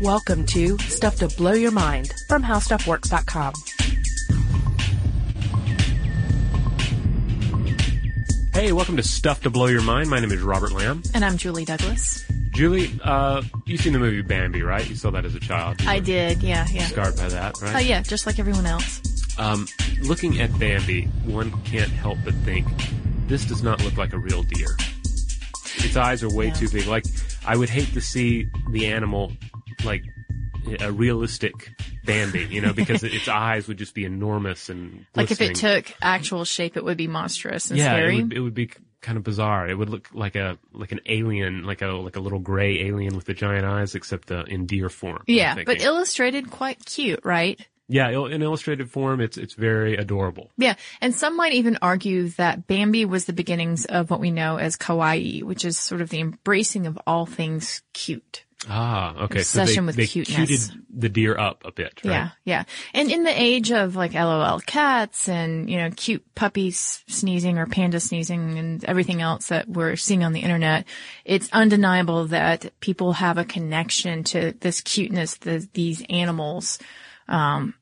Welcome 0.00 0.46
to 0.46 0.78
Stuff 0.78 1.16
to 1.16 1.28
Blow 1.28 1.52
Your 1.52 1.70
Mind 1.72 2.12
from 2.28 2.42
HowStuffWorks.com. 2.42 3.52
Hey, 8.54 8.72
welcome 8.72 8.96
to 8.96 9.02
Stuff 9.02 9.42
to 9.42 9.50
Blow 9.50 9.66
Your 9.66 9.82
Mind. 9.82 10.08
My 10.08 10.18
name 10.20 10.32
is 10.32 10.40
Robert 10.40 10.72
Lamb. 10.72 11.02
And 11.14 11.24
I'm 11.24 11.36
Julie 11.36 11.64
Douglas. 11.64 12.24
Julie, 12.50 12.90
uh, 13.04 13.42
you've 13.66 13.80
seen 13.80 13.92
the 13.92 13.98
movie 13.98 14.22
Bambi, 14.22 14.62
right? 14.62 14.88
You 14.88 14.96
saw 14.96 15.10
that 15.10 15.24
as 15.24 15.34
a 15.34 15.40
child. 15.40 15.80
You 15.82 15.88
I 15.90 16.00
did, 16.00 16.42
yeah, 16.42 16.66
yeah. 16.70 16.86
Scarred 16.86 17.16
by 17.16 17.28
that, 17.28 17.60
right? 17.60 17.76
Oh 17.76 17.78
yeah, 17.78 18.02
just 18.02 18.26
like 18.26 18.38
everyone 18.38 18.66
else. 18.66 19.00
Um, 19.38 19.66
looking 20.02 20.40
at 20.40 20.56
Bambi, 20.58 21.04
one 21.26 21.50
can't 21.64 21.90
help 21.90 22.18
but 22.24 22.34
think 22.36 22.66
this 23.28 23.44
does 23.44 23.62
not 23.62 23.82
look 23.84 23.96
like 23.96 24.12
a 24.12 24.18
real 24.18 24.42
deer. 24.42 24.76
Its 25.76 25.96
eyes 25.96 26.22
are 26.22 26.30
way 26.30 26.46
Yeah. 26.46 26.54
too 26.54 26.68
big. 26.68 26.86
Like, 26.86 27.04
I 27.46 27.56
would 27.56 27.68
hate 27.70 27.92
to 27.94 28.00
see 28.00 28.48
the 28.70 28.86
animal 28.88 29.32
like 29.84 30.02
a 30.80 30.92
realistic 30.92 31.70
Bambi, 32.04 32.46
you 32.46 32.60
know, 32.60 32.72
because 32.72 33.02
its 33.04 33.28
eyes 33.28 33.68
would 33.68 33.78
just 33.78 33.94
be 33.94 34.04
enormous 34.04 34.68
and 34.68 35.06
Like 35.14 35.30
if 35.30 35.40
it 35.40 35.56
took 35.56 35.92
actual 36.02 36.44
shape, 36.44 36.76
it 36.76 36.84
would 36.84 36.96
be 36.96 37.06
monstrous 37.06 37.70
and 37.70 37.78
yeah, 37.78 37.92
scary. 37.92 38.18
it 38.18 38.22
would, 38.22 38.32
it 38.34 38.40
would 38.40 38.54
be 38.54 38.70
kind 39.00 39.16
of 39.16 39.24
bizarre. 39.24 39.68
It 39.68 39.74
would 39.74 39.88
look 39.88 40.08
like 40.12 40.36
a 40.36 40.58
like 40.72 40.92
an 40.92 41.00
alien, 41.06 41.64
like 41.64 41.82
a 41.82 41.88
like 41.88 42.16
a 42.16 42.20
little 42.20 42.38
gray 42.38 42.80
alien 42.82 43.16
with 43.16 43.24
the 43.24 43.34
giant 43.34 43.64
eyes, 43.64 43.94
except 43.94 44.30
uh, 44.30 44.44
in 44.46 44.66
deer 44.66 44.88
form. 44.88 45.22
Yeah, 45.26 45.56
but 45.64 45.82
illustrated 45.82 46.50
quite 46.50 46.84
cute, 46.84 47.20
right? 47.24 47.60
yeah, 47.90 48.08
in 48.10 48.40
illustrated 48.40 48.88
form, 48.88 49.20
it's 49.20 49.36
it's 49.36 49.54
very 49.54 49.96
adorable. 49.96 50.52
Yeah, 50.56 50.76
and 51.00 51.12
some 51.12 51.36
might 51.36 51.54
even 51.54 51.76
argue 51.82 52.28
that 52.30 52.68
Bambi 52.68 53.04
was 53.04 53.24
the 53.24 53.32
beginnings 53.32 53.84
of 53.84 54.10
what 54.10 54.20
we 54.20 54.30
know 54.30 54.58
as 54.58 54.76
kawaii, 54.76 55.42
which 55.42 55.64
is 55.64 55.76
sort 55.76 56.00
of 56.00 56.08
the 56.08 56.20
embracing 56.20 56.86
of 56.86 56.96
all 57.04 57.26
things 57.26 57.82
cute. 57.92 58.44
Ah, 58.68 59.14
okay. 59.24 59.40
Obsession 59.40 59.74
so 59.74 59.80
they, 59.80 59.86
with 59.86 59.96
they 59.96 60.06
cuteness. 60.06 60.68
cuted 60.68 60.82
the 60.90 61.08
deer 61.08 61.38
up 61.38 61.62
a 61.64 61.72
bit, 61.72 62.00
right? 62.04 62.12
Yeah, 62.12 62.30
yeah. 62.44 62.64
And 62.92 63.10
in 63.10 63.24
the 63.24 63.40
age 63.40 63.72
of 63.72 63.96
like 63.96 64.12
LOL 64.12 64.60
cats 64.60 65.28
and, 65.30 65.70
you 65.70 65.78
know, 65.78 65.90
cute 65.96 66.34
puppies 66.34 67.02
sneezing 67.08 67.58
or 67.58 67.66
panda 67.66 68.00
sneezing 68.00 68.58
and 68.58 68.84
everything 68.84 69.22
else 69.22 69.48
that 69.48 69.66
we're 69.66 69.96
seeing 69.96 70.24
on 70.24 70.34
the 70.34 70.40
internet, 70.40 70.86
it's 71.24 71.48
undeniable 71.52 72.26
that 72.26 72.78
people 72.80 73.14
have 73.14 73.38
a 73.38 73.46
connection 73.46 74.24
to 74.24 74.52
this 74.60 74.82
cuteness, 74.82 75.36
the, 75.38 75.66
these 75.72 76.04
animals. 76.10 76.78
Um, 77.28 77.74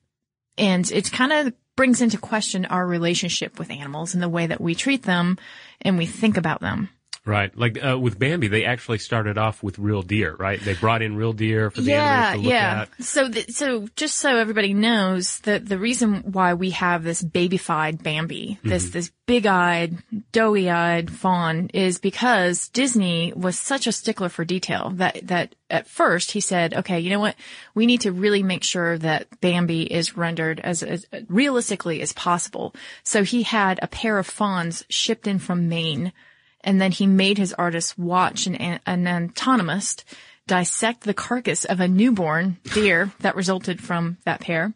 and 0.56 0.88
it 0.92 1.10
kind 1.10 1.33
of 1.33 1.55
brings 1.75 2.03
into 2.03 2.19
question 2.19 2.66
our 2.66 2.86
relationship 2.86 3.58
with 3.58 3.70
animals 3.70 4.14
and 4.14 4.22
the 4.22 4.28
way 4.28 4.47
that 4.47 4.60
we 4.60 4.77
treat 4.77 5.03
them 5.03 5.38
and 5.81 5.98
we 5.98 6.06
think 6.06 6.36
about 6.36 6.60
them. 6.60 6.88
Right. 7.29 7.55
Like 7.57 7.79
uh, 7.84 7.98
with 7.98 8.19
Bambi, 8.19 8.48
they 8.48 8.65
actually 8.65 8.98
started 8.98 9.37
off 9.37 9.62
with 9.62 9.79
real 9.79 10.01
deer, 10.01 10.34
right? 10.39 10.59
They 10.59 10.73
brought 10.73 11.03
in 11.03 11.15
real 11.15 11.34
deer 11.34 11.71
for 11.71 11.83
the 11.83 11.91
yeah, 11.91 12.33
animators 12.33 12.33
to 12.33 12.39
look 12.39 12.53
yeah. 12.53 12.87
at. 12.98 13.05
So, 13.05 13.29
th- 13.29 13.51
so 13.51 13.89
just 13.97 14.17
so 14.17 14.39
everybody 14.39 14.73
knows 14.73 15.41
that 15.41 15.69
the 15.69 15.77
reason 15.77 16.33
why 16.33 16.55
we 16.55 16.71
have 16.71 17.05
this 17.05 17.23
babyfied 17.23 18.03
Bambi, 18.03 18.39
Mm-hmm. 18.39 18.69
this 18.71 18.91
this 18.91 19.12
big-eyed, 19.27 19.99
doughy-eyed 20.33 21.11
fawn, 21.11 21.69
is 21.75 21.99
because 21.99 22.69
Disney 22.69 23.34
was 23.37 23.59
such 23.59 23.87
a 23.87 23.93
stickler 23.93 24.31
for 24.31 24.47
detail 24.47 24.91
that 24.95 25.21
that 25.27 25.55
at 25.69 25.87
first 25.87 26.31
he 26.31 26.41
said, 26.41 26.73
"Okay, 26.73 27.01
you 27.01 27.11
know 27.11 27.21
what? 27.21 27.37
We 27.75 27.84
need 27.84 28.01
to 28.03 28.12
really 28.12 28.43
make 28.43 28.65
sure 28.65 28.97
that 28.97 29.41
Bambi 29.43 29.83
is 29.83 30.17
rendered 30.17 30.61
as, 30.61 30.83
as 30.83 31.06
realistically 31.29 32.01
as 32.01 32.15
possible." 32.15 32.75
So 33.03 33.23
he 33.23 33.43
had 33.43 33.79
a 33.83 33.87
pair 33.87 34.19
of 34.19 34.27
fawns 34.27 34.84
shipped 34.89 35.27
in 35.27 35.39
from 35.39 35.69
Maine 35.69 36.15
and 36.62 36.81
then 36.81 36.91
he 36.91 37.06
made 37.06 37.39
his 37.39 37.53
artists 37.55 37.97
watch 37.97 38.47
an, 38.47 38.56
an 38.56 39.06
anatomist 39.06 40.05
dissect 40.47 41.03
the 41.03 41.15
carcass 41.15 41.65
of 41.65 41.81
a 41.81 41.89
newborn 41.89 42.56
deer 42.73 43.12
that 43.20 43.37
resulted 43.37 43.81
from 43.81 44.17
that 44.25 44.41
pair. 44.41 44.73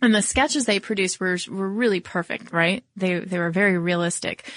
And 0.00 0.14
the 0.14 0.22
sketches 0.22 0.64
they 0.64 0.80
produced 0.80 1.20
were 1.20 1.38
were 1.48 1.68
really 1.68 2.00
perfect, 2.00 2.52
right? 2.52 2.84
They 2.96 3.20
they 3.20 3.38
were 3.38 3.50
very 3.50 3.78
realistic. 3.78 4.50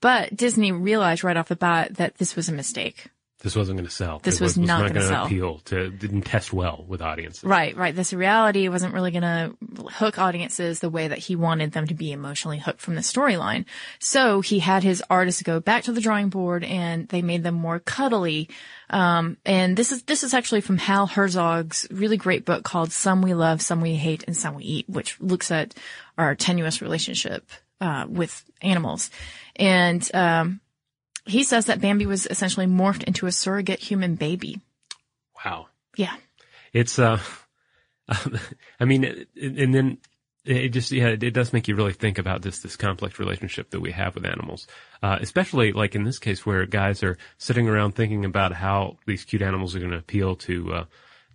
But 0.00 0.34
Disney 0.36 0.72
realized 0.72 1.24
right 1.24 1.36
off 1.36 1.48
the 1.48 1.56
bat 1.56 1.96
that 1.96 2.16
this 2.18 2.36
was 2.36 2.48
a 2.48 2.52
mistake. 2.52 3.08
This 3.42 3.56
wasn't 3.56 3.78
going 3.78 3.88
to 3.88 3.94
sell. 3.94 4.18
This 4.22 4.38
It 4.38 4.44
was 4.44 4.58
not 4.58 4.88
gonna 4.88 5.00
gonna 5.00 5.24
appeal 5.24 5.60
to. 5.66 5.90
Didn't 5.90 6.22
test 6.22 6.52
well 6.52 6.84
with 6.86 7.00
audiences. 7.00 7.42
Right, 7.42 7.74
right. 7.74 7.96
This 7.96 8.12
reality 8.12 8.68
wasn't 8.68 8.92
really 8.92 9.10
going 9.12 9.22
to 9.22 9.56
hook 9.92 10.18
audiences 10.18 10.80
the 10.80 10.90
way 10.90 11.08
that 11.08 11.16
he 11.16 11.36
wanted 11.36 11.72
them 11.72 11.86
to 11.86 11.94
be 11.94 12.12
emotionally 12.12 12.58
hooked 12.58 12.82
from 12.82 12.96
the 12.96 13.00
storyline. 13.00 13.64
So 13.98 14.42
he 14.42 14.58
had 14.58 14.82
his 14.82 15.02
artists 15.08 15.42
go 15.42 15.58
back 15.58 15.84
to 15.84 15.92
the 15.92 16.02
drawing 16.02 16.28
board 16.28 16.64
and 16.64 17.08
they 17.08 17.22
made 17.22 17.42
them 17.42 17.54
more 17.54 17.78
cuddly. 17.78 18.50
Um, 18.90 19.38
and 19.46 19.74
this 19.74 19.90
is, 19.90 20.02
this 20.02 20.22
is 20.22 20.34
actually 20.34 20.60
from 20.60 20.76
Hal 20.76 21.06
Herzog's 21.06 21.86
really 21.90 22.18
great 22.18 22.44
book 22.44 22.62
called 22.62 22.92
Some 22.92 23.22
We 23.22 23.32
Love, 23.32 23.62
Some 23.62 23.80
We 23.80 23.94
Hate, 23.94 24.22
and 24.26 24.36
Some 24.36 24.54
We 24.54 24.64
Eat, 24.64 24.88
which 24.88 25.18
looks 25.18 25.50
at 25.50 25.74
our 26.18 26.34
tenuous 26.34 26.82
relationship, 26.82 27.48
uh, 27.80 28.04
with 28.06 28.44
animals. 28.60 29.10
And, 29.56 30.06
um, 30.12 30.60
he 31.30 31.44
says 31.44 31.66
that 31.66 31.80
Bambi 31.80 32.06
was 32.06 32.26
essentially 32.26 32.66
morphed 32.66 33.04
into 33.04 33.26
a 33.26 33.32
surrogate 33.32 33.80
human 33.80 34.14
baby. 34.14 34.60
Wow. 35.44 35.68
Yeah. 35.96 36.14
It's 36.72 36.98
uh, 36.98 37.18
I 38.80 38.84
mean, 38.84 39.26
and 39.40 39.74
then 39.74 39.98
it 40.44 40.70
just 40.70 40.90
yeah, 40.90 41.08
it 41.08 41.34
does 41.34 41.52
make 41.52 41.68
you 41.68 41.76
really 41.76 41.92
think 41.92 42.18
about 42.18 42.42
this 42.42 42.60
this 42.60 42.76
complex 42.76 43.18
relationship 43.18 43.70
that 43.70 43.80
we 43.80 43.92
have 43.92 44.14
with 44.14 44.24
animals, 44.24 44.66
uh, 45.02 45.18
especially 45.20 45.72
like 45.72 45.94
in 45.94 46.04
this 46.04 46.18
case 46.18 46.46
where 46.46 46.64
guys 46.66 47.02
are 47.02 47.18
sitting 47.38 47.68
around 47.68 47.94
thinking 47.94 48.24
about 48.24 48.52
how 48.52 48.96
these 49.06 49.24
cute 49.24 49.42
animals 49.42 49.74
are 49.74 49.80
going 49.80 49.92
to 49.92 49.98
appeal 49.98 50.36
to. 50.36 50.72
Uh, 50.72 50.84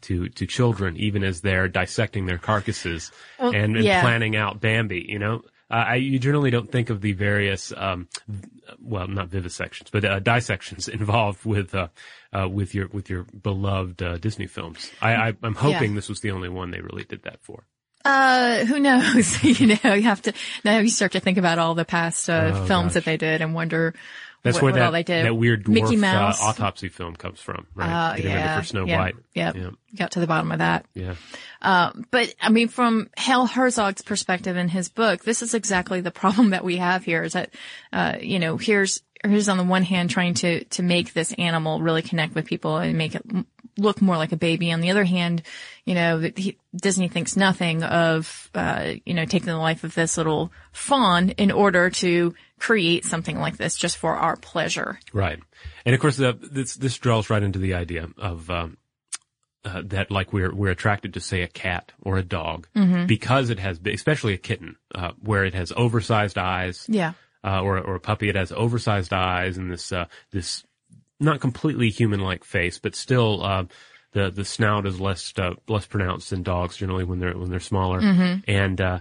to, 0.02 0.30
to 0.30 0.46
children, 0.46 0.96
even 0.98 1.24
as 1.24 1.42
they're 1.42 1.68
dissecting 1.68 2.28
their 2.28 2.38
carcasses 2.38 3.12
Well, 3.40 3.56
and, 3.56 3.76
and 3.76 3.84
yeah. 3.84 4.02
planning 4.02 4.36
out 4.36 4.62
Bambi, 4.62 5.04
you 5.10 5.18
know, 5.18 5.42
uh, 5.72 5.74
I, 5.74 5.96
you 5.96 6.20
generally 6.20 6.52
don't 6.52 6.72
think 6.72 6.90
of 6.90 7.02
the 7.02 7.14
various, 7.14 7.74
um, 7.76 8.08
well, 8.80 9.08
not 9.08 9.30
vivisections, 9.30 9.90
but 9.92 10.06
uh, 10.06 10.20
dissections 10.20 10.88
involved 11.00 11.46
with 11.46 11.74
uh, 11.74 11.88
uh, 12.34 12.48
with 12.48 12.76
your 12.76 12.88
with 12.90 13.10
your 13.10 13.24
beloved 13.24 14.02
uh, 14.02 14.18
Disney 14.18 14.48
films. 14.48 14.92
I, 15.02 15.16
I, 15.16 15.34
I'm 15.44 15.56
hoping 15.56 15.92
Yeah. 15.92 15.96
this 15.96 16.10
was 16.10 16.20
the 16.22 16.32
only 16.32 16.50
one 16.50 16.72
they 16.72 16.82
really 16.82 17.04
did 17.04 17.24
that 17.24 17.40
for. 17.42 17.64
Uh, 18.04 18.66
who 18.66 18.80
knows? 18.80 19.44
you 19.60 19.78
know, 19.84 19.94
you 19.96 20.04
have 20.04 20.22
to, 20.22 20.34
now 20.64 20.78
you 20.78 20.90
start 20.90 21.14
to 21.14 21.20
think 21.20 21.40
about 21.40 21.58
all 21.58 21.74
the 21.74 21.86
past, 21.86 22.30
uh, 22.30 22.52
Oh, 22.54 22.66
films 22.68 22.90
gosh. 22.90 22.94
that 22.94 23.06
they 23.06 23.18
did 23.18 23.42
and 23.42 23.56
wonder 23.56 23.96
That's 24.46 24.58
what, 24.58 24.64
where 24.64 24.74
that 24.74 24.86
all 24.86 24.92
they 24.92 25.02
did. 25.02 25.26
that 25.26 25.34
weird 25.34 25.66
dwarf 25.66 25.74
Mickey 25.74 25.96
Mouse. 25.96 26.40
Uh, 26.40 26.46
autopsy 26.46 26.88
film 26.88 27.16
comes 27.16 27.40
from, 27.40 27.66
right? 27.74 27.90
Uh, 27.90 28.12
ready 28.12 28.28
yeah. 28.28 28.60
for 28.60 28.66
Snow 28.66 28.86
yeah, 28.86 29.00
White. 29.00 29.16
Yep. 29.34 29.56
Yeah, 29.56 29.70
Got 29.98 30.12
to 30.12 30.20
the 30.20 30.28
bottom 30.28 30.52
of 30.52 30.60
that. 30.60 30.86
yeah. 30.94 31.16
Uh, 31.64 31.92
but 32.12 32.32
I 32.40 32.50
mean, 32.50 32.68
from 32.68 33.10
Hal 33.18 33.48
Herzog's 33.48 34.04
perspective 34.04 34.56
in 34.56 34.70
his 34.70 34.88
book, 34.88 35.24
this 35.24 35.42
is 35.42 35.56
exactly 35.56 36.02
the 36.02 36.12
problem 36.12 36.50
that 36.52 36.64
we 36.64 36.78
have 36.78 37.04
here 37.04 37.24
is 37.24 37.34
that, 37.34 37.50
uh, 37.92 38.18
you 38.22 38.38
know, 38.38 38.58
here's, 38.58 39.02
here's 39.30 39.50
on 39.50 39.58
the 39.58 39.64
one 39.64 39.84
hand 39.84 40.10
trying 40.10 40.34
to, 40.36 40.64
to 40.66 40.84
make 40.84 41.14
this 41.14 41.34
animal 41.34 41.82
really 41.82 42.02
connect 42.02 42.36
with 42.36 42.46
people 42.46 42.78
and 42.78 42.98
make 42.98 43.16
it 43.16 43.24
look 43.78 44.02
more 44.02 44.16
like 44.18 44.32
a 44.32 44.38
baby. 44.38 44.72
On 44.72 44.80
the 44.82 44.92
other 44.92 45.04
hand, 45.04 45.42
you 45.84 45.96
know, 45.96 46.20
he, 46.36 46.58
Disney 46.76 47.08
thinks 47.10 47.36
nothing 47.36 47.84
of, 47.84 48.50
uh, 48.56 48.94
you 49.06 49.14
know, 49.14 49.26
taking 49.26 49.48
the 49.48 49.58
life 49.58 49.84
of 49.84 49.94
this 49.96 50.18
little 50.18 50.52
fawn 50.72 51.32
in 51.32 51.52
order 51.52 51.90
to 51.90 52.34
create 52.58 53.04
something 53.04 53.38
like 53.38 53.58
this 53.58 53.76
just 53.76 53.98
for 53.98 54.16
our 54.16 54.38
pleasure. 54.38 54.98
Right. 55.12 55.40
And 55.86 55.94
of 55.94 56.00
course, 56.02 56.16
the, 56.18 56.38
this 56.42 56.76
this 56.76 56.98
draws 56.98 57.30
right 57.30 57.44
into 57.44 57.60
the 57.60 57.74
idea 57.74 58.08
of 58.18 58.50
um, 58.50 58.78
uh, 59.66 59.82
that, 59.86 60.10
like 60.10 60.32
we're 60.32 60.54
we're 60.56 60.72
attracted 60.72 61.16
to 61.16 61.20
say 61.20 61.42
a 61.42 61.48
cat 61.48 61.92
or 62.02 62.18
a 62.18 62.24
dog 62.24 62.68
Mm-hmm. 62.76 63.08
because 63.08 63.50
it 63.50 63.60
has, 63.60 63.80
especially 63.86 64.34
a 64.34 64.38
kitten, 64.38 64.78
uh, 64.94 65.12
where 65.20 65.44
it 65.44 65.54
has 65.54 65.74
oversized 65.76 66.38
eyes, 66.38 66.86
Yeah. 66.88 67.14
Uh, 67.46 67.62
or 67.62 67.80
or 67.80 67.96
a 67.96 68.00
puppy, 68.00 68.30
it 68.30 68.36
has 68.36 68.52
oversized 68.52 69.14
eyes 69.14 69.58
and 69.58 69.72
this 69.72 69.92
uh, 69.92 70.06
this 70.32 70.64
not 71.20 71.40
completely 71.40 71.90
human 71.90 72.20
like 72.20 72.44
face, 72.44 72.80
but 72.80 72.96
still. 72.96 73.44
Uh, 73.44 73.66
the, 74.12 74.32
the 74.32 74.46
snout 74.46 74.88
is 74.88 75.02
less 75.02 75.34
uh, 75.38 75.56
less 75.68 75.86
pronounced 75.86 76.30
than 76.30 76.42
dogs 76.42 76.78
generally 76.78 77.04
when 77.04 77.20
they're 77.20 77.38
when 77.38 77.50
they're 77.50 77.60
smaller, 77.60 78.00
and 78.48 78.80
uh, 78.80 79.00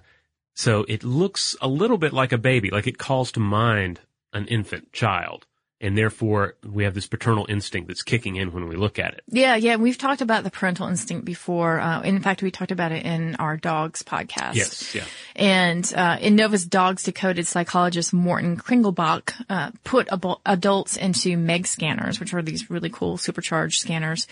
so 0.55 0.85
it 0.89 1.05
looks 1.05 1.55
a 1.63 1.69
little 1.69 1.99
bit 1.99 2.13
like 2.13 2.33
a 2.33 2.39
baby, 2.39 2.71
like 2.71 2.89
it 2.89 2.99
calls 2.99 3.31
to 3.33 3.41
mind 3.41 4.01
an 4.33 4.47
infant 4.49 4.93
child. 4.93 5.47
And 5.85 5.99
therefore 5.99 6.55
we 6.65 6.85
have 6.85 6.95
this 6.95 7.07
paternal 7.07 7.45
instinct 7.47 7.89
that's 7.89 8.03
kicking 8.03 8.37
in 8.37 8.53
when 8.53 8.69
we 8.69 8.75
look 8.75 8.99
at 8.99 9.13
it. 9.13 9.23
Yeah, 9.29 9.55
yeah, 9.57 9.77
we've 9.77 9.99
talked 9.99 10.23
about 10.23 10.43
the 10.43 10.51
parental 10.51 10.89
instinct 10.89 11.27
before. 11.27 11.79
Uh, 11.79 12.01
in 12.01 12.21
fact, 12.21 12.43
we 12.43 12.51
talked 12.51 12.73
about 12.73 12.91
it 12.91 13.05
in 13.05 13.37
our 13.37 13.59
dogs 13.59 14.03
podcast. 14.03 14.55
Yes. 14.55 14.95
Yeah. 14.95 15.05
And 15.37 15.93
uh, 15.95 16.17
in 16.23 16.37
Nova's 16.37 16.65
Dogs 16.65 17.03
Decoded, 17.03 17.47
psychologist 17.47 18.15
Morten 18.15 18.57
Kringelbach 18.57 19.35
uh, 19.51 19.73
put 19.85 20.09
abo- 20.09 20.41
adults 20.47 20.97
into 20.97 21.37
MEG 21.37 21.67
scanners, 21.67 22.19
which 22.19 22.33
are 22.33 22.41
these 22.41 22.71
really 22.71 22.89
cool 22.89 23.19
supercharged 23.19 23.79
scanners 23.79 24.27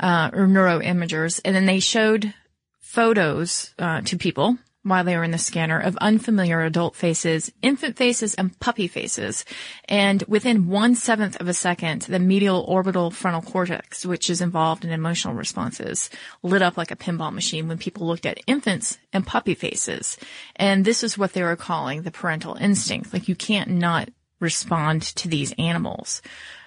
uh, 0.00 0.30
or 0.32 0.48
neuroimagers, 0.48 1.40
and 1.44 1.54
then 1.54 1.66
they 1.66 1.78
showed 1.78 2.34
photos 2.80 3.72
uh, 3.78 4.00
to 4.00 4.16
people 4.16 4.58
while 4.86 5.02
they 5.02 5.16
were 5.16 5.24
in 5.24 5.32
the 5.32 5.38
scanner 5.38 5.80
of 5.80 5.96
unfamiliar 5.96 6.62
adult 6.62 6.94
faces, 6.94 7.50
infant 7.60 7.96
faces, 7.96 8.34
and 8.34 8.58
puppy 8.60 8.86
faces. 8.86 9.44
And 9.88 10.22
within 10.28 10.68
one 10.68 10.94
seventh 10.94 11.40
of 11.40 11.48
a 11.48 11.54
second, 11.54 12.02
the 12.02 12.20
medial 12.20 12.64
orbital 12.68 13.10
frontal 13.10 13.42
cortex, 13.42 14.06
which 14.06 14.30
is 14.30 14.40
involved 14.40 14.84
in 14.84 14.92
emotional 14.92 15.34
responses, 15.34 16.08
lit 16.44 16.62
up 16.62 16.76
like 16.76 16.92
a 16.92 16.96
pinball 16.96 17.32
machine 17.32 17.66
when 17.66 17.78
people 17.78 18.06
looked 18.06 18.26
at 18.26 18.38
infants 18.46 18.98
and 19.12 19.26
puppy 19.26 19.54
faces. 19.54 20.16
And 20.54 20.84
this 20.84 21.02
is 21.02 21.18
what 21.18 21.32
they 21.32 21.42
were 21.42 21.56
calling 21.56 22.02
the 22.02 22.12
parental 22.12 22.54
instinct. 22.54 23.12
Like 23.12 23.26
you 23.26 23.34
can't 23.34 23.70
not 23.70 24.08
respond 24.38 25.02
to 25.02 25.28
these 25.28 25.52
animals. 25.58 26.22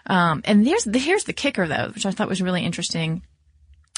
Um, 0.08 0.42
and 0.44 0.68
there's 0.68 0.84
the, 0.84 1.00
here's 1.00 1.24
the 1.24 1.34
kicker 1.34 1.68
though, 1.68 1.92
which 1.94 2.06
I 2.06 2.12
thought 2.12 2.28
was 2.28 2.42
really 2.42 2.66
interesting. 2.66 3.22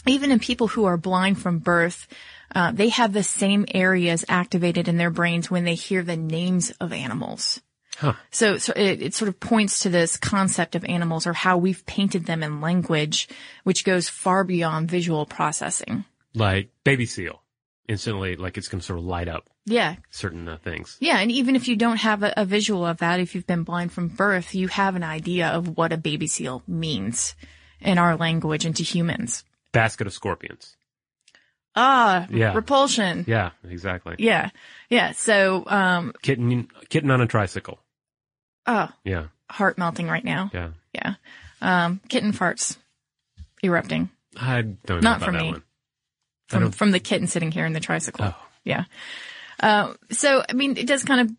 Even 0.05 0.31
in 0.31 0.39
people 0.39 0.67
who 0.67 0.85
are 0.85 0.97
blind 0.97 1.39
from 1.39 1.59
birth, 1.59 2.07
uh, 2.53 2.71
they 2.71 2.89
have 2.89 3.13
the 3.13 3.23
same 3.23 3.65
areas 3.73 4.25
activated 4.29 4.87
in 4.87 4.97
their 4.97 5.09
brains 5.09 5.49
when 5.49 5.63
they 5.63 5.75
hear 5.75 6.03
the 6.03 6.17
names 6.17 6.71
of 6.79 6.91
animals. 6.93 7.61
Huh. 7.97 8.13
So, 8.31 8.57
so 8.57 8.73
it, 8.75 9.01
it 9.01 9.13
sort 9.13 9.29
of 9.29 9.39
points 9.39 9.81
to 9.81 9.89
this 9.89 10.17
concept 10.17 10.75
of 10.75 10.83
animals 10.85 11.27
or 11.27 11.33
how 11.33 11.57
we've 11.57 11.85
painted 11.85 12.25
them 12.25 12.41
in 12.41 12.61
language, 12.61 13.29
which 13.63 13.83
goes 13.85 14.09
far 14.09 14.43
beyond 14.43 14.89
visual 14.89 15.25
processing. 15.25 16.05
Like 16.33 16.69
baby 16.83 17.05
seal. 17.05 17.41
Instantly, 17.87 18.37
like 18.37 18.57
it's 18.57 18.69
going 18.69 18.79
to 18.79 18.85
sort 18.85 18.99
of 18.99 19.05
light 19.05 19.27
up 19.27 19.49
Yeah. 19.65 19.97
certain 20.09 20.47
uh, 20.47 20.57
things. 20.63 20.97
Yeah. 21.01 21.17
And 21.19 21.29
even 21.31 21.55
if 21.55 21.67
you 21.67 21.75
don't 21.75 21.97
have 21.97 22.23
a, 22.23 22.33
a 22.37 22.45
visual 22.45 22.85
of 22.85 22.97
that, 22.99 23.19
if 23.19 23.35
you've 23.35 23.47
been 23.47 23.63
blind 23.63 23.91
from 23.91 24.07
birth, 24.07 24.55
you 24.55 24.67
have 24.69 24.95
an 24.95 25.03
idea 25.03 25.49
of 25.49 25.77
what 25.77 25.91
a 25.91 25.97
baby 25.97 26.27
seal 26.27 26.63
means 26.67 27.35
in 27.81 27.97
our 27.97 28.15
language 28.15 28.65
and 28.65 28.75
to 28.77 28.83
humans. 28.83 29.43
Basket 29.73 30.07
of 30.07 30.13
scorpions. 30.13 30.77
Ah, 31.75 32.27
Yeah. 32.29 32.53
repulsion. 32.53 33.23
Yeah, 33.27 33.51
exactly. 33.67 34.15
Yeah. 34.19 34.49
Yeah. 34.89 35.11
So, 35.13 35.63
um, 35.67 36.13
Kitten, 36.21 36.67
kitten 36.89 37.11
on 37.11 37.21
a 37.21 37.27
tricycle. 37.27 37.79
oh, 38.67 38.89
Yeah, 39.03 39.27
heart 39.49 39.77
melting 39.77 40.07
right 40.07 40.23
now. 40.23 40.49
yeah. 40.53 40.69
Yeah. 40.93 41.13
Um, 41.61 42.01
kitten 42.09 42.33
farts 42.33 42.75
erupting 43.63 44.09
I 44.35 44.61
don't 44.63 44.87
know 44.87 44.99
Not 45.11 45.19
that 45.21 45.33
me. 45.33 45.51
one. 45.51 45.63
From, 46.49 46.71
from 46.71 46.91
the 46.91 46.99
kitten 46.99 47.27
sitting 47.27 47.51
here 47.51 47.65
in 47.65 47.73
the 47.73 47.79
tricycle. 47.79 48.25
Oh. 48.25 48.35
Yeah. 48.65 48.85
Uh, 49.59 49.93
so, 50.09 50.43
I 50.49 50.53
mean, 50.53 50.75
it 50.77 50.85
does 50.87 51.03
kind 51.03 51.21
of, 51.21 51.31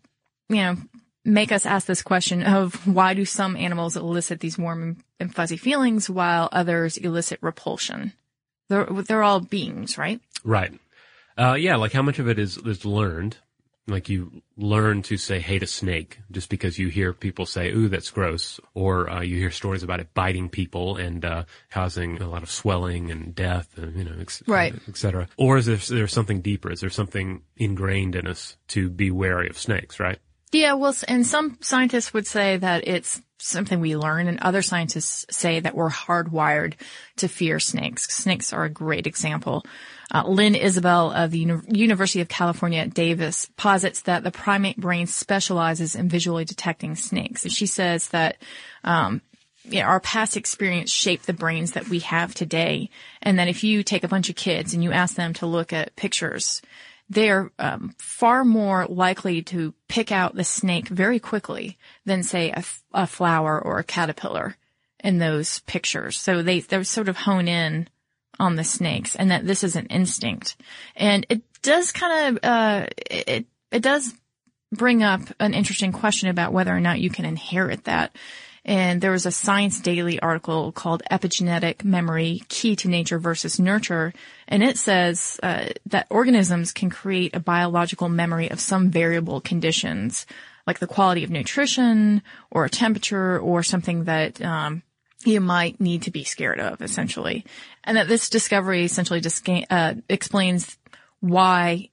you 0.49 0.55
know, 0.63 0.77
make 1.25 1.51
us 1.51 1.65
ask 1.67 1.85
this 1.85 2.01
question 2.01 2.41
of 2.43 2.87
why 2.87 3.13
do 3.13 3.25
some 3.25 3.55
animals 3.55 3.95
elicit 3.95 4.39
these 4.39 4.57
warm 4.57 4.97
and 5.19 5.33
fuzzy 5.33 5.57
feelings 5.57 6.09
while 6.09 6.49
others 6.51 6.97
elicit 6.97 7.37
repulsion? 7.41 8.13
They're, 8.73 9.03
they're 9.03 9.23
all 9.23 9.39
beings, 9.39 9.97
right? 9.97 10.19
Right. 10.43 10.73
Uh, 11.37 11.53
yeah, 11.53 11.75
like 11.75 11.93
how 11.93 12.01
much 12.01 12.19
of 12.19 12.27
it 12.27 12.39
is, 12.39 12.57
is 12.57 12.85
learned? 12.85 13.37
Like 13.85 14.07
you 14.07 14.41
learn 14.55 15.01
to 15.03 15.17
say 15.17 15.39
hate 15.39 15.61
a 15.61 15.67
snake 15.67 16.19
just 16.31 16.49
because 16.49 16.79
you 16.79 16.87
hear 16.87 17.11
people 17.11 17.45
say, 17.45 17.69
ooh, 17.71 17.89
that's 17.89 18.11
gross. 18.11 18.59
Or, 18.73 19.09
uh, 19.09 19.21
you 19.21 19.35
hear 19.37 19.51
stories 19.51 19.83
about 19.83 19.99
it 19.99 20.13
biting 20.13 20.47
people 20.47 20.95
and, 20.95 21.25
uh, 21.25 21.43
causing 21.69 22.21
a 22.21 22.29
lot 22.29 22.43
of 22.43 22.49
swelling 22.49 23.11
and 23.11 23.35
death 23.35 23.77
and, 23.77 23.95
you 23.97 24.05
know, 24.05 24.15
ex- 24.21 24.41
Right. 24.47 24.73
et 24.87 24.95
cetera. 24.95 25.27
Or 25.35 25.57
is 25.57 25.65
there, 25.65 25.75
there 25.97 26.07
something 26.07 26.39
deeper? 26.41 26.71
Is 26.71 26.79
there 26.79 26.89
something 26.89 27.41
ingrained 27.57 28.15
in 28.15 28.25
us 28.25 28.55
to 28.69 28.89
be 28.89 29.11
wary 29.11 29.49
of 29.49 29.57
snakes, 29.57 29.99
right? 29.99 30.19
Yeah, 30.53 30.73
well, 30.73 30.95
and 31.07 31.25
some 31.25 31.57
scientists 31.61 32.13
would 32.13 32.27
say 32.27 32.57
that 32.57 32.87
it's 32.87 33.21
something 33.39 33.79
we 33.79 33.97
learn, 33.97 34.27
and 34.27 34.39
other 34.39 34.61
scientists 34.61 35.25
say 35.35 35.59
that 35.59 35.75
we're 35.75 35.89
hardwired 35.89 36.75
to 37.17 37.27
fear 37.27 37.59
snakes. 37.59 38.07
Snakes 38.07 38.53
are 38.53 38.63
a 38.63 38.69
great 38.69 39.07
example. 39.07 39.65
Uh, 40.13 40.23
Lynne 40.27 40.53
Isbell 40.53 41.13
of 41.13 41.31
the 41.31 41.39
Uni- 41.39 41.61
University 41.69 42.21
of 42.21 42.27
California 42.27 42.79
at 42.79 42.93
Davis 42.93 43.49
posits 43.57 44.01
that 44.01 44.23
the 44.23 44.31
primate 44.31 44.77
brain 44.77 45.07
specializes 45.07 45.95
in 45.95 46.07
visually 46.07 46.45
detecting 46.45 46.95
snakes. 46.95 47.43
And 47.43 47.51
she 47.51 47.65
says 47.65 48.09
that 48.09 48.37
um, 48.83 49.21
yeah, 49.65 49.87
our 49.87 49.99
past 49.99 50.37
experience 50.37 50.91
shaped 50.91 51.25
the 51.25 51.33
brains 51.33 51.71
that 51.71 51.87
we 51.89 51.99
have 51.99 52.35
today. 52.35 52.89
And 53.21 53.39
that 53.39 53.47
if 53.47 53.63
you 53.63 53.81
take 53.81 54.03
a 54.03 54.09
bunch 54.09 54.29
of 54.29 54.35
kids 54.35 54.73
and 54.73 54.83
you 54.83 54.91
ask 54.91 55.15
them 55.15 55.33
to 55.35 55.45
look 55.45 55.73
at 55.73 55.95
pictures, 55.95 56.61
they're 57.09 57.51
um, 57.59 57.93
far 57.97 58.43
more 58.45 58.85
likely 58.87 59.41
to 59.43 59.73
pick 59.87 60.11
out 60.11 60.35
the 60.35 60.43
snake 60.43 60.87
very 60.87 61.19
quickly 61.19 61.77
than 62.05 62.23
say 62.23 62.53
a 62.93 63.07
flower 63.07 63.59
or 63.59 63.79
a 63.79 63.83
caterpillar 63.83 64.55
in 65.03 65.19
those 65.19 65.59
pictures. 65.61 66.17
So 66.17 66.41
they, 66.41 66.61
they 66.61 66.83
sort 66.83 67.09
of 67.09 67.17
hone 67.17 67.47
in 67.47 67.87
on 68.39 68.55
the 68.55 68.63
snakes 68.63 69.15
and 69.15 69.31
that 69.31 69.45
this 69.45 69.63
is 69.63 69.75
an 69.75 69.85
instinct. 69.87 70.55
And 70.95 71.25
it 71.29 71.43
does 71.61 71.91
kind 71.91 72.37
of, 72.37 72.43
uh, 72.43 72.87
it, 73.11 73.45
it 73.71 73.81
does 73.81 74.13
bring 74.71 75.03
up 75.03 75.21
an 75.39 75.53
interesting 75.53 75.91
question 75.91 76.29
about 76.29 76.53
whether 76.53 76.75
or 76.75 76.79
not 76.79 76.99
you 76.99 77.09
can 77.09 77.25
inherit 77.25 77.83
that. 77.83 78.15
And 78.65 79.01
there 79.01 79.11
was 79.11 79.25
a 79.25 79.31
Science 79.31 79.81
Daily 79.81 80.19
article 80.19 80.71
called 80.71 81.03
Epigenetic 81.11 81.83
Memory, 81.83 82.43
Key 82.47 82.75
to 82.77 82.87
Nature 82.87 83.19
versus 83.19 83.59
Nurture. 83.59 84.13
And 84.47 84.63
it 84.63 84.77
says 84.77 85.39
uh, 85.43 85.67
that 85.87 86.07
organisms 86.09 86.71
can 86.71 86.89
create 86.89 87.35
a 87.35 87.41
biological 87.41 88.07
memory 88.07 88.49
of 88.49 88.61
some 88.61 88.89
variable 88.89 89.41
conditions, 89.41 90.25
like 90.65 90.79
the 90.79 90.87
quality 90.87 91.25
of 91.25 91.29
nutrition 91.29 92.21
or 92.51 92.63
a 92.63 92.69
temperature 92.69 93.37
or 93.37 93.63
something 93.63 94.05
that 94.05 94.41
um, 94.41 94.81
you 95.25 95.41
might 95.41 95.81
need 95.81 96.03
to 96.03 96.11
be 96.11 96.23
scared 96.23 96.59
of, 96.61 96.81
essentially. 96.81 97.45
And 97.83 97.97
that 97.97 98.07
this 98.07 98.29
discovery 98.29 98.85
essentially 98.85 99.19
ga- 99.19 99.65
uh, 99.69 99.95
explains 100.07 100.77
why 101.19 101.89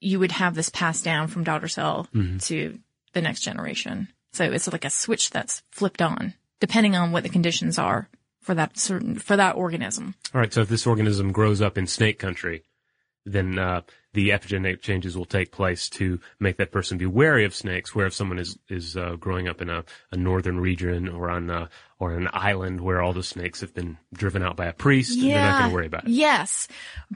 you 0.00 0.20
would 0.20 0.32
have 0.32 0.54
this 0.54 0.68
passed 0.68 1.04
down 1.04 1.26
from 1.28 1.44
daughter 1.44 1.68
cell 1.68 2.06
to 2.42 2.78
the 3.12 3.22
next 3.22 3.40
generation. 3.40 4.08
So 4.32 4.44
it's 4.44 4.70
like 4.70 4.84
a 4.84 4.90
switch 4.90 5.30
that's 5.30 5.62
flipped 5.70 6.02
on, 6.02 6.34
depending 6.60 6.96
on 6.96 7.12
what 7.12 7.22
the 7.22 7.28
conditions 7.28 7.78
are 7.78 8.08
for 8.40 8.54
that 8.54 8.78
certain 8.78 9.18
for 9.18 9.36
that 9.36 9.56
organism. 9.56 10.14
All 10.34 10.40
right. 10.40 10.52
So 10.52 10.62
if 10.62 10.68
this 10.68 10.86
organism 10.86 11.32
grows 11.32 11.60
up 11.60 11.78
in 11.78 11.86
snake 11.86 12.18
country, 12.18 12.64
then 13.24 13.58
uh, 13.58 13.82
the 14.14 14.30
epigenetic 14.30 14.80
changes 14.80 15.16
will 15.16 15.24
take 15.24 15.52
place 15.52 15.88
to 15.90 16.20
make 16.38 16.56
that 16.58 16.70
person 16.70 16.98
be 16.98 17.06
wary 17.06 17.44
of 17.44 17.54
snakes. 17.54 17.94
Where 17.94 18.06
if 18.06 18.14
someone 18.14 18.38
is 18.38 18.58
is 18.68 18.96
uh, 18.96 19.16
growing 19.18 19.48
up 19.48 19.60
in 19.62 19.70
a, 19.70 19.84
a 20.10 20.16
northern 20.16 20.60
region 20.60 21.08
or 21.08 21.30
on 21.30 21.50
uh, 21.50 21.68
or 21.98 22.14
an 22.14 22.28
island 22.32 22.80
where 22.80 23.00
all 23.00 23.12
the 23.12 23.22
snakes 23.22 23.60
have 23.60 23.72
been 23.74 23.96
driven 24.12 24.42
out 24.42 24.56
by 24.56 24.66
a 24.66 24.72
priest, 24.72 25.20
they're 25.20 25.40
not 25.40 25.58
going 25.60 25.70
to 25.70 25.74
worry 25.74 25.86
about 25.86 26.04
it. 26.04 26.10
Yes, 26.10 26.66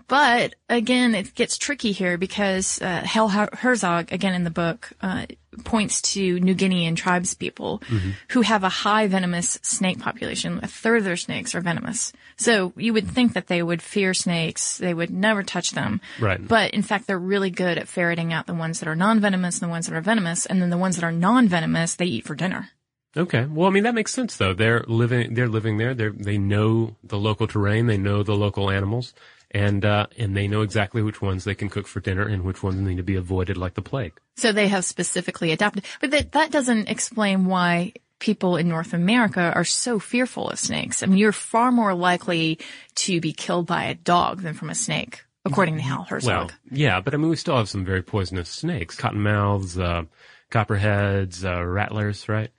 but 0.07 0.55
again, 0.69 1.15
it 1.15 1.35
gets 1.35 1.59
tricky 1.59 1.91
here 1.93 2.17
because 2.17 2.81
uh, 2.81 3.01
Hal 3.05 3.29
Herzog, 3.29 4.13
again 4.13 4.35
in 4.35 4.45
the 4.45 4.51
book, 4.51 4.93
uh, 5.01 5.27
points 5.65 6.03
to 6.03 6.39
New 6.39 6.55
Guinean 6.55 6.95
tribes 6.97 7.35
people 7.35 7.83
Mm-hmm. 7.87 8.11
who 8.31 8.43
have 8.43 8.63
a 8.65 8.69
high 8.69 9.07
venomous 9.07 9.59
snake 9.63 9.99
population. 9.99 10.61
A 10.63 10.67
third 10.67 10.99
of 10.99 11.05
their 11.05 11.17
snakes 11.17 11.55
are 11.55 11.61
venomous. 11.61 12.13
So 12.37 12.73
you 12.77 12.93
would 12.93 13.09
think 13.09 13.33
that 13.35 13.47
they 13.47 13.63
would 13.63 13.81
fear 13.83 14.13
snakes, 14.15 14.79
they 14.79 14.93
would 14.95 15.11
never 15.11 15.43
touch 15.43 15.71
them. 15.73 16.01
Right. 16.21 16.47
But 16.47 16.73
in 16.75 16.83
fact, 16.87 17.07
they're 17.07 17.19
really 17.19 17.51
good 17.51 17.79
at 17.79 17.89
ferreting 17.89 18.33
out 18.33 18.47
the 18.47 18.55
ones 18.55 18.81
that 18.81 18.89
are 18.89 18.97
non-venomous 18.97 19.61
and 19.61 19.69
the 19.69 19.73
ones 19.73 19.87
that 19.87 19.97
are 19.97 20.01
venomous, 20.01 20.47
and 20.47 20.63
then 20.63 20.71
the 20.71 20.79
ones 20.79 20.97
that 20.97 21.05
are 21.05 21.13
non-venomous 21.13 21.97
they 21.97 22.07
eat 22.07 22.25
for 22.25 22.35
dinner. 22.35 22.71
Okay. 23.17 23.47
Well, 23.47 23.67
I 23.67 23.71
mean 23.71 23.85
that 23.85 23.95
makes 23.95 24.13
sense 24.13 24.37
though. 24.37 24.53
They're 24.53 24.85
living. 24.87 25.35
They're 25.35 25.49
living 25.49 25.79
there. 25.79 25.95
They 25.95 26.09
they 26.09 26.39
know 26.39 26.97
the 27.03 27.19
local 27.19 27.47
terrain. 27.47 27.87
They 27.87 27.97
know 27.97 28.23
the 28.23 28.37
local 28.37 28.71
animals, 28.71 29.15
and 29.51 29.85
uh, 29.85 30.07
and 30.19 30.37
they 30.37 30.49
know 30.49 30.61
exactly 30.61 31.03
which 31.03 31.23
ones 31.23 31.45
they 31.45 31.55
can 31.55 31.71
cook 31.71 31.87
for 31.87 32.01
dinner 32.01 32.27
and 32.27 32.45
which 32.45 32.63
ones 32.63 32.77
need 32.77 32.99
to 32.99 33.03
be 33.03 33.17
avoided 33.17 33.57
like 33.57 33.75
the 33.75 33.83
plague. 33.83 34.13
So 34.37 34.53
they 34.53 34.69
have 34.69 34.85
specifically 34.85 35.51
adapted. 35.53 35.85
But 36.01 36.11
that, 36.11 36.33
that 36.33 36.51
doesn't 36.51 36.91
explain 36.91 37.47
why 37.47 37.95
people 38.19 38.57
in 38.57 38.69
North 38.69 38.93
America 38.93 39.53
are 39.55 39.65
so 39.65 39.99
fearful 39.99 40.51
of 40.51 40.59
snakes. 40.59 41.03
I 41.03 41.07
mean, 41.07 41.19
you're 41.19 41.33
far 41.33 41.71
more 41.73 41.95
likely 41.95 42.59
to 42.97 43.21
be 43.21 43.33
killed 43.33 43.67
by 43.67 43.85
a 43.85 43.95
dog 43.95 44.43
than 44.43 44.55
from 44.55 44.71
a 44.71 44.75
snake, 44.75 45.25
according 45.47 45.77
to 45.77 45.83
Hal 45.83 46.05
Herzog. 46.05 46.29
Well, 46.49 46.51
yeah, 46.71 47.01
but 47.01 47.15
I 47.15 47.17
mean 47.17 47.31
we 47.31 47.37
still 47.37 47.57
have 47.57 47.69
some 47.69 47.85
very 47.85 48.03
poisonous 48.03 48.49
snakes: 48.51 48.97
cottonmouths, 48.97 49.81
uh, 49.81 50.05
copperheads, 50.51 51.45
uh, 51.45 51.63
rattlers, 51.65 52.29
right? 52.29 52.51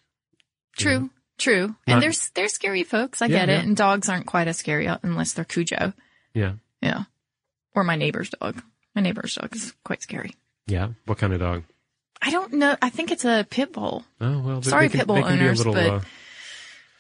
true, 0.76 1.10
true. 1.40 1.68
Not- 1.68 1.78
and 1.88 2.02
they're, 2.04 2.14
they're 2.36 2.48
scary 2.50 2.84
folks. 2.84 3.22
I 3.22 3.26
Yeah, 3.26 3.40
get 3.46 3.50
yeah. 3.50 3.60
it. 3.60 3.66
And 3.66 3.76
dogs 3.76 4.10
aren't 4.10 4.28
quite 4.28 4.48
as 4.48 4.58
scary 4.58 4.86
unless 4.86 5.34
they're 5.34 5.46
Cujo. 5.46 5.94
Yeah. 6.34 6.54
Yeah. 6.82 7.04
Or 7.74 7.84
my 7.84 7.96
neighbor's 7.96 8.30
dog. 8.30 8.62
My 8.96 9.02
neighbor's 9.02 9.34
dog 9.36 9.56
is 9.56 9.74
quite 9.84 10.02
scary. 10.04 10.36
Yeah. 10.68 10.90
What 11.06 11.18
kind 11.18 11.34
of 11.34 11.40
dog? 11.40 11.64
I 12.22 12.30
don't 12.32 12.54
know. 12.54 12.76
I 12.82 12.90
think 12.90 13.12
it's 13.12 13.26
a 13.26 13.46
pit 13.50 13.74
bull. 13.74 14.04
Oh 14.22 14.40
well, 14.40 14.62
Sorry, 14.62 14.88
they 14.88 14.92
can, 14.92 15.00
pit 15.00 15.08
bull 15.08 15.24
owners, 15.24 15.64
be 15.64 15.70
a 15.70 15.72
little. 15.72 15.74
but- 15.74 16.04
uh, 16.04 16.08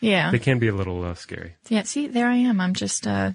Yeah. 0.01 0.31
they 0.31 0.39
can 0.39 0.57
be 0.59 0.67
a 0.69 0.73
little 0.75 1.03
uh, 1.03 1.13
scary. 1.13 1.55
Yeah, 1.69 1.83
see, 1.83 2.07
there 2.07 2.27
I 2.27 2.35
am. 2.37 2.59
I'm 2.61 2.73
just, 2.73 3.05
uh, 3.05 3.31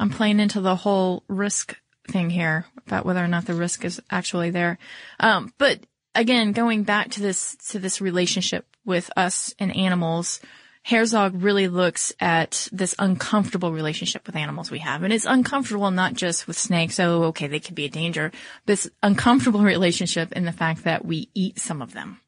I'm 0.00 0.08
playing 0.10 0.40
into 0.40 0.62
the 0.62 0.76
whole 0.76 1.24
risk 1.28 1.76
thing 2.08 2.30
here 2.30 2.64
about 2.86 3.04
whether 3.04 3.22
or 3.22 3.28
not 3.28 3.44
the 3.44 3.54
risk 3.54 3.84
is 3.84 4.00
actually 4.10 4.48
there. 4.50 4.78
Um, 5.20 5.52
but 5.58 5.80
again, 6.14 6.52
going 6.52 6.84
back 6.84 7.10
to 7.10 7.20
this, 7.20 7.54
to 7.68 7.78
this 7.78 8.00
relationship 8.00 8.64
with 8.86 9.10
us 9.14 9.54
and 9.58 9.76
animals, 9.76 10.40
Herzog 10.84 11.42
really 11.42 11.68
looks 11.68 12.14
at 12.18 12.66
this 12.72 12.94
uncomfortable 12.98 13.72
relationship 13.72 14.26
with 14.26 14.36
animals 14.36 14.70
we 14.70 14.78
have. 14.78 15.02
And 15.02 15.12
it's 15.12 15.26
uncomfortable 15.26 15.90
not 15.90 16.14
just 16.14 16.46
with 16.46 16.56
snakes. 16.56 16.98
Oh, 16.98 17.24
okay, 17.24 17.46
they 17.46 17.60
could 17.60 17.74
be 17.74 17.84
a 17.84 17.90
danger. 17.90 18.32
This 18.64 18.90
uncomfortable 19.02 19.60
relationship 19.74 20.32
in 20.32 20.46
the 20.46 20.52
fact 20.52 20.84
that 20.84 21.04
we 21.04 21.28
eat 21.34 21.58
some 21.58 21.82
of 21.82 21.92
them. 21.92 22.20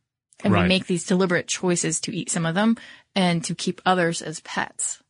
And 0.45 0.53
Right. 0.53 0.63
we 0.63 0.69
make 0.69 0.87
these 0.87 1.07
deliberate 1.07 1.47
choices 1.47 2.01
to 2.01 2.15
eat 2.15 2.29
some 2.29 2.45
of 2.45 2.55
them 2.55 2.77
and 3.15 3.43
to 3.45 3.55
keep 3.55 3.81
others 3.87 4.21
as 4.21 4.41
pets. 4.41 5.03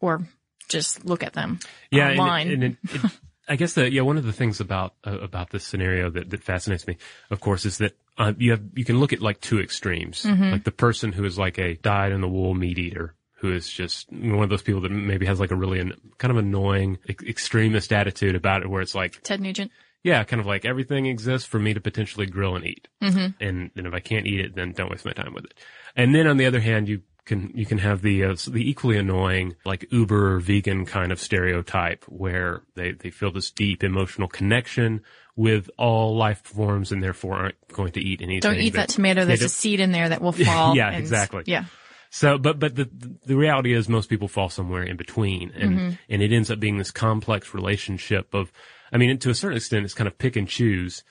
Or 0.00 0.22
just 0.70 1.04
look 1.04 1.22
at 1.22 1.34
them 1.34 1.58
yeah, 1.90 2.08
and 2.08 2.18
online. 2.20 2.50
and 2.50 2.64
it, 2.64 2.76
it, 2.84 3.00
I 3.46 3.56
guess 3.56 3.74
that 3.74 3.92
yeah, 3.92 4.02
one 4.02 4.16
of 4.16 4.24
the 4.24 4.32
things 4.32 4.60
about 4.60 4.94
uh, 5.06 5.18
about 5.18 5.50
this 5.50 5.64
scenario 5.64 6.08
that, 6.08 6.30
that 6.30 6.42
fascinates 6.42 6.86
me, 6.86 6.96
of 7.30 7.40
course, 7.40 7.66
is 7.66 7.76
that 7.78 7.92
uh, 8.16 8.32
you 8.38 8.52
have 8.52 8.62
you 8.74 8.84
can 8.86 8.98
look 8.98 9.12
at 9.12 9.20
like 9.20 9.40
two 9.40 9.60
extremes, 9.60 10.22
Mm-hmm. 10.22 10.52
like 10.52 10.64
the 10.64 10.70
person 10.72 11.12
who 11.12 11.24
is 11.24 11.36
like 11.36 11.58
a 11.58 11.74
dyed 11.74 12.12
in 12.12 12.22
the 12.22 12.28
wool 12.28 12.54
meat 12.54 12.78
eater. 12.78 13.14
Who 13.40 13.52
is 13.54 13.68
just 13.70 14.12
one 14.12 14.42
of 14.44 14.50
those 14.50 14.60
people 14.62 14.82
that 14.82 14.90
maybe 14.90 15.24
has 15.24 15.40
like 15.40 15.50
a 15.50 15.56
really 15.56 15.80
an, 15.80 15.94
kind 16.18 16.30
of 16.30 16.36
annoying 16.36 16.98
ex- 17.08 17.24
extremist 17.24 17.90
attitude 17.90 18.34
about 18.36 18.60
it, 18.60 18.68
where 18.68 18.82
it's 18.82 18.94
like, 18.94 19.22
Ted 19.22 19.40
Nugent. 19.40 19.70
yeah, 20.02 20.22
kind 20.24 20.40
of 20.40 20.46
like 20.46 20.66
everything 20.66 21.06
exists 21.06 21.48
for 21.48 21.58
me 21.58 21.72
to 21.72 21.80
potentially 21.80 22.26
grill 22.26 22.54
and 22.54 22.66
eat. 22.66 22.86
Mm-hmm. 23.02 23.42
And, 23.42 23.70
and 23.74 23.86
if 23.86 23.94
I 23.94 24.00
can't 24.00 24.26
eat 24.26 24.40
it, 24.40 24.54
then 24.54 24.72
don't 24.72 24.90
waste 24.90 25.06
my 25.06 25.12
time 25.14 25.32
with 25.32 25.46
it. 25.46 25.54
And 25.96 26.14
then 26.14 26.26
on 26.26 26.36
the 26.36 26.44
other 26.44 26.60
hand, 26.60 26.86
you 26.86 27.00
can, 27.24 27.52
you 27.54 27.66
can 27.66 27.78
have 27.78 28.02
the, 28.02 28.24
uh, 28.24 28.36
the 28.48 28.68
equally 28.68 28.96
annoying, 28.96 29.56
like 29.64 29.86
uber 29.90 30.38
vegan 30.40 30.86
kind 30.86 31.12
of 31.12 31.20
stereotype 31.20 32.04
where 32.04 32.62
they, 32.74 32.92
they 32.92 33.10
feel 33.10 33.30
this 33.32 33.50
deep 33.50 33.84
emotional 33.84 34.28
connection 34.28 35.02
with 35.36 35.70
all 35.78 36.16
life 36.16 36.40
forms 36.42 36.92
and 36.92 37.02
therefore 37.02 37.36
aren't 37.36 37.68
going 37.72 37.92
to 37.92 38.00
eat 38.00 38.20
anything. 38.20 38.40
Don't 38.40 38.60
eat 38.60 38.74
that 38.74 38.88
tomato. 38.90 39.24
There's 39.24 39.42
a 39.42 39.48
seed 39.48 39.80
in 39.80 39.92
there 39.92 40.08
that 40.08 40.20
will 40.20 40.32
fall. 40.46 40.76
Yeah, 40.76 40.88
and- 40.88 40.98
exactly. 40.98 41.44
Yeah. 41.46 41.64
So, 42.12 42.38
but, 42.38 42.58
but 42.58 42.74
the, 42.74 42.90
the 43.24 43.36
reality 43.36 43.72
is 43.72 43.88
most 43.88 44.08
people 44.08 44.26
fall 44.26 44.48
somewhere 44.48 44.82
in 44.82 44.96
between 44.96 45.52
and, 45.52 45.98
and 46.08 46.22
it 46.22 46.32
ends 46.32 46.50
up 46.50 46.58
being 46.58 46.76
this 46.76 46.90
complex 46.90 47.54
relationship 47.54 48.34
of, 48.34 48.50
I 48.92 48.96
mean, 48.98 49.16
to 49.18 49.30
a 49.30 49.34
certain 49.34 49.56
extent, 49.56 49.84
it's 49.84 49.94
kind 49.94 50.08
of 50.08 50.18
pick 50.18 50.34
and 50.34 50.48
choose. 50.48 51.04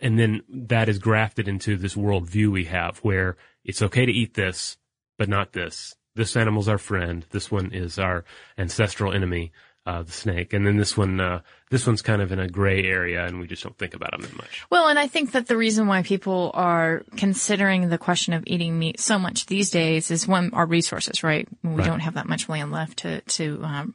And 0.00 0.18
then 0.18 0.42
that 0.48 0.88
is 0.88 0.98
grafted 0.98 1.46
into 1.46 1.76
this 1.76 1.94
worldview 1.94 2.50
we 2.50 2.64
have 2.64 2.98
where 2.98 3.36
it's 3.64 3.82
okay 3.82 4.04
to 4.04 4.12
eat 4.12 4.34
this, 4.34 4.76
but 5.18 5.28
not 5.28 5.52
this. 5.52 5.94
This 6.16 6.36
animal's 6.36 6.68
our 6.68 6.78
friend. 6.78 7.26
This 7.30 7.50
one 7.50 7.72
is 7.72 7.98
our 7.98 8.24
ancestral 8.56 9.12
enemy, 9.12 9.52
uh, 9.86 10.02
the 10.02 10.12
snake. 10.12 10.52
And 10.52 10.64
then 10.66 10.76
this 10.76 10.96
one, 10.96 11.20
uh, 11.20 11.40
this 11.70 11.86
one's 11.86 12.02
kind 12.02 12.22
of 12.22 12.30
in 12.30 12.38
a 12.38 12.48
gray 12.48 12.84
area 12.84 13.26
and 13.26 13.40
we 13.40 13.46
just 13.48 13.62
don't 13.64 13.76
think 13.76 13.94
about 13.94 14.12
them 14.12 14.22
that 14.22 14.36
much. 14.36 14.64
Well, 14.70 14.86
and 14.88 14.98
I 14.98 15.08
think 15.08 15.32
that 15.32 15.48
the 15.48 15.56
reason 15.56 15.86
why 15.88 16.02
people 16.02 16.52
are 16.54 17.02
considering 17.16 17.88
the 17.88 17.98
question 17.98 18.32
of 18.32 18.44
eating 18.46 18.78
meat 18.78 19.00
so 19.00 19.18
much 19.18 19.46
these 19.46 19.70
days 19.70 20.10
is 20.12 20.26
one, 20.28 20.50
our 20.54 20.66
resources, 20.66 21.22
right? 21.24 21.48
We 21.62 21.70
Right. 21.74 21.84
don't 21.84 22.00
have 22.00 22.14
that 22.14 22.28
much 22.28 22.48
land 22.48 22.70
left 22.70 22.98
to, 22.98 23.20
to, 23.20 23.60
um, 23.64 23.94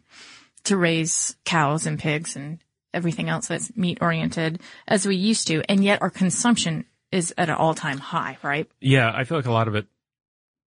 to 0.65 0.75
raise 0.77 1.35
cows 1.45 1.85
and 1.85 1.97
pigs 1.97 2.35
and 2.35 2.59
everything 2.93 3.29
else 3.29 3.47
that's 3.47 3.75
meat 3.77 3.99
oriented 4.01 4.59
as 4.87 5.07
we 5.07 5.15
used 5.15 5.47
to. 5.47 5.63
And 5.71 5.83
yet 5.83 6.01
our 6.01 6.09
consumption 6.09 6.85
is 7.11 7.33
at 7.37 7.49
an 7.49 7.55
all 7.55 7.73
time 7.73 7.97
high, 7.97 8.37
right? 8.43 8.69
Yeah, 8.81 9.11
I 9.15 9.23
feel 9.23 9.37
like 9.37 9.45
a 9.47 9.51
lot 9.51 9.67
of 9.69 9.75
it, 9.75 9.87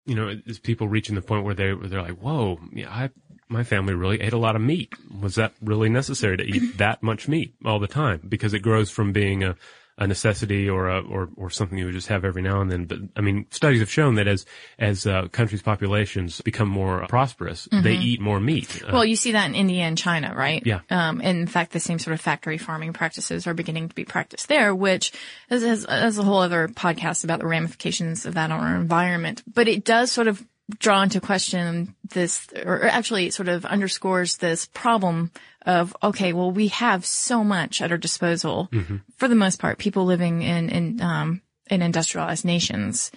you 0.06 0.16
know, 0.16 0.36
is 0.46 0.60
people 0.60 0.88
reaching 0.88 1.16
the 1.16 1.22
point 1.22 1.46
where 1.46 1.54
they 1.54 1.74
where 1.74 1.88
they're 1.88 2.02
like, 2.02 2.18
"Whoa, 2.18 2.60
yeah, 2.74 2.90
I 2.90 3.10
my 3.52 3.64
family 3.64 3.94
really 3.94 4.22
ate 4.22 4.34
a 4.34 4.38
lot 4.38 4.56
of 4.56 4.62
meat. 4.62 4.94
Was 5.22 5.36
that 5.36 5.54
really 5.62 5.90
necessary 5.90 6.38
to 6.38 6.44
eat 6.44 6.78
that 6.78 7.04
much 7.04 7.28
meat 7.28 7.54
all 7.66 7.80
the 7.80 7.88
time? 7.88 8.22
Because 8.28 8.54
it 8.54 8.60
grows 8.60 8.90
from 8.90 9.12
being 9.12 9.44
a 9.44 9.56
a 9.98 10.08
necessity 10.08 10.70
or 10.70 10.90
a, 10.90 11.02
or 11.02 11.30
or 11.36 11.50
something 11.50 11.78
you 11.78 11.86
would 11.86 11.94
just 11.94 12.08
have 12.08 12.26
every 12.26 12.42
now 12.42 12.62
and 12.62 12.72
then. 12.72 12.86
But 12.86 13.00
I 13.16 13.22
mean, 13.22 13.46
studies 13.52 13.80
have 13.80 13.90
shown 13.90 14.16
that 14.16 14.28
as 14.28 14.46
as 14.80 15.06
uh, 15.06 15.28
countries' 15.32 15.62
populations 15.62 16.42
become 16.42 16.70
more 16.70 17.06
prosperous, 17.08 17.68
they 17.72 17.96
eat 17.96 18.22
more 18.22 18.40
meat. 18.40 18.84
Uh, 18.84 18.90
Well, 18.94 19.06
you 19.06 19.16
see 19.16 19.34
that 19.34 19.48
in 19.48 19.56
India 19.56 19.84
and 19.84 19.98
China, 19.98 20.34
right? 20.36 20.62
Yeah. 20.66 20.82
Um, 20.90 21.22
and 21.24 21.38
in 21.40 21.48
fact, 21.48 21.72
the 21.72 21.80
same 21.80 22.00
sort 22.00 22.14
of 22.14 22.22
factory 22.22 22.58
farming 22.58 22.94
practices 22.94 23.48
are 23.48 23.54
beginning 23.54 23.90
to 23.90 23.96
be 23.96 24.06
practiced 24.06 24.48
there, 24.48 24.74
which 24.74 25.12
is, 25.50 25.64
is, 25.64 25.86
is 25.90 26.18
a 26.18 26.24
whole 26.24 26.40
other 26.40 26.68
podcast 26.68 27.24
about 27.24 27.40
the 27.40 27.48
ramifications 27.48 28.26
of 28.26 28.34
that 28.36 28.52
on 28.52 28.60
our 28.60 28.76
environment. 28.76 29.44
But 29.46 29.68
it 29.68 29.84
does 29.84 30.12
sort 30.12 30.28
of 30.28 30.46
draw 30.80 31.02
into 31.04 31.20
question 31.20 31.96
this, 32.10 32.48
or 32.66 32.86
actually 32.86 33.30
sort 33.32 33.50
of 33.50 33.66
underscores 33.66 34.38
this 34.38 34.66
problem 34.68 35.32
of, 35.66 35.96
okay, 36.02 36.34
well, 36.34 36.52
we 36.52 36.70
have 36.70 37.06
so 37.06 37.44
much 37.44 37.82
at 37.82 37.92
our 37.92 37.98
disposal 37.98 38.70
for 39.18 39.28
the 39.28 39.36
most 39.36 39.60
part, 39.60 39.78
people 39.78 40.06
living 40.06 40.42
in, 40.42 40.70
in, 40.70 41.02
um, 41.02 41.42
in 41.70 41.82
industrialized 41.82 42.46
nations. 42.46 43.12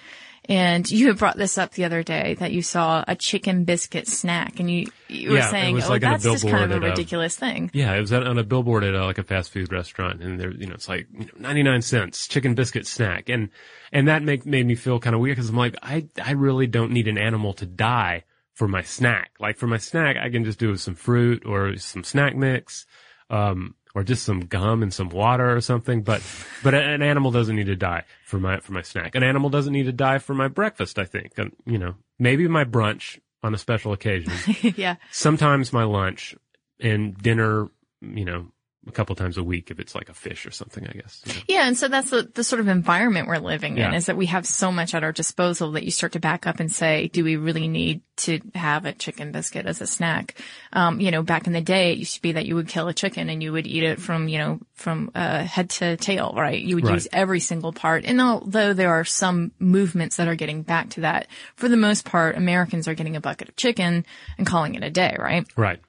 And 0.46 0.88
you 0.90 1.06
had 1.06 1.16
brought 1.18 1.36
this 1.38 1.56
up 1.56 1.72
the 1.72 1.84
other 1.84 2.02
day 2.02 2.34
that 2.34 2.52
you 2.52 2.60
saw 2.60 3.02
a 3.08 3.16
chicken 3.16 3.64
biscuit 3.64 4.06
snack 4.06 4.60
and 4.60 4.70
you, 4.70 4.86
you 5.08 5.30
were 5.30 5.38
Yeah, 5.38 5.50
saying, 5.50 5.82
oh, 5.82 5.88
like 5.88 6.02
that's 6.02 6.22
just 6.22 6.46
kind 6.46 6.64
of 6.64 6.70
a 6.70 6.74
billboard 6.74 6.84
at 6.84 6.88
a- 6.88 6.90
ridiculous 6.90 7.36
thing. 7.36 7.70
Yeah, 7.72 7.94
it 7.94 8.00
was 8.00 8.12
at, 8.12 8.26
on 8.26 8.36
a 8.36 8.44
billboard 8.44 8.84
at 8.84 8.94
uh, 8.94 9.04
like 9.06 9.18
a 9.18 9.22
fast 9.24 9.50
food 9.52 9.72
restaurant, 9.72 10.22
and 10.22 10.38
there, 10.38 10.50
you 10.52 10.66
know, 10.66 10.74
it's 10.74 10.88
like 10.88 11.06
you 11.12 11.20
know, 11.26 11.32
ninety 11.38 11.62
nine 11.62 11.80
cents 11.80 12.28
chicken 12.28 12.54
biscuit 12.54 12.86
snack, 12.86 13.28
and 13.30 13.48
and 13.90 14.08
that 14.08 14.22
make 14.22 14.44
made 14.44 14.66
me 14.66 14.74
feel 14.74 15.00
kind 15.00 15.14
of 15.14 15.20
weird 15.20 15.36
because 15.36 15.48
I'm 15.48 15.56
like, 15.56 15.76
I 15.82 16.08
I 16.22 16.32
really 16.32 16.66
don't 16.66 16.92
need 16.92 17.08
an 17.08 17.16
animal 17.18 17.54
to 17.54 17.66
die 17.66 18.24
for 18.52 18.68
my 18.68 18.82
snack. 18.82 19.30
Like 19.40 19.56
for 19.56 19.66
my 19.66 19.78
snack, 19.78 20.16
I 20.22 20.28
can 20.30 20.44
just 20.44 20.58
do 20.58 20.70
with 20.70 20.80
some 20.80 20.94
fruit 20.94 21.44
or 21.46 21.76
some 21.78 22.04
snack 22.04 22.36
mix, 22.36 22.84
um, 23.30 23.74
or 23.94 24.02
just 24.02 24.24
some 24.24 24.40
gum 24.40 24.82
and 24.82 24.92
some 24.92 25.08
water 25.08 25.54
or 25.56 25.60
something. 25.60 26.02
But 26.02 26.22
but 26.62 26.74
an 26.74 27.02
animal 27.02 27.30
doesn't 27.30 27.54
need 27.54 27.66
to 27.66 27.76
die 27.76 28.04
for 28.24 28.38
my 28.38 28.58
for 28.58 28.72
my 28.72 28.82
snack. 28.82 29.14
An 29.14 29.22
animal 29.22 29.50
doesn't 29.50 29.72
need 29.72 29.86
to 29.86 29.92
die 29.92 30.18
for 30.18 30.34
my 30.34 30.48
breakfast. 30.48 30.98
I 30.98 31.04
think, 31.04 31.32
and, 31.36 31.52
you 31.64 31.78
know, 31.78 31.94
maybe 32.18 32.48
my 32.48 32.64
brunch 32.64 33.20
on 33.42 33.54
a 33.54 33.58
special 33.58 33.92
occasion 33.92 34.32
yeah. 34.76 34.96
sometimes 35.10 35.70
my 35.72 35.84
lunch 35.84 36.34
and 36.80 37.16
dinner, 37.18 37.68
you 38.00 38.24
know, 38.24 38.46
a 38.86 38.90
couple 38.92 39.14
times 39.16 39.36
a 39.38 39.42
week 39.42 39.70
if 39.70 39.80
it's 39.80 39.94
like 39.94 40.08
a 40.08 40.14
fish 40.14 40.46
or 40.46 40.50
something, 40.50 40.86
I 40.86 40.92
guess. 40.92 41.22
you 41.24 41.32
know. 41.34 41.40
Yeah. 41.48 41.66
And 41.66 41.76
so 41.76 41.88
that's 41.88 42.10
the, 42.10 42.22
the 42.34 42.44
sort 42.44 42.60
of 42.60 42.68
environment 42.68 43.28
we're 43.28 43.38
living 43.38 43.78
in 43.78 43.94
is 43.94 44.06
that 44.06 44.16
we 44.16 44.26
have 44.26 44.46
so 44.46 44.70
much 44.70 44.94
at 44.94 45.02
our 45.04 45.12
disposal 45.12 45.72
that 45.72 45.84
you 45.84 45.90
start 45.90 46.12
to 46.12 46.20
back 46.20 46.46
up 46.46 46.60
and 46.60 46.70
say, 46.70 47.08
do 47.08 47.24
we 47.24 47.36
really 47.36 47.68
need 47.68 48.02
to 48.16 48.40
have 48.54 48.84
a 48.84 48.92
chicken 48.92 49.32
biscuit 49.32 49.66
as 49.66 49.80
a 49.80 49.86
snack? 49.86 50.34
Um, 50.72 51.00
you 51.00 51.10
know, 51.10 51.22
back 51.22 51.46
in 51.46 51.52
the 51.52 51.60
day, 51.60 51.92
it 51.92 51.98
used 51.98 52.14
to 52.16 52.22
be 52.22 52.32
that 52.32 52.46
you 52.46 52.54
would 52.54 52.68
kill 52.68 52.88
a 52.88 52.94
chicken 52.94 53.28
and 53.30 53.42
you 53.42 53.52
would 53.52 53.66
eat 53.66 53.82
it 53.82 54.00
from, 54.00 54.28
you 54.28 54.38
know, 54.38 54.60
from, 54.74 55.10
uh, 55.14 55.42
head 55.42 55.70
to 55.70 55.96
tail, 55.96 56.34
right? 56.36 56.60
You 56.60 56.76
would 56.76 56.84
Right. 56.84 56.94
use 56.94 57.08
every 57.12 57.40
single 57.40 57.72
part. 57.72 58.04
And 58.04 58.20
although 58.20 58.72
there 58.74 58.92
are 58.92 59.04
some 59.04 59.52
movements 59.58 60.16
that 60.16 60.28
are 60.28 60.34
getting 60.34 60.62
back 60.62 60.90
to 60.90 61.00
that, 61.00 61.26
for 61.56 61.68
the 61.68 61.76
most 61.76 62.04
part, 62.04 62.36
Americans 62.36 62.86
are 62.88 62.94
getting 62.94 63.16
a 63.16 63.20
bucket 63.20 63.48
of 63.48 63.56
chicken 63.56 64.04
and 64.38 64.46
calling 64.46 64.74
it 64.74 64.84
a 64.84 64.90
day, 64.90 65.16
right? 65.18 65.46
Right. 65.56 65.80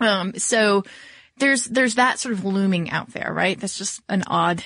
Um, 0.00 0.34
so 0.38 0.84
there's, 1.38 1.64
there's 1.64 1.96
that 1.96 2.18
sort 2.18 2.34
of 2.34 2.44
looming 2.44 2.90
out 2.90 3.12
there, 3.12 3.32
right? 3.32 3.58
That's 3.58 3.78
just 3.78 4.00
an 4.08 4.24
odd 4.26 4.64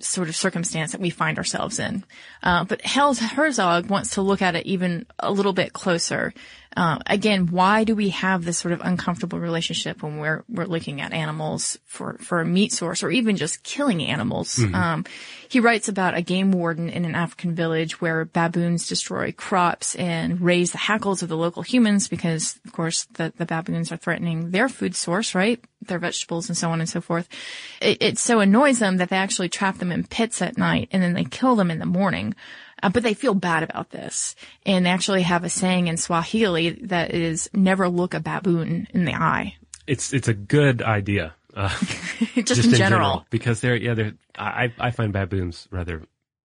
sort 0.00 0.28
of 0.28 0.36
circumstance 0.36 0.92
that 0.92 1.00
we 1.00 1.10
find 1.10 1.38
ourselves 1.38 1.78
in. 1.78 2.04
Uh, 2.42 2.64
but 2.64 2.82
Hels 2.82 3.18
Herzog 3.18 3.86
wants 3.86 4.10
to 4.14 4.22
look 4.22 4.42
at 4.42 4.56
it 4.56 4.66
even 4.66 5.06
a 5.18 5.30
little 5.30 5.52
bit 5.52 5.72
closer. 5.72 6.32
Uh, 6.76 6.98
again, 7.06 7.48
why 7.48 7.82
do 7.82 7.96
we 7.96 8.10
have 8.10 8.44
this 8.44 8.58
sort 8.58 8.72
of 8.72 8.80
uncomfortable 8.82 9.40
relationship 9.40 10.02
when 10.02 10.18
we're, 10.18 10.44
we're 10.48 10.66
looking 10.66 11.00
at 11.00 11.12
animals 11.12 11.78
for, 11.84 12.16
for 12.20 12.40
a 12.40 12.46
meat 12.46 12.72
source 12.72 13.02
or 13.02 13.10
even 13.10 13.36
just 13.36 13.64
killing 13.64 14.02
animals? 14.02 14.56
Um, 14.74 15.04
he 15.48 15.58
writes 15.58 15.88
about 15.88 16.16
a 16.16 16.22
game 16.22 16.52
warden 16.52 16.88
in 16.88 17.04
an 17.04 17.16
African 17.16 17.56
village 17.56 18.00
where 18.00 18.24
baboons 18.24 18.86
destroy 18.86 19.32
crops 19.32 19.96
and 19.96 20.40
raise 20.40 20.70
the 20.70 20.78
hackles 20.78 21.24
of 21.24 21.28
the 21.28 21.36
local 21.36 21.62
humans 21.62 22.06
because, 22.06 22.60
of 22.64 22.72
course, 22.72 23.04
the, 23.14 23.32
the 23.36 23.46
baboons 23.46 23.90
are 23.90 23.96
threatening 23.96 24.52
their 24.52 24.68
food 24.68 24.94
source, 24.94 25.34
right? 25.34 25.60
Their 25.82 25.98
vegetables 25.98 26.48
and 26.48 26.56
so 26.56 26.70
on 26.70 26.78
and 26.78 26.88
so 26.88 27.00
forth. 27.00 27.28
It, 27.80 28.00
it 28.00 28.18
so 28.18 28.38
annoys 28.38 28.78
them 28.78 28.98
that 28.98 29.08
they 29.08 29.16
actually 29.16 29.48
trap 29.48 29.78
them 29.78 29.90
in 29.90 30.04
pits 30.04 30.40
at 30.40 30.56
night 30.56 30.88
and 30.92 31.02
then 31.02 31.14
they 31.14 31.24
kill 31.24 31.56
them 31.56 31.72
in 31.72 31.80
the 31.80 31.86
morning. 31.86 32.36
Uh, 32.82 32.88
but 32.88 33.02
they 33.02 33.14
feel 33.14 33.34
bad 33.34 33.62
about 33.62 33.90
this. 33.90 34.34
And 34.64 34.86
they 34.86 34.90
actually 34.90 35.22
have 35.22 35.44
a 35.44 35.48
saying 35.48 35.86
in 35.88 35.96
Swahili 35.96 36.70
that 36.84 37.12
is 37.14 37.50
never 37.52 37.88
look 37.88 38.14
a 38.14 38.20
baboon 38.20 38.88
in 38.92 39.04
the 39.04 39.14
eye. 39.14 39.56
It's, 39.86 40.12
it's 40.12 40.28
a 40.28 40.34
good 40.34 40.82
idea. 40.82 41.34
Uh, 41.52 41.68
just, 42.44 42.64
in, 42.66 42.74
general. 42.74 43.26
because 43.30 43.60
they're, 43.60 43.74
yeah, 43.74 43.94
they're, 43.94 44.12
I, 44.38 44.72
I 44.78 44.92
find 44.92 45.12
baboons 45.12 45.66
rather 45.72 46.02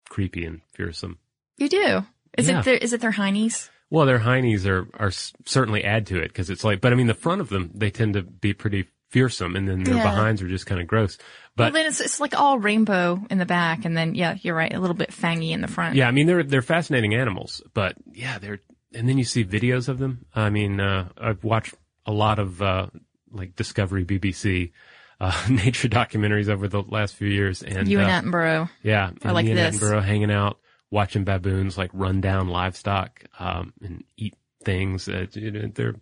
creepy 0.08 0.46
and 0.46 0.62
fearsome. 0.72 1.18
You 1.58 1.68
do. 1.68 2.04
Is 2.38 2.48
Yeah. 2.48 2.60
it 2.60 2.64
their, 2.64 2.74
is 2.76 2.94
it 2.94 3.02
their 3.02 3.12
heinies? 3.12 3.68
Well, 3.90 4.06
their 4.06 4.20
heinies 4.20 4.64
are, 4.66 4.88
are 4.98 5.10
certainly 5.10 5.84
add 5.84 6.06
to 6.06 6.18
it 6.20 6.28
because 6.28 6.48
it's 6.48 6.64
like, 6.64 6.80
but 6.80 6.92
I 6.92 6.96
mean, 6.96 7.06
the 7.06 7.12
front 7.12 7.42
of 7.42 7.50
them, 7.50 7.70
they 7.74 7.90
tend 7.90 8.14
to 8.14 8.22
be 8.22 8.54
pretty 8.54 8.88
fearsome 9.10 9.54
and 9.56 9.68
then 9.68 9.82
their 9.84 9.96
Yeah. 9.96 10.02
behinds 10.02 10.42
are 10.42 10.48
just 10.48 10.66
kind 10.66 10.80
of 10.80 10.86
gross. 10.86 11.18
Well, 11.56 11.68
But 11.68 11.72
then 11.74 11.86
it's, 11.86 12.00
it's 12.00 12.18
like 12.20 12.34
all 12.38 12.58
rainbow 12.58 13.24
in 13.30 13.38
the 13.38 13.46
back 13.46 13.84
and 13.84 13.96
then, 13.96 14.14
yeah, 14.14 14.36
you're 14.42 14.56
right, 14.56 14.72
a 14.74 14.80
little 14.80 14.96
bit 14.96 15.10
fangy 15.10 15.50
in 15.50 15.60
the 15.60 15.68
front. 15.68 15.94
Yeah, 15.94 16.08
I 16.08 16.10
mean 16.10 16.26
they're 16.26 16.42
they're 16.42 16.62
fascinating 16.62 17.14
animals, 17.14 17.62
but 17.74 17.94
yeah, 18.12 18.38
they're 18.38 18.60
and 18.92 19.08
then 19.08 19.18
you 19.18 19.24
see 19.24 19.44
videos 19.44 19.88
of 19.88 19.98
them. 19.98 20.24
I 20.34 20.50
mean, 20.50 20.80
uh, 20.80 21.08
I've 21.18 21.42
watched 21.44 21.74
a 22.06 22.12
lot 22.12 22.38
of 22.38 22.60
uh, 22.62 22.86
like 23.30 23.54
Discovery, 23.56 24.04
BBC, 24.04 24.72
uh, 25.20 25.46
nature 25.50 25.88
documentaries 25.88 26.48
over 26.48 26.66
the 26.68 26.82
last 26.82 27.14
few 27.14 27.28
years, 27.28 27.62
and 27.62 27.86
You 27.88 28.00
uh, 28.00 28.04
and 28.08 28.26
Attenborough. 28.32 28.68
yeah, 28.82 29.10
and 29.22 29.32
like 29.34 29.46
and 29.46 29.56
this. 29.56 29.76
Attenborough 29.78 30.02
hanging 30.04 30.32
out 30.32 30.58
watching 30.90 31.24
baboons 31.24 31.76
like 31.78 31.90
run 31.92 32.20
down 32.20 32.48
livestock 32.48 33.24
um, 33.38 33.72
and 33.82 34.04
eat 34.16 34.34
things. 34.64 35.08
Uh, 35.08 35.26
you 35.32 35.50
know, 35.50 35.68
they're 35.74 35.94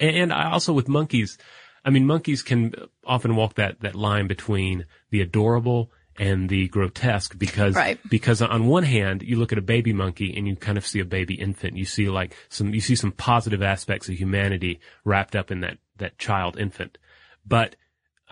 and 0.00 0.32
I 0.32 0.50
also 0.50 0.72
with 0.72 0.88
monkeys. 0.88 1.38
I 1.84 1.90
mean, 1.90 2.06
monkeys 2.06 2.42
can 2.42 2.74
often 3.04 3.36
walk 3.36 3.54
that 3.54 3.80
that 3.80 3.94
line 3.94 4.26
between 4.26 4.86
the 5.10 5.20
adorable 5.20 5.90
and 6.16 6.48
the 6.48 6.68
grotesque 6.68 7.36
because 7.38 7.74
Right. 7.74 7.98
because 8.08 8.40
on 8.40 8.66
one 8.66 8.84
hand 8.84 9.22
you 9.22 9.36
look 9.36 9.50
at 9.52 9.58
a 9.58 9.62
baby 9.62 9.92
monkey 9.92 10.32
and 10.36 10.46
you 10.46 10.54
kind 10.54 10.78
of 10.78 10.86
see 10.86 11.00
a 11.00 11.04
baby 11.04 11.34
infant. 11.34 11.76
You 11.76 11.84
see 11.84 12.08
like 12.08 12.34
some 12.48 12.72
you 12.72 12.80
see 12.80 12.94
some 12.94 13.12
positive 13.12 13.62
aspects 13.62 14.08
of 14.08 14.14
humanity 14.16 14.80
wrapped 15.04 15.34
up 15.34 15.50
in 15.50 15.60
that 15.60 15.78
that 15.98 16.18
child 16.18 16.58
infant. 16.58 16.98
But 17.46 17.76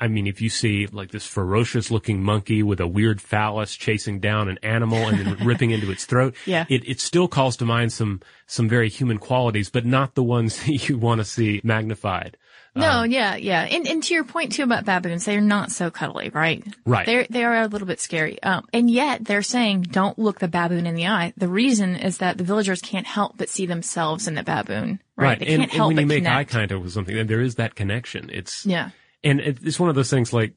I 0.03 0.09
mean, 0.09 0.27
if 0.27 0.41
you 0.43 0.49
see 0.51 0.87
like 0.89 1.11
this 1.13 1.27
ferocious 1.27 1.91
looking 1.91 2.23
monkey 2.23 2.63
with 2.63 2.81
a 2.81 2.87
weird 2.87 3.21
phallus 3.21 3.75
chasing 3.77 4.21
down 4.21 4.49
an 4.49 4.59
animal 4.63 4.99
and 5.09 5.19
then 5.19 5.37
ripping 5.47 5.71
into 5.71 5.91
its 5.91 6.05
throat, 6.05 6.35
Yeah. 6.45 6.65
it, 6.69 6.87
it 6.89 7.01
still 7.01 7.29
calls 7.29 7.57
to 7.59 7.65
mind 7.65 7.93
some, 7.93 8.21
some 8.47 8.69
very 8.69 8.89
human 8.89 9.19
qualities, 9.19 9.71
but 9.71 9.87
not 9.87 10.15
the 10.15 10.23
ones 10.25 10.57
that 10.67 10.89
you 10.89 10.99
want 10.99 11.21
to 11.21 11.25
see 11.25 11.61
magnified. 11.65 12.37
No, 12.75 13.03
yeah, 13.03 13.37
yeah. 13.37 13.65
And, 13.71 13.87
and 13.87 14.03
to 14.03 14.15
your 14.15 14.25
point 14.25 14.53
too 14.53 14.63
about 14.63 14.87
baboons, 14.87 15.27
they're 15.27 15.43
not 15.43 15.71
so 15.71 15.91
cuddly, 15.91 16.31
right? 16.31 16.65
Right. 16.87 17.05
They're, 17.05 17.27
they 17.29 17.45
are 17.45 17.61
a 17.61 17.67
little 17.67 17.87
bit 17.87 18.01
scary. 18.01 18.43
Um, 18.43 18.65
and 18.73 18.89
yet 18.91 19.23
they're 19.27 19.43
saying 19.43 19.83
don't 19.91 20.19
look 20.19 20.39
the 20.39 20.49
baboon 20.49 20.87
in 20.87 20.95
the 20.95 21.07
eye. 21.07 21.35
The 21.37 21.49
reason 21.49 21.97
is 21.97 22.17
that 22.19 22.39
the 22.39 22.45
villagers 22.45 22.81
can't 22.81 23.07
help 23.07 23.37
but 23.37 23.51
see 23.51 23.67
themselves 23.67 24.27
in 24.27 24.35
the 24.37 24.43
baboon, 24.43 25.01
right? 25.17 25.39
They 25.39 25.47
And, 25.49 25.59
can't 25.59 25.63
and 25.65 25.71
help 25.73 25.87
when 25.89 25.97
but 25.97 26.01
you 26.01 26.07
make 26.09 26.19
connect. 26.25 26.35
eye 26.35 26.45
contact 26.59 26.81
with 26.81 26.93
something, 26.93 27.27
there 27.27 27.43
is 27.43 27.57
that 27.57 27.75
connection. 27.75 28.31
It's, 28.33 28.65
Yeah. 28.65 28.89
And 29.25 29.41
it's 29.41 29.79
one 29.81 29.89
of 29.89 29.95
those 29.95 30.11
things 30.11 30.33
like 30.33 30.55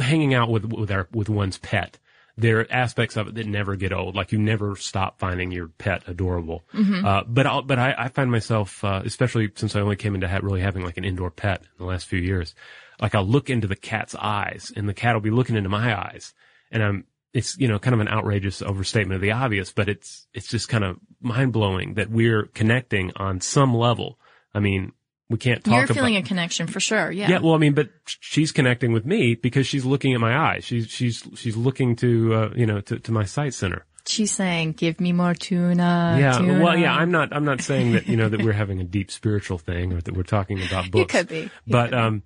hanging 0.00 0.34
out 0.34 0.50
with 0.50 0.64
with 0.64 0.90
our 0.90 1.08
with 1.12 1.28
one's 1.28 1.58
pet. 1.58 1.98
There 2.38 2.60
are 2.60 2.66
aspects 2.70 3.16
of 3.16 3.28
it 3.28 3.34
that 3.36 3.46
never 3.46 3.76
get 3.76 3.94
old. 3.94 4.14
Like 4.14 4.30
you 4.30 4.38
never 4.38 4.76
stop 4.76 5.18
finding 5.18 5.52
your 5.52 5.68
pet 5.68 6.02
adorable. 6.06 6.64
Uh, 7.06 7.24
but 7.26 7.46
I'll, 7.46 7.62
but 7.62 7.78
I, 7.78 7.94
I 7.96 8.08
find 8.08 8.30
myself, 8.30 8.84
uh, 8.84 9.00
especially 9.06 9.50
since 9.54 9.74
I 9.74 9.80
only 9.80 9.96
came 9.96 10.14
into 10.14 10.28
ha- 10.28 10.40
really 10.42 10.60
having 10.60 10.84
like 10.84 10.98
an 10.98 11.04
indoor 11.04 11.30
pet 11.30 11.62
in 11.62 11.68
the 11.78 11.90
last 11.90 12.06
few 12.06 12.20
years, 12.20 12.54
like 13.00 13.14
I'll 13.14 13.24
look 13.24 13.48
into 13.48 13.66
the 13.66 13.76
cat's 13.76 14.14
eyes, 14.14 14.70
and 14.76 14.86
the 14.86 14.94
cat 14.94 15.14
will 15.14 15.22
be 15.22 15.30
looking 15.30 15.56
into 15.56 15.70
my 15.70 15.96
eyes, 15.98 16.34
and 16.70 16.82
I'm. 16.82 17.04
It's 17.32 17.58
you 17.58 17.68
know 17.68 17.78
kind 17.78 17.92
of 17.92 18.00
an 18.00 18.08
outrageous 18.08 18.62
overstatement 18.62 19.16
of 19.16 19.20
the 19.20 19.32
obvious, 19.32 19.70
but 19.70 19.90
it's 19.90 20.26
it's 20.32 20.48
just 20.48 20.70
kind 20.70 20.84
of 20.84 20.96
mind 21.20 21.52
blowing 21.52 21.94
that 21.94 22.08
we're 22.08 22.44
connecting 22.44 23.12
on 23.16 23.42
some 23.42 23.74
level. 23.74 24.18
I 24.54 24.60
mean, 24.60 24.92
we 25.28 25.38
can't 25.38 25.64
talk 25.64 25.74
You're 25.74 25.84
about. 25.84 25.94
feeling 25.94 26.16
a 26.16 26.22
connection 26.22 26.66
for 26.66 26.78
sure. 26.78 27.10
Yeah. 27.10 27.28
Yeah, 27.28 27.38
well, 27.40 27.54
I 27.54 27.58
mean, 27.58 27.74
but 27.74 27.88
she's 28.06 28.52
connecting 28.52 28.92
with 28.92 29.04
me 29.04 29.34
because 29.34 29.66
she's 29.66 29.84
looking 29.84 30.14
at 30.14 30.20
my 30.20 30.36
eyes. 30.36 30.64
She's 30.64 30.88
she's 30.88 31.24
she's 31.34 31.56
looking 31.56 31.96
to 31.96 32.34
uh, 32.34 32.50
you 32.54 32.66
know 32.66 32.80
to, 32.82 32.98
to 33.00 33.12
my 33.12 33.24
sight 33.24 33.54
center. 33.54 33.84
She's 34.08 34.30
saying, 34.30 34.72
give 34.72 35.00
me 35.00 35.12
more 35.12 35.34
tuna. 35.34 36.16
yeah, 36.20 36.38
tuna." 36.38 36.62
well, 36.62 36.76
yeah. 36.76 36.94
I'm 36.94 37.10
not 37.10 37.34
I'm 37.34 37.44
not 37.44 37.60
saying 37.60 37.92
that 37.92 38.06
you 38.06 38.16
know 38.16 38.28
that 38.28 38.40
we're 38.42 38.52
having 38.52 38.80
a 38.80 38.84
deep 38.84 39.10
spiritual 39.10 39.58
thing 39.58 39.92
or 39.92 40.00
that 40.00 40.14
we're 40.14 40.22
talking 40.22 40.62
about 40.62 40.90
books. 40.92 41.12
You 41.12 41.18
could 41.18 41.28
be. 41.28 41.40
You 41.40 41.50
but 41.66 41.90
could 41.90 41.96
be. 41.96 41.96
um, 41.96 42.22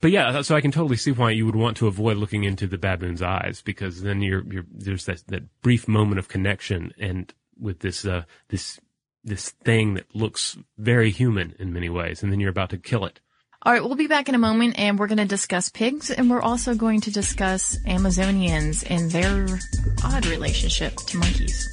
but 0.00 0.12
yeah. 0.12 0.42
So 0.42 0.54
I 0.54 0.60
can 0.60 0.70
totally 0.70 0.96
see 0.96 1.10
why 1.10 1.30
you 1.30 1.46
would 1.46 1.56
want 1.56 1.76
to 1.78 1.88
avoid 1.88 2.18
looking 2.18 2.44
into 2.44 2.68
the 2.68 2.78
baboon's 2.78 3.20
eyes 3.20 3.62
because 3.64 4.02
then 4.02 4.22
you're 4.22 4.44
you're 4.44 4.66
there's 4.70 5.06
that 5.06 5.26
that 5.26 5.60
brief 5.62 5.88
moment 5.88 6.20
of 6.20 6.28
connection 6.28 6.92
and 7.00 7.34
with 7.58 7.80
this 7.80 8.04
uh 8.04 8.22
this 8.48 8.78
this 9.24 9.50
thing 9.50 9.94
that 9.94 10.14
looks 10.14 10.56
very 10.78 11.10
human 11.10 11.54
in 11.58 11.72
many 11.72 11.88
ways, 11.88 12.22
and 12.22 12.30
then 12.30 12.40
you're 12.40 12.50
about 12.50 12.70
to 12.70 12.78
kill 12.78 13.04
it. 13.06 13.20
All 13.62 13.72
right, 13.72 13.82
we'll 13.82 13.94
be 13.94 14.08
back 14.08 14.28
in 14.28 14.34
a 14.34 14.38
moment 14.38 14.78
and 14.78 14.98
we're 14.98 15.06
going 15.06 15.16
to 15.16 15.24
discuss 15.24 15.70
pigs 15.70 16.10
and 16.10 16.28
we're 16.28 16.42
also 16.42 16.74
going 16.74 17.00
to 17.00 17.10
discuss 17.10 17.78
Amazonians 17.86 18.84
and 18.90 19.10
their 19.10 19.58
odd 20.04 20.26
relationship 20.26 20.94
to 20.96 21.16
monkeys. 21.16 21.66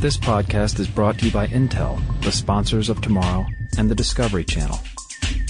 This 0.00 0.18
podcast 0.18 0.78
is 0.80 0.86
brought 0.86 1.18
to 1.20 1.24
you 1.24 1.32
by 1.32 1.46
Intel, 1.46 1.98
the 2.20 2.30
sponsors 2.30 2.90
of 2.90 3.00
tomorrow, 3.00 3.46
and 3.78 3.90
the 3.90 3.94
Discovery 3.94 4.44
Channel. 4.44 4.78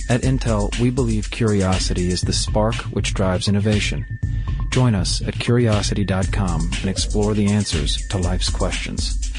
At 0.09 0.21
Intel, 0.21 0.79
we 0.79 0.91
believe 0.91 1.33
curiosity 1.33 2.07
is 2.07 2.21
the 2.21 2.33
spark 2.33 2.77
which 2.93 3.15
drives 3.15 3.49
innovation. 3.49 4.21
Join 4.71 4.95
us 4.95 5.23
at 5.27 5.35
curiosity.com 5.35 6.71
and 6.81 6.89
explore 6.89 7.35
the 7.35 7.47
answers 7.47 8.07
to 8.11 8.19
life's 8.19 8.49
questions. 8.51 9.33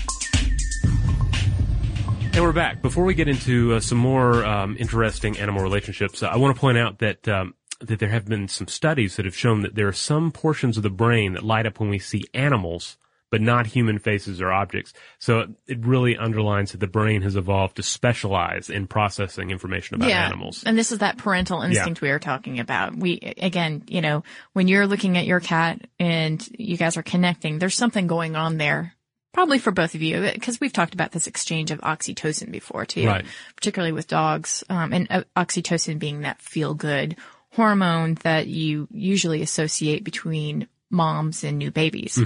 And 2.36 2.44
we're 2.44 2.52
back. 2.52 2.82
Before 2.82 3.06
we 3.06 3.14
get 3.14 3.30
into 3.30 3.76
uh, 3.76 3.80
some 3.80 3.98
more 3.98 4.44
um, 4.44 4.76
interesting 4.78 5.38
animal 5.40 5.64
relationships, 5.64 6.22
uh, 6.22 6.28
I 6.28 6.36
want 6.36 6.54
to 6.54 6.60
point 6.60 6.78
out 6.78 7.00
that 7.00 7.26
um, 7.30 7.54
that 7.80 8.00
there 8.00 8.10
have 8.10 8.26
been 8.26 8.50
some 8.50 8.68
studies 8.68 9.16
that 9.16 9.24
have 9.24 9.38
shown 9.38 9.62
that 9.62 9.76
there 9.76 9.88
are 9.88 9.94
some 9.94 10.34
portions 10.34 10.76
of 10.76 10.84
the 10.84 10.90
brain 10.90 11.32
that 11.36 11.44
light 11.44 11.66
up 11.66 11.80
when 11.80 11.88
we 11.88 11.98
see 11.98 12.26
animals, 12.34 12.98
but 13.32 13.40
not 13.40 13.68
human 13.68 14.00
faces 14.00 14.42
or 14.42 14.52
objects. 14.52 14.92
So 15.18 15.48
it 15.66 15.86
really 15.86 16.18
underlines 16.18 16.74
that 16.74 16.80
the 16.80 16.88
brain 16.88 17.22
has 17.22 17.38
evolved 17.38 17.78
to 17.78 17.84
specialize 17.84 18.70
in 18.70 18.88
processing 18.88 19.50
information 19.50 19.96
about 19.96 20.10
animals. 20.10 20.62
And 20.66 20.78
this 20.78 20.92
is 20.92 21.00
that 21.00 21.18
parental 21.18 21.62
instinct 21.62 22.02
we 22.02 22.10
are 22.10 22.20
talking 22.20 22.60
about. 22.60 22.98
We, 22.98 23.34
again, 23.38 23.84
you 23.88 24.02
know, 24.02 24.24
when 24.52 24.68
you're 24.68 24.88
looking 24.88 25.18
at 25.18 25.26
your 25.26 25.40
cat 25.40 25.88
and 26.02 26.46
you 26.60 26.76
guys 26.76 26.98
are 26.98 27.04
connecting, 27.04 27.60
there's 27.60 27.78
something 27.78 28.08
going 28.08 28.36
on 28.36 28.58
there. 28.58 28.95
Probably 29.36 29.60
for 29.60 29.72
both 29.72 29.96
of 29.96 30.02
you, 30.02 30.22
because 30.34 30.62
we've 30.62 30.72
talked 30.74 30.94
about 30.94 31.12
this 31.12 31.28
exchange 31.28 31.70
of 31.70 31.82
oxytocin 31.82 32.52
before 32.52 32.86
too, 32.86 33.06
Right. 33.06 33.26
particularly 33.58 33.92
with 33.92 34.08
dogs, 34.08 34.64
um, 34.70 34.94
and 34.94 35.08
uh, 35.10 35.24
oxytocin 35.36 36.00
being 36.00 36.22
that 36.22 36.42
feel 36.42 36.74
good 36.74 37.18
hormone 37.52 38.14
that 38.24 38.48
you 38.48 38.88
usually 38.92 39.42
associate 39.42 40.04
between 40.06 40.68
moms 40.90 41.44
and 41.44 41.58
new 41.58 41.70
babies. 41.70 42.18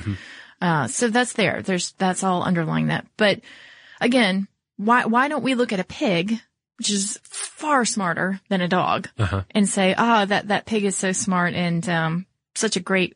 Uh, 0.62 0.88
so 0.88 1.08
that's 1.08 1.34
there. 1.34 1.62
There's, 1.64 1.94
that's 1.94 2.24
all 2.24 2.44
underlying 2.44 2.88
that. 2.88 3.08
But 3.18 3.42
again, 4.00 4.48
why, 4.78 5.06
why 5.06 5.28
don't 5.30 5.44
we 5.44 5.56
look 5.56 5.74
at 5.74 5.80
a 5.80 5.84
pig, 5.84 6.40
which 6.78 6.92
is 6.92 7.20
far 7.24 7.86
smarter 7.86 8.40
than 8.50 8.62
a 8.62 8.68
dog 8.68 9.10
Uh-huh. 9.18 9.44
and 9.52 9.68
say, 9.68 9.96
ah, 9.98 10.26
that, 10.26 10.50
that 10.50 10.66
pig 10.68 10.84
is 10.86 10.96
so 10.96 11.12
smart 11.12 11.54
and, 11.56 11.88
um, 11.90 12.26
such 12.56 12.76
a 12.76 12.80
great 12.82 13.16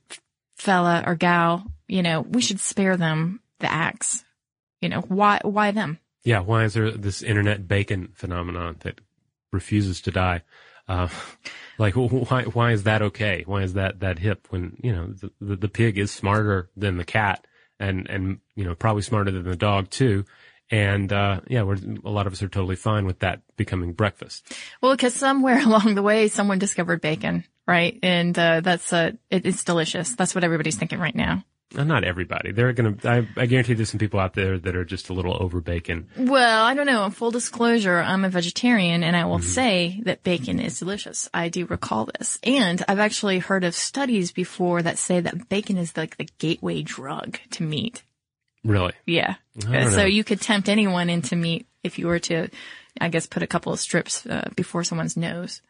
fella 0.55 1.03
or 1.05 1.13
gal, 1.15 1.65
you 1.87 2.01
know, 2.01 2.21
we 2.21 2.41
should 2.41 2.59
spare 2.59 2.97
them 2.97 3.39
the 3.63 3.71
axe. 3.71 4.23
You 4.81 4.89
know, 4.89 5.01
why, 5.01 5.39
why 5.43 5.71
them? 5.71 5.97
Yeah, 6.23 6.41
why 6.41 6.65
is 6.65 6.73
there 6.73 6.91
this 6.91 7.23
internet 7.23 7.67
bacon 7.67 8.09
phenomenon 8.13 8.77
that 8.81 9.01
refuses 9.51 10.01
to 10.01 10.11
die? 10.11 10.43
Uh, 10.87 11.07
like, 11.77 11.95
why, 11.95 12.43
why 12.43 12.71
is 12.71 12.83
that 12.83 13.01
okay? 13.01 13.43
Why 13.45 13.63
is 13.63 13.73
that, 13.73 14.01
that 14.01 14.19
hip 14.19 14.47
when, 14.49 14.77
you 14.83 14.93
know, 14.93 15.07
the, 15.07 15.31
the, 15.41 15.55
the 15.55 15.67
pig 15.69 15.97
is 15.97 16.11
smarter 16.11 16.69
than 16.77 16.97
the 16.97 17.05
cat 17.05 17.47
and, 17.79 18.07
and, 18.09 18.39
you 18.55 18.63
know, 18.65 18.75
probably 18.75 19.01
smarter 19.01 19.31
than 19.31 19.43
the 19.43 19.55
dog 19.55 19.89
too. 19.89 20.25
And, 20.69 21.11
uh, 21.11 21.41
yeah, 21.47 21.63
we're, 21.63 21.77
a 22.03 22.09
lot 22.09 22.27
of 22.27 22.33
us 22.33 22.41
are 22.41 22.49
totally 22.49 22.75
fine 22.75 23.05
with 23.05 23.19
that 23.19 23.41
becoming 23.57 23.93
breakfast. 23.93 24.53
Well, 24.81 24.93
because 24.93 25.13
somewhere 25.13 25.59
along 25.65 25.95
the 25.95 26.03
way, 26.03 26.27
someone 26.27 26.59
discovered 26.59 27.01
bacon, 27.01 27.45
right? 27.67 27.97
And, 28.03 28.37
uh, 28.37 28.61
that's, 28.61 28.91
uh, 28.91 29.11
it, 29.29 29.45
it's 29.45 29.63
delicious. 29.63 30.15
That's 30.15 30.35
what 30.35 30.43
everybody's 30.43 30.77
thinking 30.77 30.99
right 30.99 31.15
now. 31.15 31.43
Not 31.73 32.03
everybody. 32.03 32.51
There 32.51 32.69
are 32.69 32.73
gonna, 32.73 32.95
I, 33.03 33.27
I 33.35 33.45
guarantee 33.45 33.73
there's 33.73 33.89
some 33.89 33.99
people 33.99 34.19
out 34.19 34.33
there 34.33 34.59
that 34.59 34.75
are 34.75 34.85
just 34.85 35.09
a 35.09 35.13
little 35.13 35.35
over 35.41 35.59
bacon. 35.61 36.07
Well, 36.15 36.63
I 36.63 36.73
don't 36.73 36.85
know. 36.85 37.09
Full 37.09 37.31
disclosure, 37.31 37.97
I'm 37.97 38.23
a 38.25 38.29
vegetarian 38.29 39.03
and 39.03 39.15
I 39.15 39.25
will 39.25 39.39
say 39.39 40.01
that 40.03 40.23
bacon 40.23 40.59
is 40.59 40.79
delicious. 40.79 41.29
I 41.33 41.49
do 41.49 41.65
recall 41.65 42.09
this. 42.17 42.39
And 42.43 42.83
I've 42.87 42.99
actually 42.99 43.39
heard 43.39 43.63
of 43.63 43.75
studies 43.75 44.31
before 44.31 44.81
that 44.81 44.97
say 44.97 45.19
that 45.19 45.49
bacon 45.49 45.77
is 45.77 45.95
like 45.97 46.17
the 46.17 46.27
gateway 46.37 46.81
drug 46.83 47.39
to 47.51 47.63
meat. 47.63 48.03
Really. 48.63 48.93
Yeah. 49.05 49.35
So 49.89 50.05
you 50.05 50.23
could 50.23 50.41
tempt 50.41 50.69
anyone 50.69 51.09
into 51.09 51.35
meat 51.35 51.67
if 51.83 51.99
you 51.99 52.07
were 52.07 52.19
to, 52.19 52.49
I 53.01 53.09
guess, 53.09 53.27
put 53.27 53.43
a 53.43 53.47
couple 53.47 53.73
of 53.73 53.79
strips 53.79 54.25
uh, 54.25 54.49
before 54.55 54.83
someone's 54.83 55.17
nose. 55.17 55.61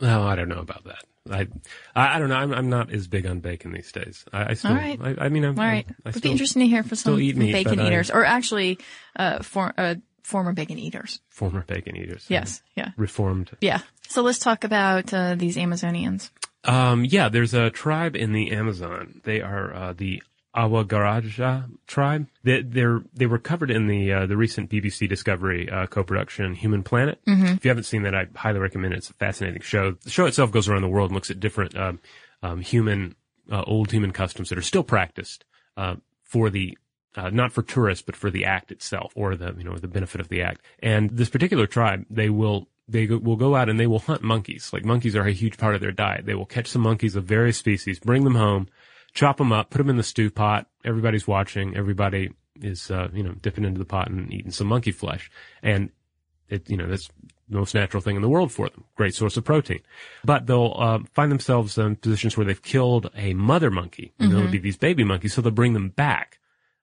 Oh, 0.00 0.22
I 0.22 0.36
don't 0.36 0.48
know 0.48 0.58
about 0.58 0.84
that. 0.84 1.04
I, 1.30 1.48
I, 1.94 2.18
don't 2.18 2.28
know. 2.28 2.36
I'm, 2.36 2.52
I'm 2.52 2.70
not 2.70 2.92
as 2.92 3.08
big 3.08 3.26
on 3.26 3.40
bacon 3.40 3.72
these 3.72 3.90
days. 3.90 4.24
I, 4.32 4.50
I 4.50 4.54
still, 4.54 4.72
All 4.72 4.76
right. 4.76 5.00
I, 5.02 5.24
I 5.24 5.28
mean, 5.28 5.44
I'm, 5.44 5.58
All 5.58 5.64
right. 5.64 5.86
I, 6.04 6.08
I 6.08 6.12
Would 6.12 6.22
be 6.22 6.30
interesting 6.30 6.60
to 6.60 6.68
hear 6.68 6.82
from 6.82 6.96
some 6.96 7.20
eat 7.20 7.36
meat, 7.36 7.52
bacon 7.52 7.80
eaters 7.80 8.10
or 8.10 8.24
actually, 8.24 8.78
uh, 9.16 9.42
for, 9.42 9.72
uh, 9.76 9.96
former 10.22 10.52
bacon 10.52 10.78
eaters. 10.78 11.20
former 11.28 11.62
bacon 11.66 11.96
eaters. 11.96 12.26
Yes. 12.28 12.62
Yeah. 12.76 12.90
Reformed. 12.96 13.50
Yeah. 13.60 13.80
So 14.08 14.22
let's 14.22 14.38
talk 14.38 14.64
about, 14.64 15.12
uh, 15.12 15.34
these 15.34 15.56
Amazonians. 15.56 16.30
Um, 16.64 17.04
yeah, 17.04 17.28
there's 17.28 17.54
a 17.54 17.70
tribe 17.70 18.16
in 18.16 18.32
the 18.32 18.52
Amazon. 18.52 19.20
They 19.24 19.40
are, 19.40 19.74
uh, 19.74 19.92
the 19.94 20.22
Awagaraja 20.56 21.68
tribe. 21.86 22.26
They, 22.42 22.62
they're, 22.62 23.02
they 23.12 23.26
were 23.26 23.38
covered 23.38 23.70
in 23.70 23.86
the, 23.86 24.12
uh, 24.12 24.26
the 24.26 24.36
recent 24.36 24.70
BBC 24.70 25.08
Discovery, 25.08 25.70
uh, 25.70 25.86
co-production 25.86 26.54
Human 26.54 26.82
Planet. 26.82 27.20
If 27.52 27.64
you 27.64 27.68
haven't 27.68 27.84
seen 27.84 28.02
that, 28.02 28.14
I 28.14 28.26
highly 28.34 28.58
recommend 28.58 28.94
it. 28.94 28.98
It's 28.98 29.10
a 29.10 29.14
fascinating 29.14 29.62
show. 29.62 29.92
The 29.92 30.10
show 30.10 30.26
itself 30.26 30.50
goes 30.50 30.68
around 30.68 30.82
the 30.82 30.88
world 30.88 31.10
and 31.10 31.14
looks 31.14 31.30
at 31.30 31.40
different, 31.40 31.76
um, 31.76 32.00
um, 32.42 32.60
human, 32.60 33.14
uh, 33.50 33.62
old 33.66 33.90
human 33.92 34.12
customs 34.12 34.48
that 34.48 34.58
are 34.58 34.62
still 34.62 34.82
practiced, 34.82 35.44
uh, 35.76 35.96
for 36.22 36.48
the, 36.50 36.76
uh, 37.16 37.30
not 37.30 37.52
for 37.52 37.62
tourists, 37.62 38.02
but 38.04 38.16
for 38.16 38.30
the 38.30 38.44
act 38.44 38.72
itself 38.72 39.12
or 39.14 39.36
the, 39.36 39.54
you 39.58 39.64
know, 39.64 39.76
the 39.76 39.88
benefit 39.88 40.20
of 40.20 40.28
the 40.28 40.42
act. 40.42 40.62
And 40.80 41.10
this 41.10 41.28
particular 41.28 41.66
tribe, 41.66 42.06
they 42.10 42.30
will, 42.30 42.68
they 42.88 43.06
go, 43.06 43.18
will 43.18 43.36
go 43.36 43.54
out 43.56 43.68
and 43.68 43.78
they 43.78 43.86
will 43.86 43.98
hunt 43.98 44.22
monkeys. 44.22 44.70
Like 44.72 44.84
monkeys 44.84 45.16
are 45.16 45.26
a 45.26 45.32
huge 45.32 45.58
part 45.58 45.74
of 45.74 45.80
their 45.80 45.92
diet. 45.92 46.26
They 46.26 46.34
will 46.34 46.46
catch 46.46 46.68
some 46.68 46.82
monkeys 46.82 47.16
of 47.16 47.24
various 47.24 47.58
species, 47.58 47.98
bring 47.98 48.24
them 48.24 48.34
home, 48.36 48.68
chop 49.16 49.38
them 49.38 49.50
up, 49.50 49.70
put 49.70 49.78
them 49.78 49.90
in 49.90 49.96
the 49.96 50.02
stew 50.02 50.30
pot. 50.30 50.68
Everybody's 50.84 51.26
watching. 51.26 51.76
Everybody 51.76 52.30
is, 52.60 52.90
uh, 52.90 53.08
you 53.12 53.22
know, 53.22 53.32
dipping 53.32 53.64
into 53.64 53.78
the 53.78 53.84
pot 53.84 54.08
and 54.08 54.32
eating 54.32 54.52
some 54.52 54.68
monkey 54.68 54.92
flesh. 54.92 55.30
And 55.62 55.90
it, 56.48 56.70
you 56.70 56.76
know, 56.76 56.86
that's 56.86 57.08
the 57.48 57.56
most 57.56 57.74
natural 57.74 58.02
thing 58.02 58.16
in 58.16 58.22
the 58.22 58.28
world 58.28 58.52
for 58.52 58.68
them. 58.68 58.84
Great 58.94 59.14
source 59.14 59.36
of 59.36 59.44
protein. 59.44 59.80
But 60.22 60.46
they'll 60.46 60.76
uh, 60.78 60.98
find 61.14 61.32
themselves 61.32 61.78
in 61.78 61.96
positions 61.96 62.36
where 62.36 62.46
they've 62.46 62.62
killed 62.62 63.10
a 63.16 63.34
mother 63.34 63.70
monkey. 63.70 64.12
And 64.18 64.30
there'll 64.30 64.50
be 64.50 64.58
these 64.58 64.76
baby 64.76 65.02
monkeys, 65.02 65.34
so 65.34 65.40
they'll 65.40 65.50
bring 65.50 65.72
them 65.72 65.88
back. 65.88 66.38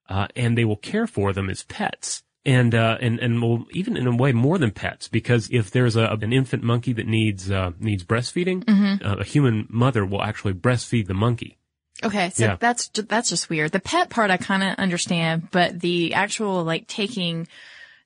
Uh, 0.08 0.26
and 0.36 0.58
they 0.58 0.64
will 0.64 0.76
care 0.76 1.06
for 1.06 1.32
them 1.32 1.48
as 1.48 1.62
pets. 1.62 2.24
And, 2.44 2.74
uh, 2.74 2.98
and, 3.00 3.20
and 3.20 3.40
will 3.40 3.64
even 3.70 3.96
in 3.96 4.06
a 4.06 4.14
way 4.14 4.32
more 4.32 4.58
than 4.58 4.70
pets, 4.70 5.08
because 5.08 5.48
if 5.50 5.70
there's 5.70 5.96
a, 5.96 6.04
an 6.20 6.32
infant 6.32 6.62
monkey 6.62 6.92
that 6.92 7.06
needs, 7.06 7.50
uh, 7.50 7.70
needs 7.78 8.04
breastfeeding, 8.04 8.64
uh, 9.02 9.16
a 9.20 9.24
human 9.24 9.66
mother 9.70 10.04
will 10.04 10.20
actually 10.20 10.52
breastfeed 10.52 11.06
the 11.06 11.14
monkey. 11.14 11.56
Okay, 12.02 12.30
so 12.30 12.44
Yeah. 12.44 12.56
that's 12.58 12.88
that's 12.88 13.28
just 13.28 13.48
weird. 13.48 13.72
The 13.72 13.80
pet 13.80 14.10
part 14.10 14.30
I 14.30 14.36
kind 14.36 14.62
of 14.62 14.76
understand, 14.78 15.48
but 15.50 15.80
the 15.80 16.14
actual 16.14 16.64
like 16.64 16.86
taking 16.88 17.46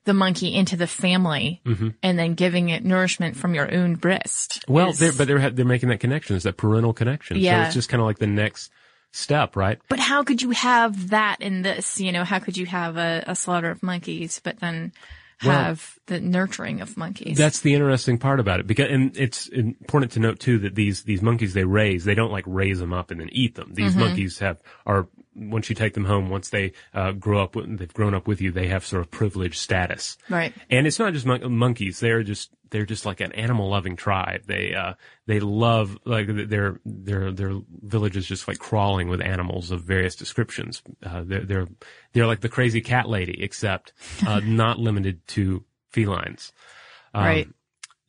the 0.05 0.13
monkey 0.13 0.55
into 0.55 0.75
the 0.75 0.87
family 0.87 1.61
and 2.01 2.17
then 2.17 2.33
giving 2.33 2.69
it 2.69 2.83
nourishment 2.83 3.35
from 3.35 3.53
your 3.53 3.71
own 3.73 3.95
breast. 3.95 4.61
Mm-hmm. 4.61 4.73
Well, 4.73 4.89
is- 4.89 4.99
they're, 4.99 5.11
but 5.13 5.27
they're, 5.27 5.49
they're 5.49 5.65
making 5.65 5.89
that 5.89 5.99
connection. 5.99 6.35
It's 6.35 6.45
that 6.45 6.57
parental 6.57 6.93
connection. 6.93 7.37
Yeah. 7.37 7.63
So 7.63 7.67
it's 7.67 7.73
just 7.75 7.89
kind 7.89 8.01
of 8.01 8.07
like 8.07 8.17
the 8.19 8.25
next 8.27 8.71
step, 9.11 9.55
right? 9.55 9.79
but 9.89 9.99
how 9.99 10.23
could 10.23 10.41
you 10.41 10.51
have 10.51 11.09
that 11.09 11.37
in 11.41 11.63
this? 11.63 11.99
You 11.99 12.11
know, 12.11 12.23
how 12.23 12.39
could 12.39 12.57
you 12.57 12.65
have 12.67 12.95
a, 12.97 13.23
a 13.27 13.35
slaughter 13.35 13.69
of 13.71 13.83
monkeys, 13.83 14.39
but 14.43 14.59
then 14.59 14.93
Well- 15.43 15.55
have 15.55 15.99
the 16.07 16.19
nurturing 16.19 16.81
of 16.81 16.97
monkeys? 16.97 17.37
That's 17.37 17.61
the 17.61 17.73
interesting 17.73 18.17
part 18.17 18.39
about 18.39 18.59
it 18.59 18.67
because, 18.67 18.89
and 18.89 19.15
it's 19.15 19.47
important 19.47 20.11
to 20.13 20.19
note 20.19 20.39
too 20.39 20.59
that 20.59 20.75
these, 20.75 21.03
these 21.03 21.21
monkeys 21.21 21.53
they 21.53 21.63
raise, 21.63 22.03
they 22.05 22.15
don't 22.15 22.31
like 22.31 22.45
raise 22.47 22.79
them 22.79 22.93
up 22.93 23.11
and 23.11 23.19
then 23.19 23.29
eat 23.31 23.55
them. 23.55 23.73
These 23.73 23.91
mm-hmm. 23.91 23.99
monkeys 24.01 24.39
have, 24.39 24.61
are, 24.85 25.07
once 25.39 25.69
you 25.69 25.75
take 25.75 25.93
them 25.93 26.05
home, 26.05 26.29
once 26.29 26.49
they 26.49 26.73
uh, 26.93 27.11
grow 27.13 27.41
up, 27.41 27.55
they've 27.55 27.93
grown 27.93 28.13
up 28.13 28.27
with 28.27 28.41
you, 28.41 28.51
they 28.51 28.67
have 28.67 28.85
sort 28.85 29.01
of 29.01 29.09
privileged 29.09 29.57
status. 29.57 30.17
right. 30.29 30.53
And 30.69 30.85
it's 30.85 30.99
not 30.99 31.13
just 31.13 31.25
mon- 31.25 31.53
monkeys. 31.53 31.99
They're 31.99 32.23
just 32.23 32.51
they're 32.71 32.85
just 32.85 33.05
like 33.05 33.19
an 33.19 33.31
animal 33.31 33.69
loving 33.69 33.95
tribe. 33.95 34.43
They 34.45 34.73
uh 34.73 34.93
they 35.25 35.39
love 35.39 35.97
like 36.05 36.27
their 36.27 36.79
their 36.85 37.31
their 37.31 37.59
village 37.81 38.17
is 38.17 38.27
just 38.27 38.47
like 38.47 38.59
crawling 38.59 39.09
with 39.09 39.21
animals 39.21 39.71
of 39.71 39.81
various 39.81 40.15
descriptions. 40.15 40.81
Uh, 41.03 41.23
they're 41.25 41.45
they're 41.45 41.67
they're 42.13 42.27
like 42.27 42.41
the 42.41 42.49
crazy 42.49 42.81
cat 42.81 43.07
lady, 43.07 43.41
except 43.41 43.93
uh, 44.27 44.39
not 44.43 44.79
limited 44.79 45.25
to 45.27 45.63
felines. 45.91 46.51
Um, 47.13 47.23
right. 47.23 47.47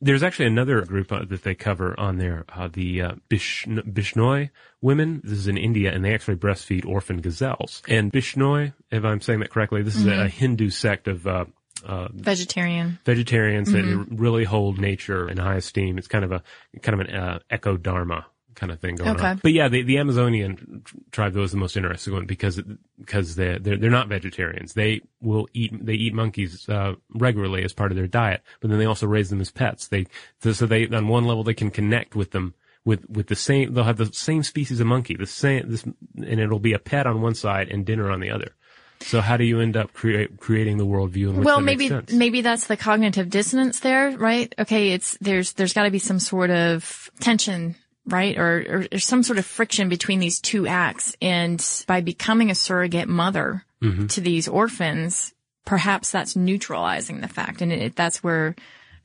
There's 0.01 0.23
actually 0.23 0.47
another 0.47 0.81
group 0.81 1.11
uh, 1.11 1.25
that 1.25 1.43
they 1.43 1.53
cover 1.53 1.97
on 1.99 2.17
there, 2.17 2.45
uh, 2.49 2.67
the 2.71 3.01
uh, 3.01 3.11
Bish- 3.29 3.65
Bishnoi 3.67 4.49
women. 4.81 5.21
This 5.23 5.37
is 5.37 5.47
in 5.47 5.57
India, 5.57 5.93
and 5.93 6.03
they 6.03 6.13
actually 6.13 6.37
breastfeed 6.37 6.85
orphan 6.85 7.21
gazelles. 7.21 7.83
And 7.87 8.11
Bishnoi, 8.11 8.73
if 8.89 9.05
I'm 9.05 9.21
saying 9.21 9.41
that 9.41 9.51
correctly, 9.51 9.83
this 9.83 9.95
is 9.95 10.07
a, 10.07 10.23
a 10.23 10.27
Hindu 10.27 10.71
sect 10.71 11.07
of 11.07 11.27
uh, 11.27 11.45
uh, 11.85 12.07
Vegetarian. 12.13 12.99
vegetarians 13.05 13.71
that 13.71 14.07
really 14.09 14.43
hold 14.43 14.79
nature 14.79 15.29
in 15.29 15.37
high 15.37 15.55
esteem. 15.55 15.97
It's 15.97 16.07
kind 16.07 16.25
of 16.25 16.31
a 16.31 16.43
kind 16.81 16.99
of 16.99 17.07
an 17.07 17.15
uh, 17.15 17.39
eco 17.51 17.77
dharma 17.77 18.25
kind 18.55 18.71
of 18.71 18.79
thing 18.79 18.95
going 18.95 19.11
Okay. 19.11 19.27
on. 19.27 19.39
But 19.41 19.53
yeah, 19.53 19.67
the, 19.67 19.83
the 19.83 19.97
Amazonian 19.97 20.83
tribe 21.11 21.35
was 21.35 21.51
the 21.51 21.57
most 21.57 21.77
interesting 21.77 22.13
one 22.13 22.25
because 22.25 22.61
because 22.99 23.35
they 23.35 23.57
they're 23.59 23.77
they're 23.77 23.89
not 23.89 24.07
vegetarians. 24.07 24.73
They 24.73 25.01
will 25.21 25.47
eat 25.53 25.73
they 25.85 25.93
eat 25.93 26.13
monkeys 26.13 26.67
uh, 26.69 26.95
regularly 27.13 27.63
as 27.63 27.73
part 27.73 27.91
of 27.91 27.97
their 27.97 28.07
diet, 28.07 28.41
but 28.59 28.69
then 28.69 28.79
they 28.79 28.85
also 28.85 29.07
raise 29.07 29.29
them 29.29 29.41
as 29.41 29.51
pets. 29.51 29.87
They 29.87 30.05
so, 30.39 30.65
they 30.65 30.87
on 30.87 31.07
one 31.07 31.25
level 31.25 31.43
they 31.43 31.53
can 31.53 31.71
connect 31.71 32.15
with 32.15 32.31
them. 32.31 32.53
With, 32.83 33.07
with 33.07 33.27
the 33.27 33.35
same, 33.35 33.75
they'll 33.75 33.83
have 33.83 33.97
the 33.97 34.11
same 34.11 34.41
species 34.41 34.79
of 34.79 34.87
monkey, 34.87 35.15
the 35.15 35.27
same, 35.27 35.69
this, 35.69 35.83
and 35.83 36.39
it'll 36.39 36.57
be 36.57 36.73
a 36.73 36.79
pet 36.79 37.05
on 37.05 37.21
one 37.21 37.35
side 37.35 37.69
and 37.69 37.85
dinner 37.85 38.09
on 38.09 38.21
the 38.21 38.31
other. 38.31 38.55
So 39.01 39.21
how 39.21 39.37
do 39.37 39.43
you 39.43 39.59
end 39.59 39.77
up 39.77 39.93
create, 39.93 40.39
creating 40.39 40.77
the 40.77 40.85
worldview 40.85 41.29
in 41.29 41.37
which 41.37 41.45
well 41.45 41.61
maybe 41.61 41.91
maybe 42.11 42.41
that's 42.41 42.67
the 42.67 42.77
cognitive 42.77 43.29
dissonance 43.29 43.79
there 43.81 44.11
right 44.17 44.53
okay 44.57 44.91
it's 44.91 45.17
there's 45.21 45.53
there's 45.53 45.73
got 45.73 45.83
to 45.83 45.91
be 45.91 45.99
some 45.99 46.19
sort 46.19 46.49
of 46.49 47.09
tension 47.19 47.75
right 48.11 48.37
or, 48.37 48.87
or, 48.91 48.99
some 48.99 49.23
sort 49.23 49.39
of 49.39 49.45
friction 49.45 49.89
between 49.89 50.19
these 50.19 50.39
two 50.39 50.67
acts 50.67 51.15
and 51.21 51.83
by 51.87 52.01
becoming 52.01 52.49
a 52.51 52.55
surrogate 52.55 53.07
mother 53.09 53.63
Mm-hmm. 53.81 54.05
to 54.07 54.21
these 54.21 54.47
orphans 54.47 55.33
perhaps 55.65 56.11
that's 56.11 56.35
neutralizing 56.35 57.19
the 57.21 57.27
fact 57.27 57.63
and 57.63 57.71
it, 57.71 57.95
that's 57.95 58.23
where 58.23 58.55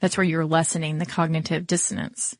that's 0.00 0.18
where 0.18 0.24
you're 0.24 0.44
lessening 0.44 0.98
the 0.98 1.06
cognitive 1.06 1.66
dissonance 1.66 2.36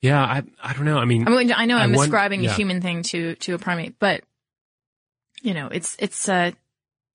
Yeah, 0.00 0.20
I 0.20 0.42
I 0.60 0.72
don't 0.72 0.84
know. 0.84 0.98
I 0.98 1.04
mean, 1.04 1.28
I 1.28 1.30
mean, 1.30 1.52
I 1.52 1.66
know 1.66 1.76
I 1.78 1.84
I'm 1.84 1.92
won- 1.92 2.04
ascribing 2.06 2.42
yeah. 2.42 2.50
a 2.50 2.54
human 2.54 2.80
thing 2.80 3.04
to 3.04 3.36
to 3.36 3.54
a 3.54 3.58
primate, 3.58 3.98
but 4.00 4.22
you 5.42 5.54
know, 5.54 5.68
it's 5.68 5.96
it's 6.00 6.28
uh 6.28 6.50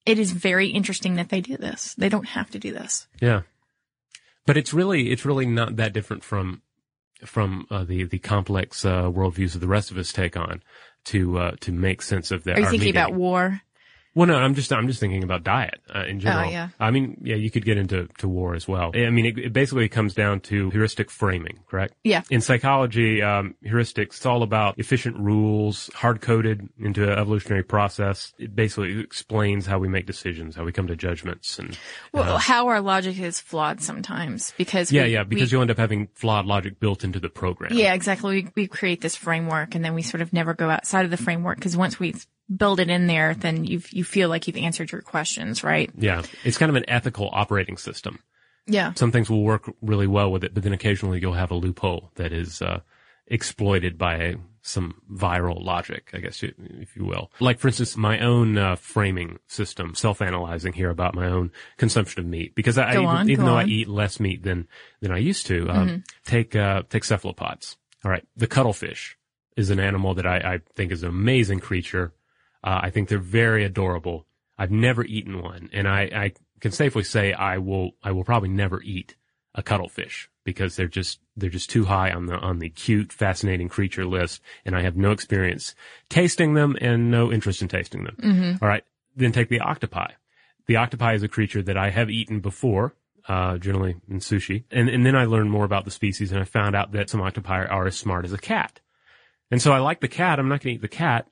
it 0.06 0.18
is 0.18 0.32
very 0.32 0.70
interesting 0.70 1.16
that 1.16 1.28
they 1.30 1.42
do 1.42 1.58
this. 1.58 1.94
They 1.96 2.08
don't 2.10 2.28
have 2.28 2.50
to 2.52 2.60
do 2.60 2.72
this. 2.72 3.08
yeah, 3.22 3.42
but 4.46 4.56
it's 4.56 4.74
really 4.74 5.12
it's 5.12 5.26
really 5.26 5.46
not 5.46 5.76
that 5.76 5.92
different 5.94 6.24
from 6.24 6.62
from 7.26 7.66
uh, 7.70 7.84
the 7.84 8.04
the 8.04 8.20
complex 8.20 8.86
uh, 8.86 9.04
worldviews 9.04 9.54
that 9.54 9.60
the 9.60 9.68
rest 9.68 9.92
of 9.92 9.98
us 9.98 10.12
take 10.12 10.38
on 10.38 10.62
to 11.06 11.38
uh, 11.38 11.52
to 11.62 11.72
make 11.72 12.02
sense 12.02 12.32
of 12.32 12.44
that. 12.44 12.58
Are 12.58 12.60
you 12.60 12.66
thinking 12.66 12.80
meeting. 12.80 13.02
about 13.02 13.14
war? 13.14 13.62
Well, 14.16 14.28
no, 14.28 14.36
I'm 14.36 14.56
just 14.56 14.74
I'm 14.74 14.88
just 14.88 15.00
thinking 15.00 15.24
about 15.24 15.44
diet 15.44 15.80
uh, 15.94 16.06
in 16.06 16.20
general. 16.20 16.48
Oh, 16.48 16.52
yeah. 16.52 16.70
I 16.80 16.92
mean, 16.92 17.22
yeah, 17.24 17.36
you 17.36 17.52
could 17.52 17.64
get 17.64 17.78
into 17.78 18.08
to 18.18 18.28
war 18.28 18.56
as 18.56 18.68
well. 18.68 18.92
I 18.96 19.10
mean, 19.10 19.26
it, 19.26 19.38
it 19.38 19.54
basically 19.54 19.88
comes 19.88 20.14
down 20.14 20.40
to 20.42 20.70
heuristic 20.72 21.12
framing, 21.12 21.60
correct? 21.70 21.94
Yeah. 22.04 22.24
In 22.30 22.42
psychology, 22.42 23.22
um, 23.22 23.56
heuristics, 23.64 24.18
it's 24.18 24.26
all 24.26 24.42
about 24.44 24.80
efficient 24.80 25.18
rules, 25.18 25.90
hard 25.94 26.22
coded 26.22 26.68
into 26.80 27.04
an 27.04 27.18
evolutionary 27.18 27.64
process. 27.64 28.34
It 28.40 28.56
basically 28.56 29.00
explains 29.00 29.66
how 29.68 29.80
we 29.80 29.88
make 29.88 30.06
decisions, 30.06 30.56
how 30.56 30.64
we 30.64 30.72
come 30.72 30.88
to 30.88 30.96
judgments, 30.96 31.60
and 31.60 31.78
Well, 32.12 32.40
how 32.40 32.68
our 32.68 32.82
logic 32.82 33.20
is 33.20 33.40
flawed 33.40 33.82
sometimes 33.82 34.54
because 34.58 34.92
yeah, 34.92 35.04
we, 35.04 35.14
yeah, 35.14 35.24
because 35.24 35.52
we, 35.52 35.56
you'll 35.56 35.62
end 35.62 35.72
up 35.72 35.78
having 35.78 36.08
flawed 36.16 36.46
logic 36.46 36.80
built 36.80 37.04
into 37.04 37.20
the 37.20 37.30
program. 37.30 37.74
yeah, 37.74 37.94
exactly. 37.94 38.44
We 38.44 38.52
we 38.56 38.68
create 38.68 39.02
this 39.02 39.16
framework 39.16 39.76
and 39.76 39.86
then 39.86 39.94
we 39.94 40.02
sort 40.02 40.22
of 40.22 40.34
never 40.34 40.54
go 40.54 40.70
outside 40.70 41.06
of 41.06 41.12
the 41.12 41.18
framework 41.18 41.58
because 41.58 41.78
once 41.78 42.00
we 42.00 42.16
build 42.56 42.80
it 42.80 42.90
in 42.90 43.08
there, 43.08 43.34
then 43.36 43.66
you 43.66 43.82
you 43.92 44.04
feel 44.04 44.30
like 44.30 44.48
you've 44.48 44.58
answered 44.58 44.92
your 44.92 45.02
questions, 45.02 45.64
right? 45.64 45.92
yeah. 45.98 46.24
It's 46.44 46.58
kind 46.58 46.70
of 46.70 46.76
an 46.76 46.86
ethical 46.88 47.30
operating 47.32 47.78
system. 47.78 48.20
Yeah. 48.68 48.94
some 48.94 49.12
things 49.12 49.32
will 49.32 49.42
work 49.42 49.74
really 49.82 50.06
well 50.06 50.32
with 50.32 50.44
it, 50.44 50.54
but 50.54 50.62
then 50.62 50.74
occasionally 50.74 51.20
you'll 51.20 51.34
have 51.34 51.50
a 51.50 51.56
loophole 51.56 52.12
that 52.16 52.32
is 52.32 52.62
uh, 52.62 52.82
exploited 53.26 53.98
by 53.98 54.36
some 54.62 55.02
viral 55.12 55.64
logic, 55.64 56.12
I 56.14 56.20
guess, 56.20 56.44
if 56.44 56.96
you 56.96 57.06
will. 57.06 57.32
Like, 57.40 57.58
for 57.58 57.70
instance, 57.70 57.98
my 57.98 58.20
own 58.20 58.60
uh, 58.60 58.76
framing 58.76 59.40
system, 59.48 59.96
self-analyzing 59.96 60.74
here 60.74 60.92
about 60.92 61.16
my 61.16 61.28
own 61.28 61.52
consumption 61.78 62.20
of 62.20 62.28
meat, 62.28 62.54
because 62.54 62.78
I, 62.78 62.92
even, 62.92 63.06
on, 63.06 63.30
even 63.30 63.46
go 63.46 63.52
though 63.52 63.58
I 63.58 63.62
on. 63.62 63.70
Mm-hmm. 63.70 63.74
eat 63.74 63.88
less 63.90 64.20
meat 64.20 64.44
than 64.44 64.68
than 65.02 65.12
I 65.12 65.18
used 65.18 65.48
to, 65.48 65.68
um, 65.70 66.04
take 66.26 66.56
uh, 66.56 66.84
take 66.90 67.04
cephalopods. 67.04 67.78
All 68.06 68.12
right, 68.12 68.26
the 68.38 68.48
cuttlefish 68.48 69.18
is 69.56 69.72
an 69.72 69.80
animal 69.80 70.14
that 70.14 70.28
I, 70.28 70.38
I 70.38 70.60
think 70.76 70.92
is 70.92 71.02
an 71.02 71.10
amazing 71.10 71.60
creature. 71.60 72.14
Uh, 72.64 72.80
I 72.84 72.90
think 72.90 73.10
they're 73.10 73.20
very 73.20 73.64
adorable. 73.64 74.26
I've 74.58 74.72
never 74.72 75.06
eaten 75.06 75.42
one, 75.42 75.70
and 75.72 75.88
I, 75.88 76.02
I 76.02 76.34
can 76.60 76.72
safely 76.72 77.04
say 77.04 77.34
I 77.34 77.58
will 77.58 77.92
I 78.04 78.12
will 78.12 78.24
probably 78.24 78.50
never 78.50 78.82
eat 78.82 79.16
a 79.56 79.64
cuttlefish 79.64 80.30
because 80.44 80.76
they're 80.76 80.88
just 80.88 81.20
they're 81.38 81.50
just 81.50 81.70
too 81.70 81.86
high 81.86 82.12
on 82.12 82.26
the 82.26 82.36
on 82.36 82.60
the 82.60 82.70
cute, 82.70 83.14
fascinating 83.14 83.70
creature 83.70 84.06
list, 84.06 84.42
and 84.66 84.76
I 84.76 84.82
have 84.82 84.98
no 84.98 85.12
experience 85.12 85.76
tasting 86.10 86.54
them 86.54 86.76
and 86.82 87.10
no 87.10 87.32
interest 87.32 87.62
in 87.62 87.68
tasting 87.68 88.04
them. 88.04 88.18
All 88.62 88.68
right, 88.68 88.84
then 89.16 89.32
take 89.32 89.50
the 89.50 89.62
octopi. 89.62 90.12
The 90.68 90.76
octopi 90.76 91.14
is 91.14 91.24
a 91.24 91.28
creature 91.28 91.62
that 91.64 91.78
I 91.78 91.90
have 91.90 92.10
eaten 92.10 92.40
before. 92.42 92.94
Uh, 93.28 93.60
generally 93.60 93.96
in 94.10 94.18
sushi. 94.18 94.64
And, 94.72 94.90
and 94.90 95.06
then 95.06 95.16
I 95.16 95.26
learned 95.26 95.52
more 95.52 95.66
about 95.66 95.86
the 95.86 95.92
species 95.92 96.32
and 96.32 96.42
I 96.42 96.46
found 96.46 96.76
out 96.76 96.94
that 96.94 97.12
some 97.12 97.22
octopi 97.22 97.64
are 97.64 97.86
as 97.86 97.96
smart 97.96 98.26
as 98.26 98.34
a 98.34 98.40
cat. 98.40 98.80
And 99.52 99.62
so 99.62 99.72
I 99.72 99.78
like 99.78 100.00
the 100.00 100.08
cat. 100.08 100.40
I'm 100.40 100.50
not 100.50 100.62
going 100.62 100.74
to 100.74 100.76
eat 100.78 100.82
the 100.82 100.88
cat. 100.88 101.28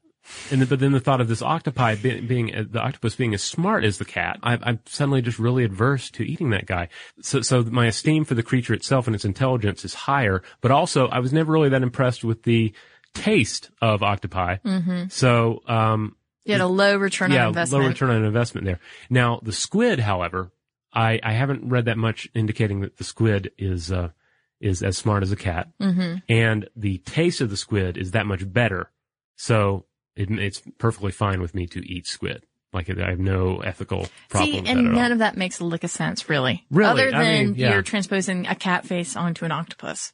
And 0.51 0.61
then, 0.61 0.67
but 0.67 0.79
then 0.79 0.91
the 0.91 0.99
thought 0.99 1.21
of 1.21 1.27
this 1.27 1.41
octopi 1.41 1.95
being, 1.95 2.27
being 2.27 2.55
uh, 2.55 2.63
the 2.69 2.81
octopus 2.81 3.15
being 3.15 3.33
as 3.33 3.41
smart 3.41 3.83
as 3.83 3.97
the 3.97 4.05
cat, 4.05 4.39
I, 4.43 4.57
I'm 4.61 4.79
suddenly 4.85 5.21
just 5.21 5.39
really 5.39 5.63
adverse 5.63 6.09
to 6.11 6.23
eating 6.23 6.49
that 6.51 6.65
guy. 6.65 6.89
So, 7.21 7.41
so 7.41 7.63
my 7.63 7.87
esteem 7.87 8.25
for 8.25 8.35
the 8.35 8.43
creature 8.43 8.73
itself 8.73 9.07
and 9.07 9.15
its 9.15 9.25
intelligence 9.25 9.85
is 9.85 9.93
higher, 9.93 10.43
but 10.61 10.71
also 10.71 11.07
I 11.07 11.19
was 11.19 11.31
never 11.33 11.51
really 11.51 11.69
that 11.69 11.81
impressed 11.81 12.23
with 12.23 12.43
the 12.43 12.73
taste 13.13 13.71
of 13.81 14.03
octopi. 14.03 14.57
Mm-hmm. 14.65 15.03
So, 15.09 15.63
um, 15.67 16.15
You 16.45 16.53
had 16.53 16.61
a 16.61 16.67
low 16.67 16.97
return 16.97 17.31
yeah, 17.31 17.43
on 17.43 17.47
investment. 17.49 17.83
low 17.83 17.87
return 17.89 18.09
on 18.09 18.23
investment 18.25 18.65
there. 18.65 18.79
Now 19.09 19.39
the 19.41 19.53
squid, 19.53 19.99
however, 19.99 20.51
I, 20.93 21.19
I 21.23 21.33
haven't 21.33 21.69
read 21.69 21.85
that 21.85 21.97
much 21.97 22.27
indicating 22.33 22.81
that 22.81 22.97
the 22.97 23.03
squid 23.03 23.51
is, 23.57 23.91
uh, 23.91 24.09
is 24.59 24.83
as 24.83 24.97
smart 24.97 25.23
as 25.23 25.31
a 25.31 25.35
cat. 25.35 25.69
Mm-hmm. 25.81 26.17
And 26.27 26.69
the 26.75 26.97
taste 26.99 27.41
of 27.41 27.49
the 27.49 27.57
squid 27.57 27.97
is 27.97 28.11
that 28.11 28.25
much 28.25 28.51
better. 28.51 28.89
So 29.35 29.85
it, 30.17 30.31
it's 30.31 30.61
perfectly 30.77 31.11
fine 31.11 31.39
with 31.41 31.53
me 31.55 31.67
to 31.67 31.79
eat 31.87 32.07
squid. 32.07 32.43
Like 32.73 32.89
I 32.89 33.09
have 33.09 33.19
no 33.19 33.59
ethical 33.59 34.07
problem 34.29 34.51
See, 34.51 34.59
with 34.61 34.69
and 34.69 34.93
none 34.93 35.05
all. 35.05 35.11
of 35.13 35.19
that 35.19 35.37
makes 35.37 35.59
a 35.61 35.65
lick 35.65 35.83
of 35.85 35.89
sense, 35.89 36.27
really. 36.29 36.65
Really? 36.69 36.89
Other 36.91 37.07
I 37.15 37.23
than 37.23 37.45
mean, 37.47 37.55
yeah. 37.55 37.71
you're 37.73 37.81
transposing 37.81 38.45
a 38.45 38.55
cat 38.55 38.85
face 38.85 39.15
onto 39.15 39.45
an 39.45 39.51
octopus. 39.53 40.11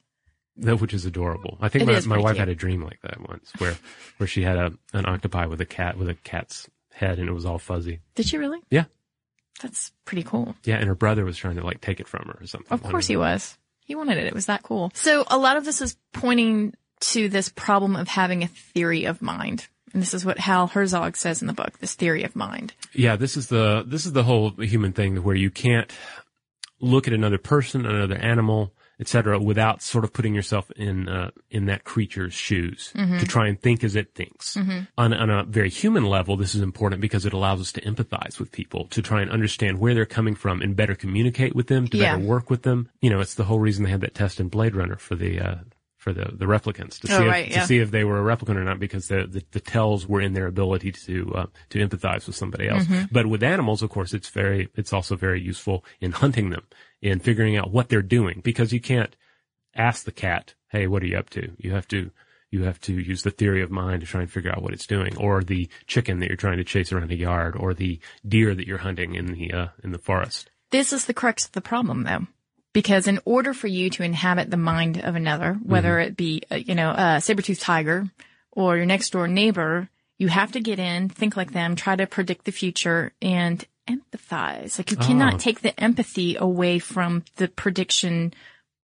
that 0.57 0.79
which 0.79 0.93
is 0.93 1.05
adorable. 1.05 1.57
I 1.59 1.69
think 1.69 1.89
It 1.89 2.05
my, 2.07 2.17
my 2.17 2.21
wife 2.21 2.35
cute. 2.35 2.39
had 2.41 2.49
a 2.49 2.55
dream 2.55 2.83
like 2.83 3.01
that 3.01 3.19
once, 3.27 3.51
where 3.57 3.75
where 4.17 4.27
she 4.27 4.43
had 4.43 4.57
a 4.57 4.71
an 4.93 5.07
octopi 5.07 5.47
with 5.47 5.61
a 5.61 5.65
cat 5.65 5.97
with 5.97 6.07
a 6.09 6.13
cat's 6.13 6.69
head, 6.93 7.17
and 7.17 7.27
it 7.27 7.33
was 7.33 7.43
all 7.45 7.57
fuzzy. 7.57 8.01
Did 8.13 8.27
she 8.27 8.37
really? 8.37 8.59
Yeah, 8.69 8.85
That's 9.63 9.91
pretty 10.05 10.23
cool. 10.23 10.55
yeah, 10.63 10.75
and 10.75 10.87
her 10.87 10.95
brother 10.95 11.25
was 11.25 11.37
trying 11.37 11.55
to 11.55 11.65
like 11.65 11.81
take 11.81 11.99
it 11.99 12.07
from 12.07 12.27
her 12.27 12.37
or 12.41 12.45
something. 12.45 12.71
Of 12.71 12.83
course 12.83 13.07
he 13.07 13.17
was. 13.17 13.57
He 13.83 13.95
wanted 13.95 14.17
it. 14.19 14.27
It 14.27 14.33
was 14.33 14.45
that 14.45 14.61
cool. 14.61 14.91
So 14.93 15.25
a 15.27 15.37
lot 15.39 15.57
of 15.57 15.65
this 15.65 15.81
is 15.81 15.97
pointing 16.13 16.75
to 17.01 17.27
this 17.29 17.49
problem 17.49 17.95
of 17.95 18.07
having 18.07 18.43
a 18.43 18.47
theory 18.47 19.05
of 19.05 19.21
mind. 19.23 19.67
And 19.93 20.01
this 20.01 20.13
is 20.13 20.25
what 20.25 20.39
Hal 20.39 20.67
Herzog 20.67 21.15
says 21.15 21.41
in 21.41 21.47
the 21.47 21.53
book, 21.53 21.77
this 21.79 21.93
theory 21.93 22.23
of 22.23 22.36
mind. 22.36 22.73
Yeah, 22.93 23.15
this 23.15 23.38
is 23.38 23.47
the 23.47 23.84
this 23.88 24.06
is 24.06 24.13
the 24.13 24.23
whole 24.23 24.49
human 24.51 24.91
thing 24.93 25.17
where 25.23 25.36
you 25.36 25.49
can't 25.51 25.91
look 26.79 27.08
at 27.08 27.13
another 27.13 27.38
person, 27.38 27.86
another 27.86 28.15
animal, 28.17 28.73
etc., 28.99 29.39
without 29.39 29.82
sort 29.82 30.03
of 30.03 30.12
putting 30.12 30.34
yourself 30.36 30.69
in 30.71 31.08
uh, 31.08 31.32
in 31.49 31.65
that 31.65 31.84
creature's 31.84 32.34
shoes 32.34 32.91
to 32.95 33.25
try 33.25 33.47
and 33.47 33.62
think 33.62 33.84
as 33.84 33.95
it 33.95 34.13
thinks. 34.15 34.58
On, 34.58 35.13
on 35.13 35.29
a 35.29 35.43
very 35.43 35.69
human 35.69 36.03
level, 36.06 36.36
this 36.38 36.56
is 36.56 36.62
important 36.62 36.99
because 37.01 37.25
it 37.25 37.34
allows 37.34 37.62
us 37.62 37.71
to 37.73 37.82
empathize 37.82 38.39
with 38.39 38.51
people, 38.51 38.88
to 38.88 39.01
try 39.01 39.21
and 39.21 39.32
understand 39.32 39.79
where 39.79 39.93
they're 39.93 40.06
coming 40.06 40.36
from, 40.36 40.62
and 40.62 40.75
better 40.75 40.95
communicate 40.95 41.56
with 41.56 41.67
them, 41.67 41.88
to 41.89 41.97
Yeah. 41.97 42.15
better 42.15 42.27
work 42.27 42.49
with 42.49 42.63
them. 42.63 42.89
You 43.01 43.10
know, 43.12 43.19
it's 43.21 43.36
the 43.36 43.45
whole 43.45 43.60
reason 43.60 43.86
they 43.86 43.91
had 43.91 44.01
that 44.01 44.15
test 44.15 44.39
in 44.39 44.49
Blade 44.49 44.75
Runner 44.75 44.95
for 44.97 45.15
the. 45.15 45.39
Uh, 45.39 45.56
for 46.03 46.11
the, 46.13 46.25
the 46.33 46.45
replicants 46.45 46.99
to 46.99 47.07
see 47.07 47.13
Oh, 47.13 47.21
if, 47.23 47.27
right, 47.31 47.47
to 47.47 47.51
yeah. 47.53 47.65
see 47.65 47.79
if 47.79 47.89
they 47.91 48.03
were 48.03 48.19
a 48.19 48.35
replicant 48.35 48.57
or 48.57 48.63
not 48.63 48.79
because 48.79 49.07
the, 49.07 49.25
the, 49.25 49.43
the 49.51 49.59
tells 49.61 50.05
were 50.05 50.19
in 50.21 50.33
their 50.33 50.47
ability 50.47 50.91
to 50.91 51.33
uh, 51.33 51.45
to 51.69 51.79
empathize 51.79 52.27
with 52.27 52.35
somebody 52.35 52.67
else. 52.67 52.83
Mm-hmm. 52.83 53.05
But 53.11 53.27
with 53.27 53.41
animals, 53.41 53.81
of 53.81 53.89
course, 53.89 54.13
it's 54.13 54.29
very 54.29 54.69
it's 54.75 54.91
also 54.91 55.15
very 55.15 55.41
useful 55.41 55.85
in 56.01 56.11
hunting 56.11 56.49
them, 56.49 56.65
in 57.01 57.19
figuring 57.19 57.55
out 57.57 57.71
what 57.71 57.87
they're 57.89 58.01
doing 58.01 58.41
because 58.43 58.73
you 58.73 58.81
can't 58.81 59.15
ask 59.75 60.03
the 60.03 60.11
cat, 60.11 60.53
"Hey, 60.67 60.85
what 60.87 61.01
are 61.01 61.07
you 61.07 61.17
up 61.17 61.29
to?" 61.31 61.53
You 61.57 61.71
have 61.71 61.87
to 61.87 62.11
you 62.51 62.63
have 62.63 62.79
to 62.81 62.93
use 62.93 63.23
the 63.23 63.31
theory 63.31 63.63
of 63.63 63.71
mind 63.71 64.01
to 64.01 64.07
try 64.07 64.21
and 64.21 64.29
figure 64.29 64.51
out 64.51 64.61
what 64.61 64.73
it's 64.73 64.85
doing, 64.85 65.17
or 65.17 65.41
the 65.41 65.69
chicken 65.87 66.19
that 66.19 66.27
you're 66.27 66.35
trying 66.37 66.57
to 66.57 66.63
chase 66.63 66.91
around 66.91 67.11
a 67.11 67.15
yard, 67.15 67.55
or 67.55 67.73
the 67.73 67.99
deer 68.27 68.53
that 68.53 68.67
you're 68.67 68.77
hunting 68.79 69.15
in 69.15 69.27
the 69.33 69.51
uh, 69.53 69.67
in 69.83 69.91
the 69.91 69.97
forest. 69.97 70.51
This 70.69 70.91
is 70.91 71.05
the 71.05 71.13
crux 71.13 71.45
of 71.45 71.53
the 71.53 71.61
problem 71.61 72.03
though. 72.03 72.27
Because 72.73 73.07
in 73.07 73.19
order 73.23 73.53
for 73.53 73.67
you 73.67 73.89
to 73.91 74.03
inhabit 74.03 74.49
the 74.49 74.57
mind 74.57 74.97
of 74.99 75.15
another, 75.15 75.53
whether 75.63 75.99
it 75.99 76.17
be, 76.17 76.41
uh, 76.51 76.55
you 76.55 76.73
know, 76.73 76.89
a 76.91 77.21
saber-toothed 77.21 77.62
tiger 77.62 78.07
or 78.51 78.77
your 78.77 78.86
next 78.88 79.12
door 79.12 79.27
neighbor, 79.27 79.89
you 80.17 80.27
have 80.27 80.51
to 80.53 80.59
get 80.59 80.79
in, 80.79 81.07
think 81.09 81.38
like 81.38 81.51
them, 81.53 81.75
try 81.75 81.95
to 81.95 82.07
predict 82.07 82.45
the 82.45 82.51
future 82.51 83.12
and 83.21 83.63
empathize. 83.88 84.79
Like 84.79 84.89
you 84.91 84.97
cannot 84.97 85.36
Oh. 85.36 85.38
take 85.38 85.62
the 85.62 85.79
empathy 85.79 86.36
away 86.36 86.79
from 86.79 87.23
the 87.36 87.47
prediction 87.47 88.33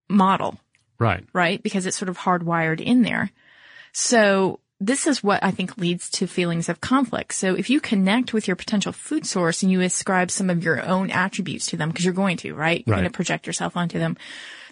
model. 0.08 0.60
Right. 0.98 1.24
right? 1.32 1.62
Because 1.62 1.86
it's 1.86 1.96
sort 1.96 2.10
of 2.10 2.18
hardwired 2.18 2.80
in 2.80 3.02
there. 3.02 3.30
So 3.92 4.60
this 4.80 5.06
is 5.06 5.22
what 5.22 5.44
I 5.44 5.50
think 5.50 5.76
leads 5.76 6.08
to 6.12 6.26
feelings 6.26 6.68
of 6.70 6.80
conflict. 6.80 7.34
So 7.34 7.54
if 7.54 7.68
you 7.68 7.80
connect 7.80 8.32
with 8.32 8.48
your 8.48 8.56
potential 8.56 8.92
food 8.92 9.26
source 9.26 9.62
and 9.62 9.70
you 9.70 9.82
ascribe 9.82 10.30
some 10.30 10.48
of 10.48 10.64
your 10.64 10.82
own 10.82 11.10
attributes 11.10 11.66
to 11.66 11.76
them, 11.76 11.90
because 11.90 12.04
you're 12.04 12.14
going 12.14 12.38
to, 12.38 12.54
right? 12.54 12.82
You're 12.86 12.94
Right. 12.94 13.02
going 13.02 13.12
to 13.12 13.14
project 13.16 13.46
yourself 13.46 13.76
onto 13.76 13.98
them. 13.98 14.16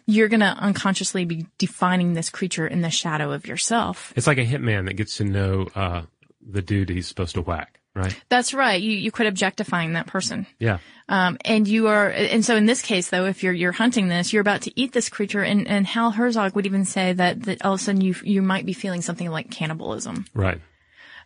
You're 0.07 0.29
going 0.29 0.41
to 0.41 0.47
unconsciously 0.47 1.27
be 1.27 1.47
defining 1.59 2.15
this 2.15 2.31
creature 2.31 2.67
in 2.67 2.81
the 2.81 2.89
shadow 2.89 3.33
of 3.33 3.47
yourself. 3.47 4.15
It's 4.17 4.27
like 4.27 4.39
a 4.39 4.47
hitman 4.47 4.87
that 4.87 4.95
gets 4.95 5.19
to 5.19 5.25
know 5.25 5.69
uh, 5.75 6.03
the 6.41 6.63
dude 6.63 6.89
he's 6.89 7.07
supposed 7.07 7.35
to 7.35 7.43
whack. 7.43 7.78
Right. 7.99 8.23
That's 8.29 8.55
right. 8.55 8.81
You, 8.81 8.93
you 8.93 9.11
quit 9.11 9.29
objectifying 9.29 9.93
that 9.93 10.07
person. 10.07 10.47
Yeah. 10.59 10.79
Um, 11.09 11.37
and 11.45 11.67
you 11.67 11.89
are, 11.89 12.09
and 12.09 12.45
so 12.45 12.55
in 12.55 12.67
this 12.67 12.81
case 12.81 13.11
though, 13.11 13.27
if 13.27 13.43
you're, 13.43 13.53
you're 13.53 13.73
hunting 13.73 14.09
this, 14.09 14.33
you're 14.33 14.41
about 14.41 14.63
to 14.63 14.81
eat 14.81 14.93
this 14.93 15.09
creature 15.09 15.43
and, 15.43 15.67
and 15.67 15.87
Hal 15.87 16.13
Herzog 16.13 16.55
would 16.55 16.67
even 16.67 16.85
say 16.85 17.13
that, 17.15 17.43
that 17.43 17.65
all 17.65 17.75
of 17.75 17.81
a 17.81 17.83
sudden 17.83 18.01
you, 18.01 18.15
you 18.23 18.41
might 18.43 18.65
be 18.67 18.73
feeling 18.73 19.03
something 19.03 19.29
like 19.29 19.51
cannibalism. 19.51 20.27
Right. 20.35 20.61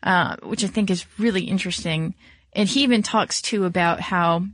uh, 0.03 0.37
which 0.43 0.65
I 0.65 0.67
think 0.69 0.91
is 0.91 1.07
really 1.19 1.45
interesting. 1.45 2.15
And 2.53 2.69
he 2.69 2.83
even 2.83 3.03
talks 3.03 3.41
too 3.41 3.65
about 3.65 4.01
how 4.01 4.45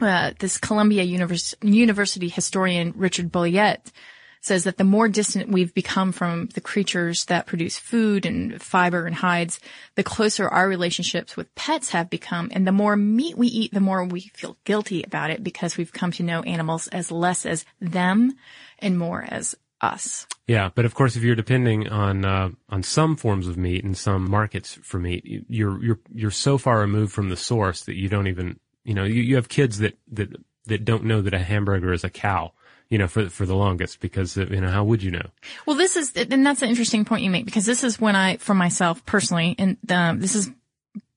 uh, 0.00 0.32
this 0.38 0.58
Columbia 0.58 1.02
Univers- 1.02 1.54
University 1.62 2.28
historian 2.28 2.92
Richard 2.96 3.32
Bulliet 3.32 3.90
says 4.40 4.64
that 4.64 4.76
the 4.76 4.84
more 4.84 5.08
distant 5.08 5.50
we've 5.50 5.74
become 5.74 6.12
from 6.12 6.46
the 6.54 6.60
creatures 6.60 7.24
that 7.26 7.46
produce 7.46 7.78
food 7.78 8.26
and 8.26 8.60
fiber 8.62 9.06
and 9.06 9.16
hides, 9.16 9.60
the 9.94 10.02
closer 10.04 10.48
our 10.48 10.68
relationships 10.68 11.36
with 11.36 11.54
pets 11.54 11.90
have 11.90 12.08
become. 12.10 12.50
And 12.52 12.66
the 12.66 12.72
more 12.72 12.96
meat 12.96 13.36
we 13.36 13.48
eat, 13.48 13.72
the 13.72 13.80
more 13.80 14.04
we 14.04 14.20
feel 14.34 14.56
guilty 14.64 15.02
about 15.02 15.30
it 15.30 15.42
because 15.42 15.76
we've 15.76 15.92
come 15.92 16.12
to 16.12 16.22
know 16.22 16.42
animals 16.42 16.88
as 16.88 17.10
less 17.10 17.44
as 17.46 17.64
them 17.80 18.34
and 18.78 18.98
more 18.98 19.24
as 19.28 19.54
us. 19.80 20.26
Yeah, 20.46 20.70
but 20.74 20.84
of 20.84 20.94
course, 20.94 21.14
if 21.14 21.22
you're 21.22 21.36
depending 21.36 21.88
on 21.88 22.24
uh, 22.24 22.50
on 22.68 22.82
some 22.82 23.16
forms 23.16 23.46
of 23.46 23.56
meat 23.56 23.84
and 23.84 23.96
some 23.96 24.28
markets 24.28 24.78
for 24.82 24.98
meat, 24.98 25.24
you- 25.24 25.44
you're 25.48 25.84
you're 25.84 26.00
you're 26.12 26.30
so 26.30 26.58
far 26.58 26.80
removed 26.80 27.12
from 27.12 27.28
the 27.28 27.36
source 27.36 27.82
that 27.84 27.96
you 27.96 28.08
don't 28.08 28.26
even 28.26 28.58
you 28.84 28.94
know 28.94 29.04
you, 29.04 29.22
you 29.22 29.36
have 29.36 29.48
kids 29.48 29.78
that 29.78 29.96
that 30.10 30.30
that 30.66 30.84
don't 30.84 31.04
know 31.04 31.22
that 31.22 31.34
a 31.34 31.38
hamburger 31.38 31.92
is 31.92 32.02
a 32.02 32.10
cow. 32.10 32.52
You 32.90 32.96
know, 32.96 33.06
for 33.06 33.28
for 33.28 33.44
the 33.44 33.54
longest, 33.54 34.00
because 34.00 34.36
you 34.36 34.60
know 34.60 34.70
how 34.70 34.82
would 34.82 35.02
you 35.02 35.10
know? 35.10 35.26
Well, 35.66 35.76
this 35.76 35.96
is, 35.96 36.12
and 36.16 36.46
that's 36.46 36.62
an 36.62 36.70
interesting 36.70 37.04
point 37.04 37.22
you 37.22 37.30
make 37.30 37.44
because 37.44 37.66
this 37.66 37.84
is 37.84 38.00
when 38.00 38.16
I, 38.16 38.38
for 38.38 38.54
myself 38.54 39.04
personally, 39.04 39.54
and 39.58 39.76
um, 39.90 40.20
this 40.20 40.34
is, 40.34 40.50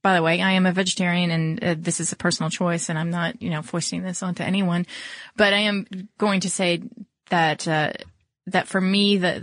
by 0.01 0.15
the 0.15 0.21
way, 0.21 0.41
I 0.41 0.51
am 0.51 0.65
a 0.65 0.73
vegetarian 0.73 1.31
and 1.31 1.63
uh, 1.63 1.75
this 1.77 2.01
is 2.01 2.11
a 2.11 2.17
personal 2.17 2.49
choice 2.49 2.89
and 2.89 2.99
I'm 2.99 3.09
not, 3.09 3.41
you 3.41 3.49
know, 3.49 3.61
foisting 3.61 4.03
this 4.03 4.21
onto 4.21 4.43
anyone, 4.43 4.85
but 5.37 5.53
I 5.53 5.59
am 5.59 6.09
going 6.17 6.41
to 6.41 6.49
say 6.49 6.81
that, 7.29 7.65
uh, 7.67 7.93
that 8.47 8.67
for 8.67 8.81
me, 8.81 9.17
the, 9.17 9.39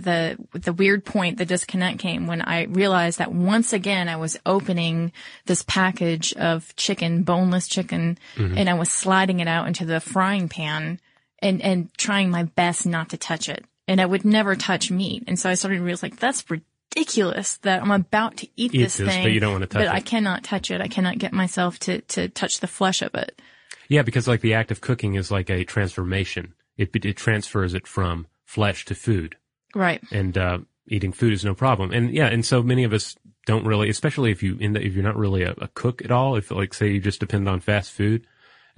the, 0.52 0.58
the 0.58 0.72
weird 0.74 1.06
point, 1.06 1.38
the 1.38 1.46
disconnect 1.46 1.98
came 2.00 2.26
when 2.26 2.42
I 2.42 2.64
realized 2.64 3.20
that 3.20 3.32
once 3.32 3.72
again, 3.72 4.08
I 4.08 4.16
was 4.16 4.38
opening 4.44 5.12
this 5.46 5.62
package 5.62 6.34
of 6.34 6.74
chicken, 6.76 7.22
boneless 7.22 7.68
chicken, 7.68 8.18
and 8.58 8.68
I 8.68 8.74
was 8.74 8.90
sliding 8.90 9.40
it 9.40 9.48
out 9.48 9.68
into 9.68 9.86
the 9.86 10.00
frying 10.00 10.48
pan 10.50 11.00
and, 11.40 11.62
and 11.62 11.92
trying 11.96 12.30
my 12.30 12.44
best 12.44 12.86
not 12.86 13.10
to 13.10 13.16
touch 13.16 13.48
it. 13.48 13.64
And 13.86 14.00
I 14.00 14.06
would 14.06 14.24
never 14.24 14.54
touch 14.54 14.90
meat. 14.90 15.24
And 15.26 15.38
so 15.38 15.48
I 15.48 15.54
started 15.54 15.78
to 15.78 15.82
realize 15.82 16.02
like, 16.02 16.18
that's 16.18 16.44
ridiculous 16.50 17.56
that 17.58 17.82
I'm 17.82 17.90
about 17.90 18.36
to 18.38 18.48
eat, 18.56 18.74
Eat 18.74 18.78
this, 18.82 18.96
this, 18.96 19.08
thing. 19.08 19.22
but 19.22 19.32
you 19.32 19.40
don't 19.40 19.52
wanna 19.52 19.66
touch 19.66 19.80
But 19.80 19.86
it. 19.86 19.92
I 19.92 20.00
cannot 20.00 20.44
touch 20.44 20.70
it. 20.70 20.80
I 20.80 20.88
cannot 20.88 21.18
get 21.18 21.32
myself 21.32 21.78
to, 21.80 22.00
to 22.02 22.28
touch 22.28 22.60
the 22.60 22.66
flesh 22.66 23.02
of 23.02 23.14
it. 23.14 23.40
Yeah, 23.88 24.02
because 24.02 24.28
like 24.28 24.42
the 24.42 24.54
act 24.54 24.70
of 24.70 24.80
cooking 24.80 25.14
is 25.14 25.30
like 25.30 25.48
a 25.48 25.64
transformation. 25.64 26.54
It 26.76 26.94
it 27.04 27.16
transfers 27.16 27.74
it 27.74 27.86
from 27.86 28.26
flesh 28.44 28.84
to 28.86 28.94
food. 28.94 29.36
Right. 29.74 30.02
and 30.10 30.36
uh, 30.36 30.58
eating 30.88 31.12
food 31.12 31.32
is 31.32 31.44
no 31.44 31.54
problem. 31.54 31.92
And 31.92 32.10
yeah, 32.10 32.26
and 32.26 32.44
so 32.44 32.62
many 32.62 32.84
of 32.84 32.92
us 32.92 33.16
don't 33.46 33.64
really, 33.66 33.88
especially 33.88 34.30
if 34.30 34.42
you 34.42 34.56
in 34.58 34.72
the, 34.74 34.80
if 34.84 34.94
you're 34.94 35.02
not 35.04 35.16
really 35.16 35.42
a, 35.42 35.54
a 35.58 35.68
cook 35.68 36.02
at 36.04 36.10
all. 36.10 36.36
If 36.36 36.50
like 36.50 36.74
say 36.74 36.88
you 36.88 37.00
just 37.00 37.20
depend 37.20 37.48
on 37.48 37.60
fast 37.60 37.92
food 37.92 38.26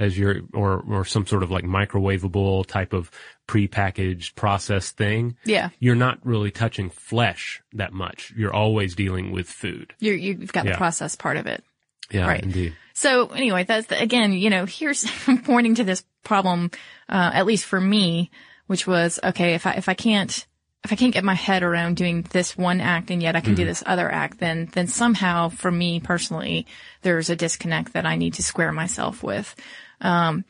as 0.00 0.18
your 0.18 0.40
or 0.52 0.82
or 0.88 1.04
some 1.04 1.26
sort 1.26 1.44
of 1.44 1.50
like 1.52 1.64
microwavable 1.64 2.66
type 2.66 2.92
of 2.92 3.10
prepackaged 3.46 4.34
processed 4.34 4.96
thing. 4.96 5.36
Yeah. 5.44 5.70
You're 5.78 5.94
not 5.96 6.18
really 6.24 6.50
touching 6.50 6.90
flesh 6.90 7.62
that 7.74 7.92
much. 7.92 8.32
You're 8.36 8.54
always 8.54 8.94
dealing 8.94 9.30
with 9.32 9.48
food. 9.48 9.92
You're, 9.98 10.14
you've 10.16 10.52
got 10.52 10.64
Yeah. 10.64 10.72
the 10.72 10.78
process 10.78 11.16
part 11.16 11.36
of 11.36 11.46
it. 11.46 11.62
Yeah, 12.10 12.26
Right. 12.26 12.42
indeed. 12.42 12.74
So 12.94 13.28
anyway, 13.28 13.64
that's 13.64 13.86
the, 13.86 14.00
again, 14.00 14.32
you 14.32 14.50
know, 14.50 14.66
here's 14.66 15.04
pointing 15.44 15.76
to 15.76 15.84
this 15.84 16.02
problem, 16.24 16.70
uh, 17.08 17.30
at 17.34 17.46
least 17.46 17.64
for 17.66 17.80
me, 17.80 18.30
which 18.66 18.86
was, 18.86 19.18
okay, 19.22 19.54
if 19.54 19.66
I, 19.66 19.72
if 19.74 19.88
I 19.88 19.94
can't, 19.94 20.46
if 20.84 20.92
I 20.92 20.96
can't 20.96 21.12
get 21.12 21.24
my 21.24 21.34
head 21.34 21.62
around 21.62 21.96
doing 21.96 22.22
this 22.30 22.56
one 22.56 22.80
act 22.80 23.10
and 23.10 23.22
yet 23.22 23.36
I 23.36 23.40
can 23.40 23.54
do 23.54 23.64
this 23.66 23.82
other 23.84 24.10
act, 24.10 24.38
then, 24.38 24.68
then 24.72 24.86
somehow 24.86 25.50
for 25.50 25.70
me 25.70 26.00
personally, 26.00 26.66
there's 27.02 27.28
a 27.30 27.36
disconnect 27.36 27.92
that 27.92 28.06
I 28.06 28.16
need 28.16 28.34
to 28.34 28.42
square 28.42 28.72
myself 28.72 29.22
with. 29.22 29.54
Um, 30.00 30.44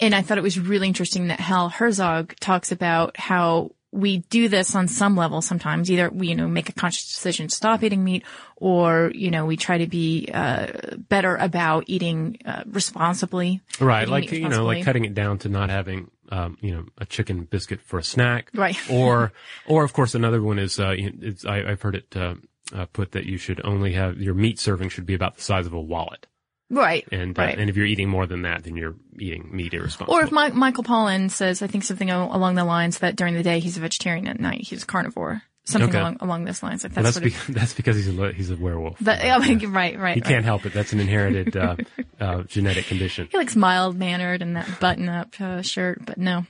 and 0.00 0.14
I 0.14 0.22
thought 0.22 0.38
it 0.38 0.42
was 0.42 0.58
really 0.58 0.88
interesting 0.88 1.28
that 1.28 1.40
Hal 1.40 1.68
Herzog 1.68 2.34
talks 2.40 2.72
about 2.72 3.16
how 3.16 3.70
we 3.92 4.18
do 4.18 4.48
this 4.48 4.74
on 4.74 4.88
some 4.88 5.16
level 5.16 5.40
sometimes. 5.40 5.90
Either 5.90 6.10
we, 6.10 6.28
you 6.28 6.34
know, 6.34 6.48
make 6.48 6.68
a 6.68 6.72
conscious 6.72 7.06
decision 7.06 7.46
to 7.46 7.54
stop 7.54 7.82
eating 7.84 8.02
meat 8.02 8.24
or, 8.56 9.12
you 9.14 9.30
know, 9.30 9.46
we 9.46 9.56
try 9.56 9.78
to 9.78 9.86
be, 9.86 10.28
uh, 10.34 10.66
better 11.08 11.36
about 11.36 11.84
eating, 11.86 12.38
uh, 12.44 12.64
responsibly. 12.66 13.60
Right, 13.78 14.02
eating 14.02 14.10
like 14.12 14.32
you 14.32 14.48
know, 14.48 14.64
like 14.64 14.84
cutting 14.84 15.04
it 15.04 15.14
down 15.14 15.38
to 15.38 15.48
not 15.48 15.70
having, 15.70 16.10
um, 16.30 16.58
you 16.60 16.74
know, 16.74 16.86
a 16.98 17.06
chicken 17.06 17.44
biscuit 17.44 17.80
for 17.80 18.00
a 18.00 18.02
snack, 18.02 18.50
Right. 18.52 18.76
or, 18.90 19.32
or 19.68 19.84
of 19.84 19.92
course, 19.92 20.16
another 20.16 20.42
one 20.42 20.58
is, 20.58 20.80
uh, 20.80 20.94
it's, 20.96 21.44
I, 21.44 21.58
I've 21.58 21.82
heard 21.82 21.94
it 21.94 22.16
uh, 22.16 22.34
uh, 22.74 22.86
put 22.86 23.12
that 23.12 23.26
you 23.26 23.38
should 23.38 23.60
only 23.64 23.92
have 23.92 24.18
your 24.18 24.34
meat 24.34 24.58
serving 24.58 24.88
should 24.88 25.06
be 25.06 25.14
about 25.14 25.36
the 25.36 25.42
size 25.42 25.66
of 25.66 25.72
a 25.72 25.80
wallet, 25.80 26.26
Right. 26.70 27.06
and 27.12 27.38
uh, 27.38 27.42
right. 27.42 27.58
and 27.58 27.68
if 27.68 27.76
you're 27.76 27.86
eating 27.86 28.08
more 28.08 28.26
than 28.26 28.42
that, 28.42 28.64
then 28.64 28.76
you're 28.76 28.94
eating 29.18 29.50
meat 29.52 29.74
irresponsibly. 29.74 30.14
Or 30.14 30.24
if 30.24 30.32
Mi- 30.32 30.58
Michael 30.58 30.84
Pollan 30.84 31.30
says, 31.30 31.62
I 31.62 31.66
think 31.66 31.84
something 31.84 32.10
along 32.10 32.54
the 32.54 32.64
lines 32.64 32.98
that 32.98 33.16
during 33.16 33.34
the 33.34 33.42
day 33.42 33.60
he's 33.60 33.76
a 33.76 33.80
vegetarian, 33.80 34.26
at 34.28 34.40
night 34.40 34.62
he's 34.62 34.82
a 34.82 34.86
carnivore. 34.86 35.42
Something 35.66 35.90
Okay. 35.90 35.98
along 35.98 36.18
along 36.20 36.44
those 36.44 36.62
lines. 36.62 36.84
Like 36.84 36.94
Well, 36.94 37.04
that's, 37.04 37.18
that's 37.18 37.34
sort 37.34 37.46
that's 37.56 37.74
because 37.74 37.96
he's 37.96 38.18
a 38.18 38.32
he's 38.32 38.50
a 38.50 38.56
werewolf. 38.56 38.98
That, 39.00 39.24
I 39.24 39.38
mean, 39.38 39.72
right, 39.72 39.98
right. 39.98 40.14
he 40.14 40.20
right. 40.20 40.24
can't 40.24 40.44
help 40.44 40.66
it. 40.66 40.74
That's 40.74 40.92
an 40.92 41.00
inherited 41.00 41.56
uh, 41.56 41.76
uh, 42.20 42.42
genetic 42.42 42.86
condition. 42.86 43.28
He 43.30 43.38
looks 43.38 43.56
mild 43.56 43.96
mannered 43.96 44.42
in 44.42 44.54
that 44.54 44.78
button 44.80 45.08
up 45.08 45.40
uh, 45.40 45.62
shirt, 45.62 46.04
but 46.04 46.18
no. 46.18 46.44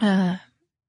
Uh, 0.00 0.36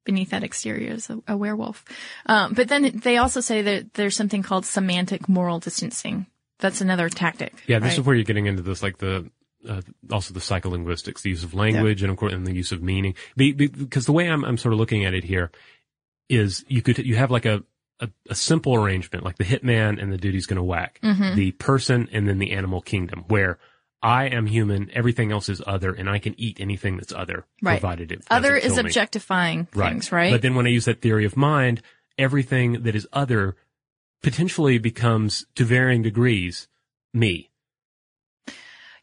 beneath 0.05 0.29
that 0.31 0.43
exterior 0.43 0.91
is 0.91 1.09
a, 1.09 1.21
a 1.27 1.37
werewolf. 1.37 1.83
Um, 2.25 2.53
but 2.53 2.67
then 2.67 2.99
they 3.03 3.17
also 3.17 3.41
say 3.41 3.61
that 3.61 3.93
there's 3.93 4.15
something 4.15 4.43
called 4.43 4.65
semantic 4.65 5.27
moral 5.27 5.59
distancing. 5.59 6.27
That's 6.59 6.81
another 6.81 7.09
tactic. 7.09 7.53
Yeah, 7.67 7.79
this 7.79 7.89
right? 7.91 7.99
is 7.99 8.05
where 8.05 8.15
you're 8.15 8.23
getting 8.25 8.45
into 8.45 8.61
this, 8.61 8.81
like 8.83 8.97
the 8.97 9.29
uh, 9.67 9.81
also 10.11 10.33
the 10.33 10.39
psycholinguistics, 10.39 11.21
the 11.21 11.29
use 11.29 11.43
of 11.43 11.53
language, 11.53 12.01
and 12.03 12.11
of 12.11 12.17
course, 12.17 12.33
and 12.33 12.45
the 12.45 12.53
use 12.53 12.71
of 12.71 12.81
meaning. 12.83 13.15
Be, 13.37 13.51
be, 13.53 13.67
because 13.67 14.05
the 14.05 14.11
way 14.11 14.29
I'm, 14.29 14.43
I'm 14.43 14.57
sort 14.57 14.73
of 14.73 14.79
looking 14.79 15.05
at 15.05 15.13
it 15.13 15.23
here 15.23 15.51
is 16.29 16.63
you 16.67 16.81
could 16.81 16.97
you 16.99 17.15
have 17.15 17.31
like 17.31 17.45
a 17.45 17.63
a, 17.99 18.09
a 18.29 18.35
simple 18.35 18.75
arrangement, 18.75 19.23
like 19.23 19.37
the 19.37 19.43
hitman 19.45 20.01
and 20.01 20.11
the 20.11 20.17
dude 20.17 20.33
he's 20.33 20.47
going 20.47 20.57
to 20.57 20.63
whack, 20.63 20.99
Mm-hmm. 21.03 21.35
the 21.35 21.51
person 21.51 22.09
and 22.11 22.27
then 22.27 22.39
the 22.39 22.51
animal 22.51 22.81
kingdom, 22.81 23.23
where 23.27 23.59
I 24.01 24.25
am 24.25 24.47
human, 24.47 24.89
everything 24.93 25.31
else 25.31 25.47
is 25.47 25.61
other, 25.65 25.93
and 25.93 26.09
I 26.09 26.19
can 26.19 26.35
eat 26.37 26.59
anything 26.59 26.97
that's 26.97 27.13
other, 27.13 27.45
Right. 27.61 27.79
provided 27.79 28.11
it 28.11 28.23
Other 28.29 28.55
is 28.57 28.73
me. 28.73 28.79
objectifying 28.81 29.65
things, 29.67 30.11
right? 30.11 30.31
But 30.31 30.41
then 30.41 30.55
when 30.55 30.65
I 30.65 30.69
use 30.71 30.85
that 30.85 31.01
theory 31.01 31.23
of 31.25 31.37
mind, 31.37 31.81
everything 32.17 32.83
that 32.83 32.95
is 32.95 33.07
other 33.13 33.55
potentially 34.23 34.79
becomes, 34.79 35.45
to 35.53 35.63
varying 35.63 36.01
degrees, 36.01 36.67
me, 37.13 37.51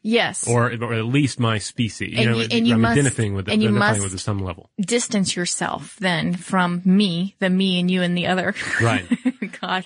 yes. 0.01 0.47
or, 0.47 0.65
or 0.81 0.93
at 0.93 1.05
least 1.05 1.39
my 1.39 1.57
species. 1.57 2.11
You 2.13 2.17
And 2.19 2.31
know, 2.31 2.37
you- 2.39 2.47
and 2.51 2.67
you 2.67 2.73
I'm 2.75 2.81
must- 2.81 2.91
identifying 2.97 3.33
with 3.35 3.47
it, 3.47 3.53
and 3.53 3.61
you 3.61 3.69
identifying 3.69 4.01
must- 4.01 4.03
with 4.11 4.13
it 4.19 4.23
some 4.23 4.39
level. 4.39 4.69
distance 4.79 5.35
yourself 5.35 5.95
then 5.99 6.33
from 6.35 6.81
me, 6.85 7.35
the 7.39 7.49
me 7.49 7.79
and 7.79 7.89
you 7.89 8.01
and 8.01 8.17
the 8.17 8.27
other. 8.27 8.53
Right. 8.81 9.05
God, 9.61 9.85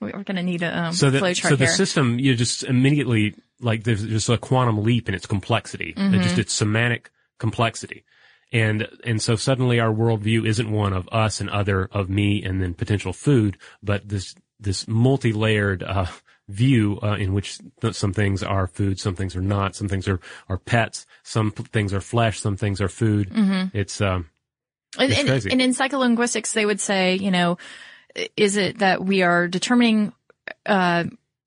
we- 0.00 0.12
we're 0.12 0.22
going 0.22 0.36
to 0.36 0.42
need 0.42 0.62
a 0.62 0.78
um, 0.78 0.92
So 0.92 1.10
the, 1.10 1.18
flow 1.18 1.32
so 1.32 1.56
the 1.56 1.64
here. 1.64 1.74
system, 1.74 2.18
you 2.18 2.34
just 2.34 2.62
immediately, 2.62 3.34
like, 3.60 3.84
there's 3.84 4.04
just 4.06 4.28
a 4.28 4.38
quantum 4.38 4.82
leap 4.82 5.08
in 5.08 5.14
its 5.14 5.26
complexity. 5.26 5.94
Mm-hmm. 5.96 6.14
It 6.14 6.22
just 6.22 6.38
its 6.38 6.52
semantic 6.52 7.10
complexity. 7.38 8.04
And, 8.52 8.86
and 9.04 9.20
so 9.20 9.34
suddenly 9.34 9.80
our 9.80 9.92
worldview 9.92 10.46
isn't 10.46 10.70
one 10.70 10.92
of 10.92 11.08
us 11.10 11.40
and 11.40 11.50
other, 11.50 11.88
of 11.90 12.08
me 12.08 12.44
and 12.44 12.62
then 12.62 12.74
potential 12.74 13.12
food, 13.12 13.56
but 13.82 14.08
this, 14.08 14.36
this 14.64 14.88
multi-layered, 14.88 15.82
uh, 15.82 16.06
view, 16.48 16.98
uh, 17.02 17.14
in 17.16 17.32
which 17.32 17.58
th- 17.80 17.94
some 17.94 18.12
things 18.12 18.42
are 18.42 18.66
food, 18.66 19.00
some 19.00 19.14
things 19.14 19.34
are 19.36 19.40
not, 19.40 19.74
some 19.74 19.88
things 19.88 20.06
are, 20.08 20.20
are 20.48 20.58
pets, 20.58 21.06
some 21.22 21.50
p- 21.52 21.62
things 21.72 21.94
are 21.94 22.00
flesh, 22.02 22.40
some 22.40 22.56
things 22.56 22.80
are 22.82 22.88
food. 22.88 23.30
Mm-hmm. 23.30 23.76
It's, 23.76 24.00
um, 24.00 24.28
and, 24.98 25.10
it's 25.10 25.20
and- 25.20 25.28
crazy. 25.28 25.50
and 25.50 25.62
in 25.62 25.70
psycholinguistics, 25.70 26.52
they 26.52 26.66
would 26.66 26.80
say, 26.80 27.14
you 27.16 27.30
know, 27.30 27.56
is 28.36 28.56
it 28.56 28.78
that 28.78 29.02
we 29.02 29.22
are 29.22 29.48
determining, 29.48 30.12
uh, 30.66 31.04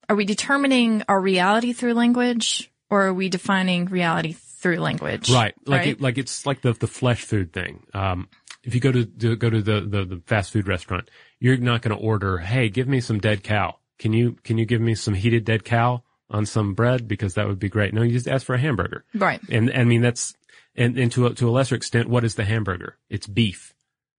are 0.10 0.16
we 0.16 0.26
determining 0.26 1.04
our 1.08 1.20
reality 1.22 1.74
through 1.74 1.94
language 1.94 2.72
or 2.90 3.08
are 3.08 3.14
we 3.14 3.30
defining 3.30 3.86
reality 3.86 4.34
through 4.34 4.78
language? 4.78 5.30
Right. 5.30 5.54
Like 5.66 5.80
Right? 5.80 5.88
It, 5.90 6.02
like 6.02 6.18
it's 6.18 6.46
like 6.46 6.62
the 6.62 6.74
the 6.74 6.88
flesh 6.88 7.22
food 7.22 7.54
thing. 7.54 7.84
Um, 7.94 8.30
if 8.68 8.76
you 8.76 8.82
go 8.82 8.92
to, 8.92 9.06
to 9.06 9.36
go 9.36 9.50
to 9.50 9.62
the, 9.62 9.82
the 9.82 10.06
the 10.06 10.22
fast 10.28 10.52
food 10.52 10.68
restaurant, 10.68 11.10
you're 11.40 11.58
not 11.58 11.82
going 11.82 11.98
to 11.98 12.04
order, 12.04 12.38
"Hey, 12.38 12.70
give 12.70 12.88
me 12.88 13.00
some 13.00 13.18
dead 13.20 13.42
cow." 13.44 13.78
Can 13.98 14.14
you 14.14 14.34
can 14.44 14.58
you 14.60 14.66
give 14.66 14.82
me 14.82 14.94
some 14.94 15.16
heated 15.16 15.46
dead 15.46 15.64
cow 15.64 16.04
on 16.30 16.46
some 16.46 16.74
bread 16.76 17.08
because 17.08 17.34
that 17.36 17.48
would 17.48 17.58
be 17.60 17.70
great. 17.70 17.94
No, 17.94 18.02
you 18.04 18.12
just 18.12 18.28
ask 18.28 18.46
for 18.46 18.54
a 18.54 18.60
hamburger. 18.60 19.06
Right. 19.16 19.40
And 19.50 19.72
I 19.74 19.86
mean 19.86 20.02
that's 20.02 20.36
and, 20.76 20.98
and 20.98 21.12
to 21.14 21.28
a, 21.28 21.34
to 21.36 21.50
a 21.50 21.52
lesser 21.52 21.74
extent, 21.76 22.08
what 22.10 22.24
is 22.24 22.36
the 22.36 22.44
hamburger? 22.44 22.98
It's 23.10 23.26
beef. 23.26 23.74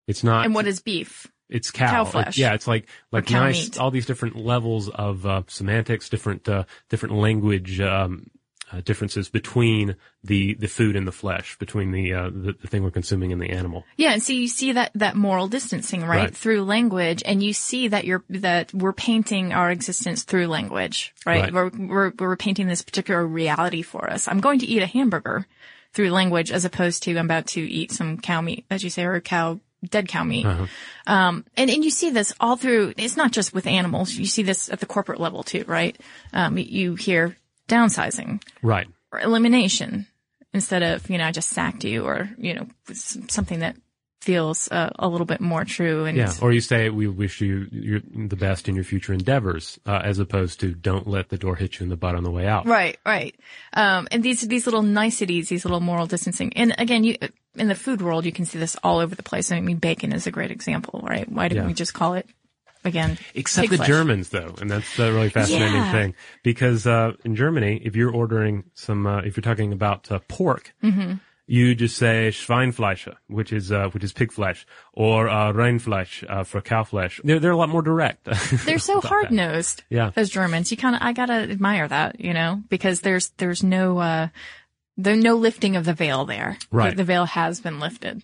It's 0.09 0.25
not. 0.25 0.47
And 0.47 0.55
what 0.55 0.67
is 0.67 0.81
beef? 0.81 1.27
It's 1.51 1.71
cow. 1.71 1.91
Cow 1.91 2.03
Like, 2.05 2.13
flesh. 2.13 2.39
yeah, 2.39 2.55
it's 2.55 2.67
like 2.67 2.89
like 3.13 3.31
nice 3.31 3.67
meat. 3.67 3.79
all 3.79 3.91
these 3.91 4.07
different 4.07 4.37
levels 4.37 4.89
of 4.89 5.25
uh, 5.27 5.43
semantics, 5.47 6.09
different 6.09 6.49
uh, 6.49 6.65
different 6.89 7.15
language 7.17 7.79
um, 7.81 8.27
uh, 8.73 8.81
differences 8.81 9.29
between 9.29 9.97
the 10.25 10.55
the 10.55 10.67
food 10.67 10.97
and 10.97 11.07
the 11.07 11.13
flesh, 11.13 11.57
between 11.59 11.91
the, 11.93 12.13
uh, 12.13 12.31
the 12.31 12.55
the 12.61 12.69
thing 12.69 12.83
we're 12.83 12.91
consuming 12.91 13.33
and 13.33 13.41
the 13.41 13.51
animal. 13.51 13.85
Yeah, 13.97 14.13
and 14.13 14.23
so 14.23 14.33
you 14.33 14.49
see 14.49 14.73
that 14.73 14.91
that 14.95 15.17
moral 15.17 15.49
distancing, 15.49 16.03
right, 16.03 16.19
Right. 16.19 16.37
through 16.37 16.65
language, 16.65 17.23
and 17.25 17.43
you 17.43 17.53
see 17.53 17.89
that 17.89 18.05
you're 18.05 18.25
that 18.31 18.73
we're 18.75 18.93
painting 18.93 19.53
our 19.53 19.71
existence 19.71 20.25
through 20.25 20.49
language, 20.49 21.15
right? 21.25 21.45
Right. 21.45 21.53
We're, 21.53 21.71
we're 21.71 22.13
we're 22.19 22.37
painting 22.37 22.67
this 22.69 22.83
particular 22.83 23.27
reality 23.27 23.83
for 23.83 24.11
us. 24.11 24.29
I'm 24.29 24.41
going 24.41 24.59
to 24.61 24.67
eat 24.67 24.83
a 24.83 24.87
hamburger 24.87 25.47
through 25.95 26.11
language, 26.11 26.53
as 26.53 26.65
opposed 26.65 27.05
to 27.05 27.17
I'm 27.17 27.25
about 27.27 27.47
to 27.49 27.61
eat 27.61 27.93
some 27.93 28.19
cow 28.19 28.41
meat, 28.41 28.67
as 28.71 28.85
you 28.85 28.91
say, 28.91 29.05
or 29.05 29.21
cow 29.21 29.61
dead 29.89 30.09
cow 30.09 30.25
meat. 30.25 30.45
Uh-huh. 30.45 30.67
Um, 31.07 31.45
and 31.57 31.71
and 31.71 31.85
you 31.85 31.91
see 31.91 32.11
this 32.11 32.35
all 32.41 32.57
through. 32.57 32.93
It's 32.97 33.17
not 33.17 33.33
just 33.33 33.55
with 33.55 33.67
animals. 33.67 34.13
You 34.13 34.27
see 34.27 34.43
this 34.43 34.69
at 34.71 34.81
the 34.81 34.87
corporate 34.87 35.21
level 35.21 35.43
too, 35.43 35.65
right? 35.67 35.97
Um, 36.33 36.59
you 36.59 36.97
hear 36.97 37.37
downsizing 37.69 38.43
Right. 38.63 38.89
or 39.13 39.21
elimination 39.21 40.07
instead 40.53 40.83
of, 40.83 41.09
you 41.11 41.19
know, 41.19 41.25
I 41.27 41.31
just 41.33 41.51
sacked 41.51 41.85
you 41.85 42.05
or, 42.05 42.29
you 42.39 42.55
know, 42.55 42.67
something 42.93 43.61
that 43.61 43.77
feels 44.21 44.69
uh, 44.73 44.91
a 44.99 45.07
little 45.07 45.27
bit 45.27 45.41
more 45.41 45.65
true. 45.65 46.05
And 46.05 46.17
Yeah. 46.19 46.33
Or 46.43 46.53
you 46.53 46.61
say 46.61 46.91
we 46.91 47.07
wish 47.07 47.41
you 47.41 47.69
you're 47.71 48.01
the 48.01 48.35
best 48.37 48.69
in 48.69 48.75
your 48.75 48.83
future 48.85 49.13
endeavors, 49.13 49.79
uh, 49.87 50.01
as 50.03 50.19
opposed 50.19 50.59
to 50.61 50.75
don't 50.75 51.07
let 51.07 51.29
the 51.29 51.39
door 51.39 51.55
hit 51.55 51.79
you 51.79 51.85
in 51.85 51.89
the 51.89 51.97
butt 51.97 52.17
on 52.17 52.25
the 52.25 52.31
way 52.31 52.47
out. 52.47 52.67
right, 52.67 52.99
right. 53.07 53.37
Um, 53.75 54.09
and 54.11 54.23
these, 54.23 54.41
these 54.49 54.67
little 54.67 54.83
niceties, 54.83 55.49
these 55.49 55.65
little 55.65 55.81
moral 55.81 56.07
distancing. 56.07 56.53
And 56.57 56.75
again, 56.79 57.05
you, 57.05 57.17
in 57.55 57.69
the 57.69 57.75
food 57.77 58.03
world, 58.03 58.25
you 58.25 58.33
can 58.33 58.45
see 58.45 58.59
this 58.59 58.77
all 58.83 58.99
over 58.99 59.15
the 59.15 59.23
place. 59.23 59.53
I 59.53 59.61
mean, 59.61 59.77
bacon 59.79 60.13
is 60.13 60.27
a 60.27 60.31
great 60.33 60.51
example, 60.51 61.01
right? 61.05 61.31
Why 61.31 61.47
didn't 61.49 61.63
Yeah. 61.65 61.69
we 61.69 61.75
just 61.75 61.95
call 61.95 62.15
it 62.15 62.27
again? 62.89 63.17
Except 63.35 63.71
the 63.71 63.77
flesh? 63.77 63.87
Germans, 63.89 64.31
though, 64.31 64.55
and 64.61 64.69
that's 64.69 64.97
the 64.97 65.13
really 65.13 65.29
fascinating 65.31 65.75
Yeah. 65.77 65.93
thing. 65.93 66.15
Because 66.43 66.87
uh, 66.87 67.13
in 67.25 67.37
Germany, 67.37 67.81
if 67.85 67.95
you're 67.95 68.11
ordering 68.13 68.65
some, 68.75 69.07
uh, 69.07 69.21
if 69.21 69.37
you're 69.37 69.43
talking 69.43 69.73
about 69.73 70.11
uh, 70.11 70.19
pork, 70.29 70.75
Mm-hmm. 70.83 71.15
you 71.47 71.75
just 71.75 71.97
say 71.97 72.29
Schweinfleisch, 72.31 73.15
which 73.29 73.53
is 73.53 73.71
uh, 73.73 73.89
which 73.93 74.03
is 74.05 74.13
pig 74.13 74.33
flesh, 74.33 74.67
or 74.93 75.29
uh, 75.29 75.53
Rindfleisch 75.53 76.25
uh, 76.29 76.45
for 76.45 76.61
cow 76.61 76.85
flesh. 76.85 77.21
They're 77.25 77.39
they're 77.39 77.53
a 77.53 77.57
lot 77.57 77.69
more 77.71 77.83
direct. 77.83 78.25
They're 78.67 78.79
so 78.79 79.01
hard 79.01 79.31
nosed. 79.31 79.83
Yeah. 79.89 80.11
Those 80.15 80.29
Germans. 80.31 80.71
You 80.71 80.77
kind 80.77 80.95
of, 80.97 81.03
I 81.03 81.13
gotta 81.13 81.33
admire 81.51 81.87
that, 81.89 82.21
you 82.21 82.35
know, 82.35 82.63
because 82.69 83.01
there's, 83.03 83.31
there's 83.39 83.63
no, 83.63 83.99
uh, 83.99 84.29
there's 84.99 85.23
no 85.23 85.37
lifting 85.37 85.77
of 85.77 85.85
the 85.85 85.95
veil 85.95 86.25
there. 86.27 86.59
Right. 86.71 86.91
The, 86.91 86.97
the 86.97 87.05
veil 87.05 87.25
has 87.25 87.61
been 87.61 87.79
lifted. 87.81 88.23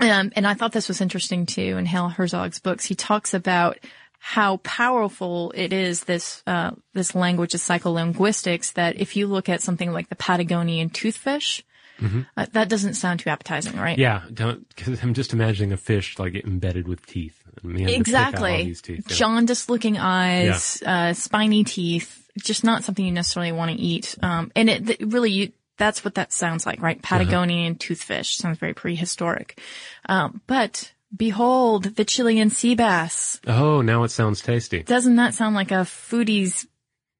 Um, 0.00 0.32
and 0.36 0.46
I 0.46 0.54
thought 0.54 0.72
this 0.72 0.88
was 0.88 1.00
interesting 1.00 1.46
too 1.46 1.76
in 1.78 1.86
Hal 1.86 2.08
Herzog's 2.08 2.58
books. 2.60 2.84
He 2.84 2.94
talks 2.94 3.32
about 3.34 3.78
how 4.18 4.58
powerful 4.58 5.52
it 5.54 5.72
is, 5.72 6.04
this, 6.04 6.42
uh, 6.46 6.72
this 6.94 7.14
language 7.14 7.54
of 7.54 7.60
psycholinguistics 7.60 8.72
that 8.74 9.00
if 9.00 9.16
you 9.16 9.26
look 9.26 9.48
at 9.48 9.62
something 9.62 9.92
like 9.92 10.08
the 10.08 10.16
Patagonian 10.16 10.90
toothfish, 10.90 11.62
uh, 12.36 12.46
that 12.52 12.68
doesn't 12.68 12.92
sound 12.94 13.20
too 13.20 13.30
appetizing, 13.30 13.76
right? 13.76 13.92
Mm-hmm. 13.92 14.00
Yeah, 14.02 14.22
don't 14.32 14.68
because 14.74 15.02
I'm 15.02 15.14
just 15.14 15.32
imagining 15.32 15.72
a 15.72 15.78
fish 15.78 16.18
like 16.18 16.34
embedded 16.34 16.86
with 16.86 17.06
teeth. 17.06 17.42
And 17.62 17.72
we 17.72 17.82
have 17.82 17.90
to 17.90 18.04
pick 18.04 18.14
out 18.14 18.34
all 18.34 18.44
Exactly. 18.44 18.64
these 18.64 18.82
teeth. 18.82 19.06
Yeah. 19.08 19.16
Jaundiced 19.16 19.70
looking 19.70 19.96
eyes, 19.96 20.82
uh, 20.84 21.14
spiny 21.14 21.64
teeth, 21.64 22.28
just 22.36 22.64
not 22.64 22.84
something 22.84 23.02
you 23.04 23.12
necessarily 23.12 23.52
want 23.52 23.70
to 23.70 23.78
eat. 23.78 24.14
Um, 24.22 24.52
and 24.54 24.68
it 24.68 24.86
th- 24.86 25.00
really, 25.00 25.30
you, 25.30 25.52
that's 25.76 26.04
what 26.04 26.14
that 26.14 26.32
sounds 26.32 26.66
like, 26.66 26.80
right? 26.82 27.00
Patagonian 27.02 27.74
toothfish 27.76 28.36
sounds 28.36 28.58
very 28.58 28.74
prehistoric. 28.74 29.60
Um, 30.08 30.40
but 30.46 30.92
behold, 31.16 31.84
the 31.96 32.04
Chilean 32.04 32.50
sea 32.50 32.74
bass. 32.74 33.40
Oh, 33.46 33.82
now 33.82 34.02
it 34.04 34.10
sounds 34.10 34.40
tasty. 34.40 34.82
Doesn't 34.82 35.16
that 35.16 35.34
sound 35.34 35.54
like 35.54 35.70
a 35.70 35.84
foodie's 35.84 36.66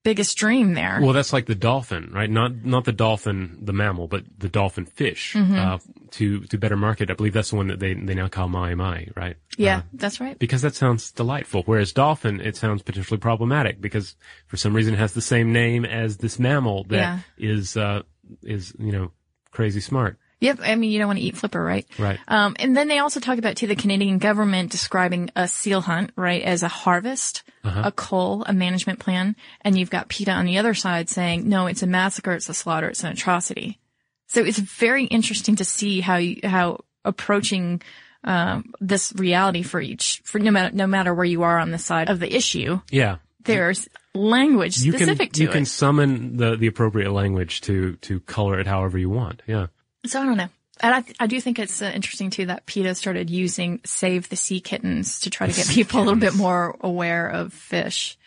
biggest 0.04 0.36
dream 0.36 0.74
there? 0.74 1.00
Well, 1.02 1.12
that's 1.12 1.32
like 1.32 1.46
the 1.46 1.54
dolphin, 1.56 2.10
right? 2.14 2.30
Not 2.30 2.64
not 2.64 2.84
the 2.84 2.92
dolphin, 2.92 3.58
the 3.60 3.72
mammal, 3.72 4.06
but 4.06 4.24
the 4.38 4.48
dolphin 4.48 4.86
fish. 4.86 5.34
Mm-hmm. 5.34 5.54
Uh, 5.58 5.78
to 6.12 6.40
to 6.46 6.56
better 6.58 6.76
market, 6.76 7.10
I 7.10 7.14
believe 7.14 7.32
that's 7.32 7.50
the 7.50 7.56
one 7.56 7.66
that 7.68 7.80
they 7.80 7.92
they 7.94 8.14
now 8.14 8.28
call 8.28 8.48
mahi 8.48 8.74
mahi, 8.74 9.10
right? 9.16 9.36
yeah, 9.58 9.78
Uh, 9.78 9.82
that's 9.94 10.20
right. 10.20 10.38
because 10.38 10.62
that 10.62 10.74
sounds 10.74 11.10
delightful. 11.12 11.62
Whereas 11.66 11.92
dolphin, 11.92 12.40
it 12.40 12.56
sounds 12.56 12.82
potentially 12.82 13.18
problematic 13.18 13.80
because 13.80 14.14
for 14.46 14.56
some 14.56 14.74
reason 14.74 14.94
it 14.94 14.98
has 14.98 15.12
the 15.14 15.20
same 15.22 15.52
name 15.52 15.84
as 15.84 16.18
this 16.18 16.38
mammal 16.38 16.84
that 16.84 16.96
Yeah. 16.96 17.18
is 17.38 17.76
uh 17.76 18.02
is 18.42 18.74
you 18.78 18.92
know 18.92 19.12
crazy 19.50 19.80
smart, 19.80 20.18
Yep. 20.40 20.58
I 20.62 20.74
mean, 20.74 20.90
you 20.90 20.98
don't 20.98 21.08
want 21.08 21.18
to 21.18 21.24
eat 21.24 21.36
flipper, 21.36 21.62
right? 21.62 21.86
right? 21.98 22.18
Um, 22.28 22.56
and 22.58 22.76
then 22.76 22.88
they 22.88 22.98
also 22.98 23.20
talk 23.20 23.38
about 23.38 23.56
too 23.56 23.66
the 23.66 23.74
Canadian 23.74 24.18
government 24.18 24.70
describing 24.70 25.30
a 25.34 25.48
seal 25.48 25.80
hunt, 25.80 26.10
right, 26.14 26.42
as 26.42 26.62
a 26.62 26.68
harvest, 26.68 27.42
a 27.64 27.90
cull, 27.90 28.44
a 28.46 28.52
management 28.52 29.00
plan, 29.00 29.34
and 29.62 29.78
you've 29.78 29.90
got 29.90 30.08
PETA 30.08 30.30
on 30.30 30.44
the 30.44 30.58
other 30.58 30.74
side 30.74 31.08
saying, 31.08 31.48
no, 31.48 31.66
it's 31.66 31.82
a 31.82 31.86
massacre, 31.86 32.32
it's 32.32 32.48
a 32.48 32.54
slaughter, 32.54 32.88
it's 32.88 33.02
an 33.02 33.12
atrocity. 33.12 33.80
So 34.28 34.42
it's 34.44 34.58
very 34.58 35.06
interesting 35.06 35.56
to 35.56 35.64
see 35.64 36.00
how 36.00 36.16
you, 36.16 36.40
how 36.44 36.84
approaching 37.04 37.82
um, 38.22 38.72
this 38.80 39.12
reality 39.16 39.62
for 39.62 39.80
each, 39.80 40.20
for 40.24 40.38
no 40.38 40.50
matter 40.50 40.76
no 40.76 40.86
matter 40.86 41.14
where 41.14 41.24
you 41.24 41.44
are 41.44 41.58
on 41.58 41.70
the 41.70 41.78
side 41.78 42.10
of 42.10 42.20
the 42.20 42.36
issue, 42.36 42.80
Yeah. 42.90 43.16
There's 43.46 43.88
language 44.14 44.78
You 44.78 44.92
specific 44.92 45.32
can 45.32 45.34
to 45.34 45.42
you 45.42 45.48
it. 45.48 45.52
can 45.52 45.64
summon 45.64 46.36
the 46.36 46.56
the 46.56 46.66
appropriate 46.66 47.12
language 47.12 47.60
to 47.62 47.96
to 47.96 48.20
color 48.20 48.58
it 48.58 48.66
however 48.66 48.98
you 48.98 49.10
want. 49.10 49.42
Yeah. 49.46 49.66
So 50.06 50.20
I 50.20 50.24
don't 50.24 50.36
know. 50.36 50.48
And 50.80 50.94
I, 50.94 51.04
I 51.18 51.26
do 51.26 51.40
think 51.40 51.58
it's 51.58 51.80
uh, 51.80 51.90
interesting 51.94 52.28
too 52.30 52.46
that 52.46 52.66
PETA 52.66 52.94
started 52.94 53.30
using 53.30 53.80
save 53.84 54.28
the 54.28 54.36
sea 54.36 54.60
kittens 54.60 55.20
to 55.20 55.30
try 55.30 55.46
to 55.46 55.52
get 55.54 55.68
people 55.70 56.00
a 56.00 56.04
little 56.04 56.20
bit 56.20 56.34
more 56.34 56.76
aware 56.80 57.28
of 57.28 57.52
fish 57.54 58.18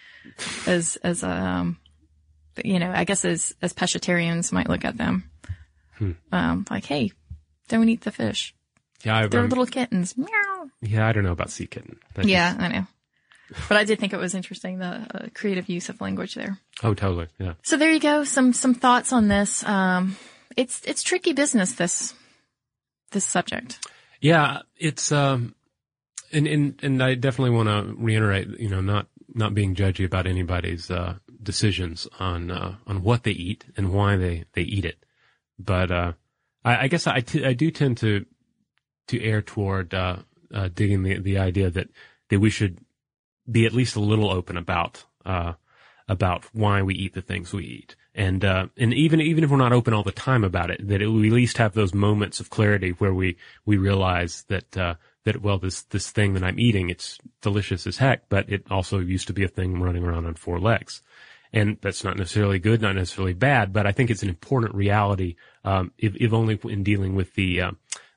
as, 0.66 0.96
as, 1.04 1.24
um, 1.24 1.78
you 2.64 2.80
know, 2.80 2.92
I 2.92 3.04
guess 3.04 3.24
as, 3.24 3.54
as 3.62 3.74
pescatarians 3.74 4.52
might 4.52 4.68
look 4.68 4.84
at 4.84 4.98
them. 4.98 5.30
Hmm. 5.98 6.12
Um, 6.32 6.66
like, 6.72 6.86
hey, 6.86 7.12
don't 7.68 7.88
eat 7.88 8.02
the 8.02 8.12
fish. 8.12 8.56
Yeah, 9.04 9.18
I, 9.18 9.28
They're 9.28 9.42
um, 9.42 9.50
little 9.50 9.68
kittens. 9.68 10.18
Meow. 10.18 10.70
yeah, 10.82 11.08
I 11.08 11.12
don't 11.12 11.24
know 11.24 11.32
about 11.32 11.52
sea 11.52 11.68
kitten. 11.68 12.00
That 12.16 12.26
Yeah, 12.26 12.56
I 12.58 12.68
know. 12.70 12.88
But 13.68 13.78
I 13.78 13.84
did 13.84 14.00
think 14.00 14.14
it 14.14 14.20
was 14.20 14.36
interesting 14.36 14.80
the 14.80 15.08
uh, 15.14 15.28
creative 15.34 15.70
use 15.70 15.90
of 15.90 16.02
language 16.02 16.36
there. 16.36 16.60
oh, 16.84 16.94
totally. 16.94 17.28
Yeah. 17.40 17.54
So 17.64 17.78
there 17.78 17.92
you 17.92 18.00
go. 18.00 18.24
Some 18.24 18.54
some 18.54 18.74
thoughts 18.74 19.12
on 19.12 19.28
this. 19.28 19.64
Um, 19.64 20.16
it's 20.56 20.82
it's 20.86 21.04
tricky 21.04 21.34
business. 21.34 21.74
This 21.74 22.14
this 23.12 23.26
subject. 23.26 23.80
Yeah, 24.22 24.62
it's 24.78 25.12
um, 25.12 25.56
and 26.32 26.48
and 26.48 26.80
and 26.84 27.04
I 27.04 27.16
definitely 27.16 27.56
want 27.56 27.70
to 27.70 27.96
reiterate, 27.98 28.60
you 28.60 28.70
know, 28.70 28.82
not 28.82 29.08
not 29.34 29.54
being 29.54 29.76
judgy 29.76 30.06
about 30.06 30.28
anybody's 30.28 30.92
uh, 30.92 31.16
decisions 31.42 32.08
on 32.20 32.52
uh, 32.52 32.76
on 32.86 33.04
what 33.04 33.24
they 33.24 33.32
eat 33.32 33.66
and 33.78 33.94
why 33.94 34.16
they 34.18 34.46
they 34.54 34.64
eat 34.64 34.86
it, 34.86 35.04
but 35.58 35.92
uh, 35.92 36.14
I, 36.64 36.84
I 36.84 36.88
guess 36.88 37.08
I, 37.08 37.22
t- 37.22 37.46
I 37.46 37.54
do 37.54 37.72
tend 37.72 37.98
to 37.98 38.26
to 39.08 39.24
err 39.24 39.42
toward 39.42 39.94
uh, 39.94 40.18
uh, 40.54 40.70
digging 40.74 41.04
the 41.04 41.20
the 41.20 41.38
idea 41.38 41.70
that 41.70 41.90
that 42.30 42.40
we 42.40 42.50
should 42.50 42.80
be 43.50 43.66
at 43.66 43.74
least 43.74 43.96
a 43.96 44.02
little 44.02 44.30
open 44.30 44.58
about 44.58 45.04
uh, 45.26 45.54
about 46.10 46.44
why 46.54 46.82
we 46.82 46.96
eat 46.96 47.14
the 47.14 47.22
things 47.22 47.54
we 47.54 47.64
eat. 47.64 47.96
And, 48.16 48.44
uh, 48.44 48.68
and 48.76 48.94
even, 48.94 49.22
even 49.22 49.44
if 49.44 49.52
we're 49.52 49.58
not 49.58 49.72
open 49.72 49.94
all 49.94 50.04
the 50.04 50.12
time 50.12 50.44
about 50.44 50.72
it, 50.72 50.86
that 50.88 51.02
it, 51.02 51.08
we 51.08 51.28
at 51.28 51.34
least 51.34 51.60
have 51.60 51.74
those 51.74 51.94
moments 51.94 52.40
of 52.40 52.50
clarity 52.50 52.90
where 52.92 53.14
we, 53.14 53.38
we 53.66 53.78
realize 53.78 54.44
that, 54.50 54.76
uh, 54.76 54.96
that, 55.24 55.42
well, 55.42 55.60
this, 55.60 55.84
this 55.84 56.10
thing 56.10 56.34
that 56.34 56.44
I'm 56.44 56.60
eating, 56.60 56.90
it's 56.90 57.20
delicious 57.42 57.86
as 57.86 57.98
heck, 57.98 58.28
but 58.28 58.50
it 58.50 58.64
also 58.72 59.00
used 59.00 59.28
to 59.28 59.34
be 59.34 59.44
a 59.44 59.48
thing 59.48 59.80
running 59.80 60.04
around 60.04 60.26
on 60.26 60.34
four 60.34 60.60
legs. 60.60 61.04
And 61.54 61.78
that's 61.82 62.04
not 62.04 62.18
necessarily 62.18 62.60
good, 62.60 62.82
not 62.82 62.96
necessarily 62.96 63.34
bad, 63.34 63.72
but 63.72 63.86
I 63.86 63.92
think 63.92 64.10
it's 64.10 64.24
an 64.24 64.30
important 64.30 64.76
reality, 64.76 65.36
um, 65.64 65.92
if, 65.98 66.16
if 66.16 66.34
only 66.34 66.60
in 66.64 66.84
dealing 66.84 67.16
with 67.16 67.36
the, 67.36 67.62
uh, 67.62 67.72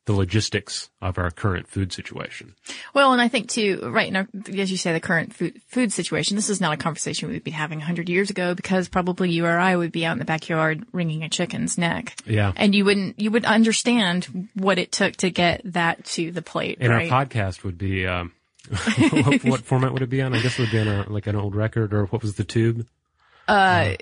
the 0.04 0.12
logistics 0.12 0.90
of 1.00 1.16
our 1.16 1.30
current 1.30 1.68
food 1.68 1.92
situation. 1.92 2.54
Well, 2.92 3.12
and 3.12 3.22
I 3.22 3.28
think 3.28 3.48
too, 3.48 3.88
right, 3.92 4.12
now, 4.12 4.26
as 4.58 4.70
you 4.70 4.76
say, 4.76 4.92
the 4.92 5.00
current 5.00 5.32
food, 5.32 5.60
food 5.68 5.92
situation, 5.92 6.34
this 6.34 6.50
is 6.50 6.60
not 6.60 6.74
a 6.74 6.76
conversation 6.76 7.28
we'd 7.28 7.44
be 7.44 7.52
having 7.52 7.78
100 7.78 8.08
years 8.08 8.28
ago 8.28 8.54
because 8.54 8.88
probably 8.88 9.30
you 9.30 9.46
or 9.46 9.58
I 9.58 9.76
would 9.76 9.92
be 9.92 10.04
out 10.04 10.12
in 10.12 10.18
the 10.18 10.24
backyard 10.24 10.84
wringing 10.92 11.22
a 11.22 11.28
chicken's 11.28 11.78
neck. 11.78 12.16
Yeah. 12.26 12.52
And 12.56 12.74
you 12.74 12.84
wouldn't, 12.84 13.20
you 13.20 13.30
would 13.30 13.44
understand 13.44 14.48
what 14.54 14.78
it 14.78 14.90
took 14.90 15.16
to 15.18 15.30
get 15.30 15.62
that 15.66 16.04
to 16.06 16.32
the 16.32 16.42
plate, 16.42 16.78
And 16.80 16.90
right? 16.92 17.10
our 17.10 17.24
podcast 17.24 17.62
would 17.62 17.78
be, 17.78 18.06
um, 18.06 18.32
what, 19.10 19.44
what 19.44 19.60
format 19.60 19.92
would 19.92 20.02
it 20.02 20.10
be 20.10 20.20
on? 20.20 20.34
I 20.34 20.42
guess 20.42 20.58
it 20.58 20.62
would 20.62 20.72
be 20.72 20.80
on 20.80 20.88
a, 20.88 21.08
like 21.10 21.28
an 21.28 21.36
old 21.36 21.54
record 21.54 21.94
or 21.94 22.06
what 22.06 22.22
was 22.22 22.34
the 22.34 22.44
tube? 22.44 22.86
Uh, 23.46 23.52
uh, 23.52 23.96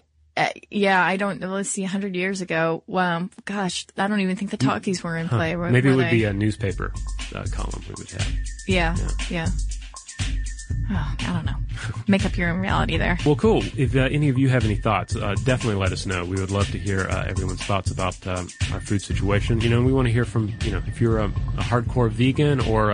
yeah, 0.71 1.05
I 1.05 1.17
don't 1.17 1.41
know. 1.41 1.49
Let's 1.49 1.71
see, 1.71 1.83
100 1.83 2.15
years 2.15 2.41
ago. 2.41 2.83
Um, 2.93 3.31
gosh, 3.45 3.87
I 3.97 4.07
don't 4.09 4.21
even 4.21 4.37
think 4.37 4.51
the 4.51 4.57
talkies 4.57 5.03
were 5.03 5.17
in 5.17 5.29
play. 5.29 5.57
Were, 5.57 5.71
Maybe 5.71 5.91
it 5.91 5.97
would 5.97 6.07
they? 6.07 6.11
be 6.11 6.25
a 6.25 6.33
newspaper 6.33 6.93
uh, 7.35 7.45
column 7.53 7.83
we 7.89 7.95
would 7.99 8.11
have. 8.11 8.33
Yeah, 8.67 8.97
yeah. 9.29 9.49
Oh, 10.93 11.15
I 11.21 11.33
don't 11.33 11.47
know. 11.47 11.55
Make 12.09 12.25
up 12.25 12.37
your 12.37 12.51
own 12.51 12.61
reality 12.61 12.97
there. 12.97 13.17
Well, 13.25 13.37
cool. 13.37 13.63
If 13.77 13.95
uh, 13.95 14.01
any 14.01 14.29
of 14.29 14.39
you 14.39 14.49
have 14.49 14.65
any 14.65 14.75
thoughts, 14.75 15.15
uh, 15.15 15.35
definitely 15.45 15.77
let 15.77 15.93
us 15.93 16.05
know. 16.05 16.25
We 16.25 16.37
would 16.41 16.51
love 16.51 16.71
to 16.73 16.79
hear 16.79 17.03
uh, 17.03 17.27
everyone's 17.27 17.63
thoughts 17.63 17.91
about 17.91 18.25
um, 18.27 18.49
our 18.73 18.81
food 18.81 19.01
situation. 19.01 19.61
You 19.61 19.71
know, 19.71 19.83
we 19.83 19.93
want 19.93 20.07
to 20.09 20.13
hear 20.13 20.25
from 20.25 20.53
you 20.65 20.73
know 20.73 20.83
if 20.87 21.01
you're 21.01 21.19
a, 21.19 21.27
a 21.27 21.63
hardcore 21.63 22.11
vegan 22.11 22.61
or 22.61 22.91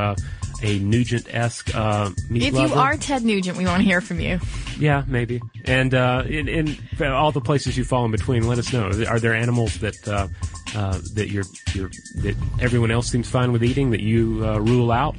a 0.62 0.78
Nugent-esque 0.78 1.74
uh, 1.74 2.11
meat 2.30 2.42
If 2.44 2.54
lover. 2.54 2.68
you 2.74 2.80
are 2.80 2.96
Ted 2.96 3.24
Nugent, 3.24 3.57
we 3.57 3.64
want 3.66 3.80
to 3.82 3.84
hear 3.86 4.00
from 4.00 4.20
you. 4.20 4.38
Yeah, 4.78 5.04
maybe. 5.07 5.40
And 5.64 5.94
uh, 5.94 6.24
in, 6.26 6.48
in 6.48 6.76
all 7.02 7.32
the 7.32 7.40
places 7.40 7.76
you 7.76 7.84
fall 7.84 8.04
in 8.04 8.11
between, 8.11 8.46
let 8.46 8.59
us 8.59 8.72
know. 8.72 8.90
Are 9.09 9.18
there 9.20 9.34
animals 9.34 9.78
that 9.78 10.07
uh, 10.09 10.28
uh, 10.74 10.98
that 11.14 11.28
you're, 11.30 11.44
you're 11.74 11.90
that 12.16 12.36
everyone 12.61 12.90
else 12.90 13.09
seems 13.09 13.28
fine 13.28 13.52
with 13.52 13.62
eating 13.64 13.90
that 13.90 14.00
you 14.00 14.42
uh, 14.46 14.59
rule 14.59 14.92
out? 14.92 15.16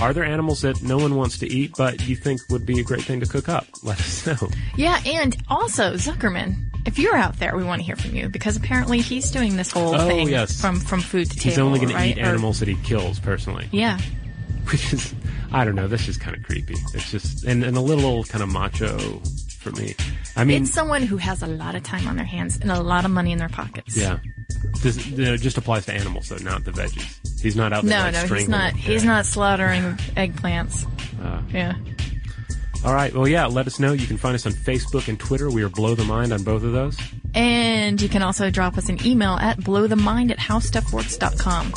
Are 0.00 0.12
there 0.12 0.24
animals 0.24 0.60
that 0.62 0.80
no 0.82 0.96
one 0.96 1.16
wants 1.16 1.38
to 1.38 1.46
eat 1.52 1.72
but 1.76 2.06
you 2.06 2.14
think 2.14 2.40
would 2.50 2.64
be 2.64 2.78
a 2.78 2.84
great 2.84 3.02
thing 3.02 3.18
to 3.20 3.26
cook 3.26 3.48
up? 3.48 3.66
Let 3.82 3.98
us 3.98 4.26
know. 4.26 4.48
Yeah, 4.76 5.00
and 5.04 5.36
also 5.48 5.94
Zuckerberg. 5.94 6.54
If 6.86 6.98
you're 6.98 7.16
out 7.16 7.38
there, 7.38 7.54
we 7.56 7.64
want 7.64 7.80
to 7.80 7.84
hear 7.84 7.96
from 7.96 8.14
you 8.14 8.28
because 8.28 8.56
apparently 8.56 9.00
he's 9.00 9.30
doing 9.30 9.56
this 9.56 9.72
whole 9.72 9.94
Oh, 9.96 10.06
thing 10.06 10.28
yes. 10.28 10.60
from 10.60 10.78
from 10.80 11.00
food 11.00 11.28
to 11.30 11.36
table. 11.36 11.50
He's 11.50 11.58
only 11.58 11.80
going 11.80 11.92
right? 11.92 12.14
to 12.14 12.20
eat 12.20 12.24
Or- 12.24 12.28
animals 12.28 12.60
that 12.60 12.68
he 12.68 12.76
kills 12.76 13.18
personally, 13.18 13.68
Yeah, 13.72 13.98
which 14.70 14.92
is 14.92 15.14
I 15.52 15.64
don't 15.64 15.74
know. 15.74 15.88
That's 15.88 16.04
just 16.04 16.20
kind 16.20 16.36
of 16.36 16.42
creepy. 16.42 16.76
It's 16.94 17.10
just 17.10 17.44
and, 17.44 17.64
and 17.64 17.76
a 17.76 17.80
little 17.80 18.24
kind 18.24 18.42
of 18.42 18.50
macho 18.50 18.98
for 19.58 19.72
me. 19.72 19.94
I 20.36 20.44
mean, 20.44 20.62
it's 20.62 20.72
someone 20.72 21.02
who 21.02 21.16
has 21.16 21.42
a 21.42 21.46
lot 21.46 21.74
of 21.74 21.82
time 21.82 22.06
on 22.06 22.16
their 22.16 22.24
hands 22.24 22.58
and 22.60 22.70
a 22.70 22.80
lot 22.80 23.04
of 23.04 23.10
money 23.10 23.32
in 23.32 23.38
their 23.38 23.48
pockets. 23.48 23.96
yeah. 23.96 24.18
This 24.82 24.96
it 25.18 25.38
just 25.40 25.58
applies 25.58 25.86
to 25.86 25.92
animals 25.92 26.28
though, 26.28 26.36
not 26.36 26.64
the 26.64 26.70
veggies. 26.70 27.40
He's 27.40 27.56
not 27.56 27.72
out 27.72 27.84
there. 27.84 27.98
No, 28.12 28.18
like, 28.18 28.28
no, 28.30 28.34
he's 28.34 28.48
not. 28.48 28.72
He's 28.74 29.04
not 29.04 29.26
slaughtering 29.26 29.82
eggplants. 30.16 30.86
Uh, 31.22 31.42
Yeah. 31.52 31.74
All 32.84 32.94
right. 32.94 33.12
Well, 33.12 33.26
yeah. 33.26 33.46
Let 33.46 33.66
us 33.66 33.80
know. 33.80 33.92
You 33.92 34.06
can 34.06 34.16
find 34.16 34.36
us 34.36 34.46
on 34.46 34.52
Facebook 34.52 35.08
and 35.08 35.18
Twitter. 35.18 35.50
We 35.50 35.64
are 35.64 35.68
Blow 35.68 35.96
the 35.96 36.04
Mind 36.04 36.32
on 36.32 36.44
both 36.44 36.62
of 36.62 36.72
those. 36.72 36.96
And 37.34 38.00
you 38.00 38.08
can 38.08 38.22
also 38.22 38.50
drop 38.50 38.78
us 38.78 38.88
an 38.88 39.04
email 39.04 39.32
at 39.32 39.58
blowthemind 39.58 40.30
at 40.30 40.38
howstuffworks.com. 40.38 41.72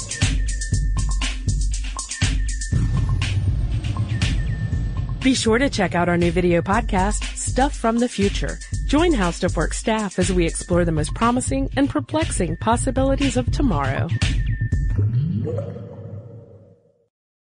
Be 5.24 5.36
sure 5.36 5.60
to 5.60 5.70
check 5.70 5.94
out 5.94 6.10
our 6.10 6.18
new 6.18 6.32
video 6.32 6.64
podcast, 6.64 7.24
Stuff 7.38 7.76
from 7.76 8.00
the 8.00 8.10
Future. 8.10 8.58
Join 8.88 9.14
How 9.14 9.30
Stuff 9.30 9.56
Works 9.56 9.78
staff 9.78 10.18
as 10.18 10.32
we 10.32 10.48
explore 10.48 10.84
the 10.84 10.92
most 10.92 11.14
promising 11.14 11.70
and 11.78 11.88
perplexing 11.88 12.58
possibilities 12.58 13.38
of 13.38 13.52
tomorrow. 13.52 14.08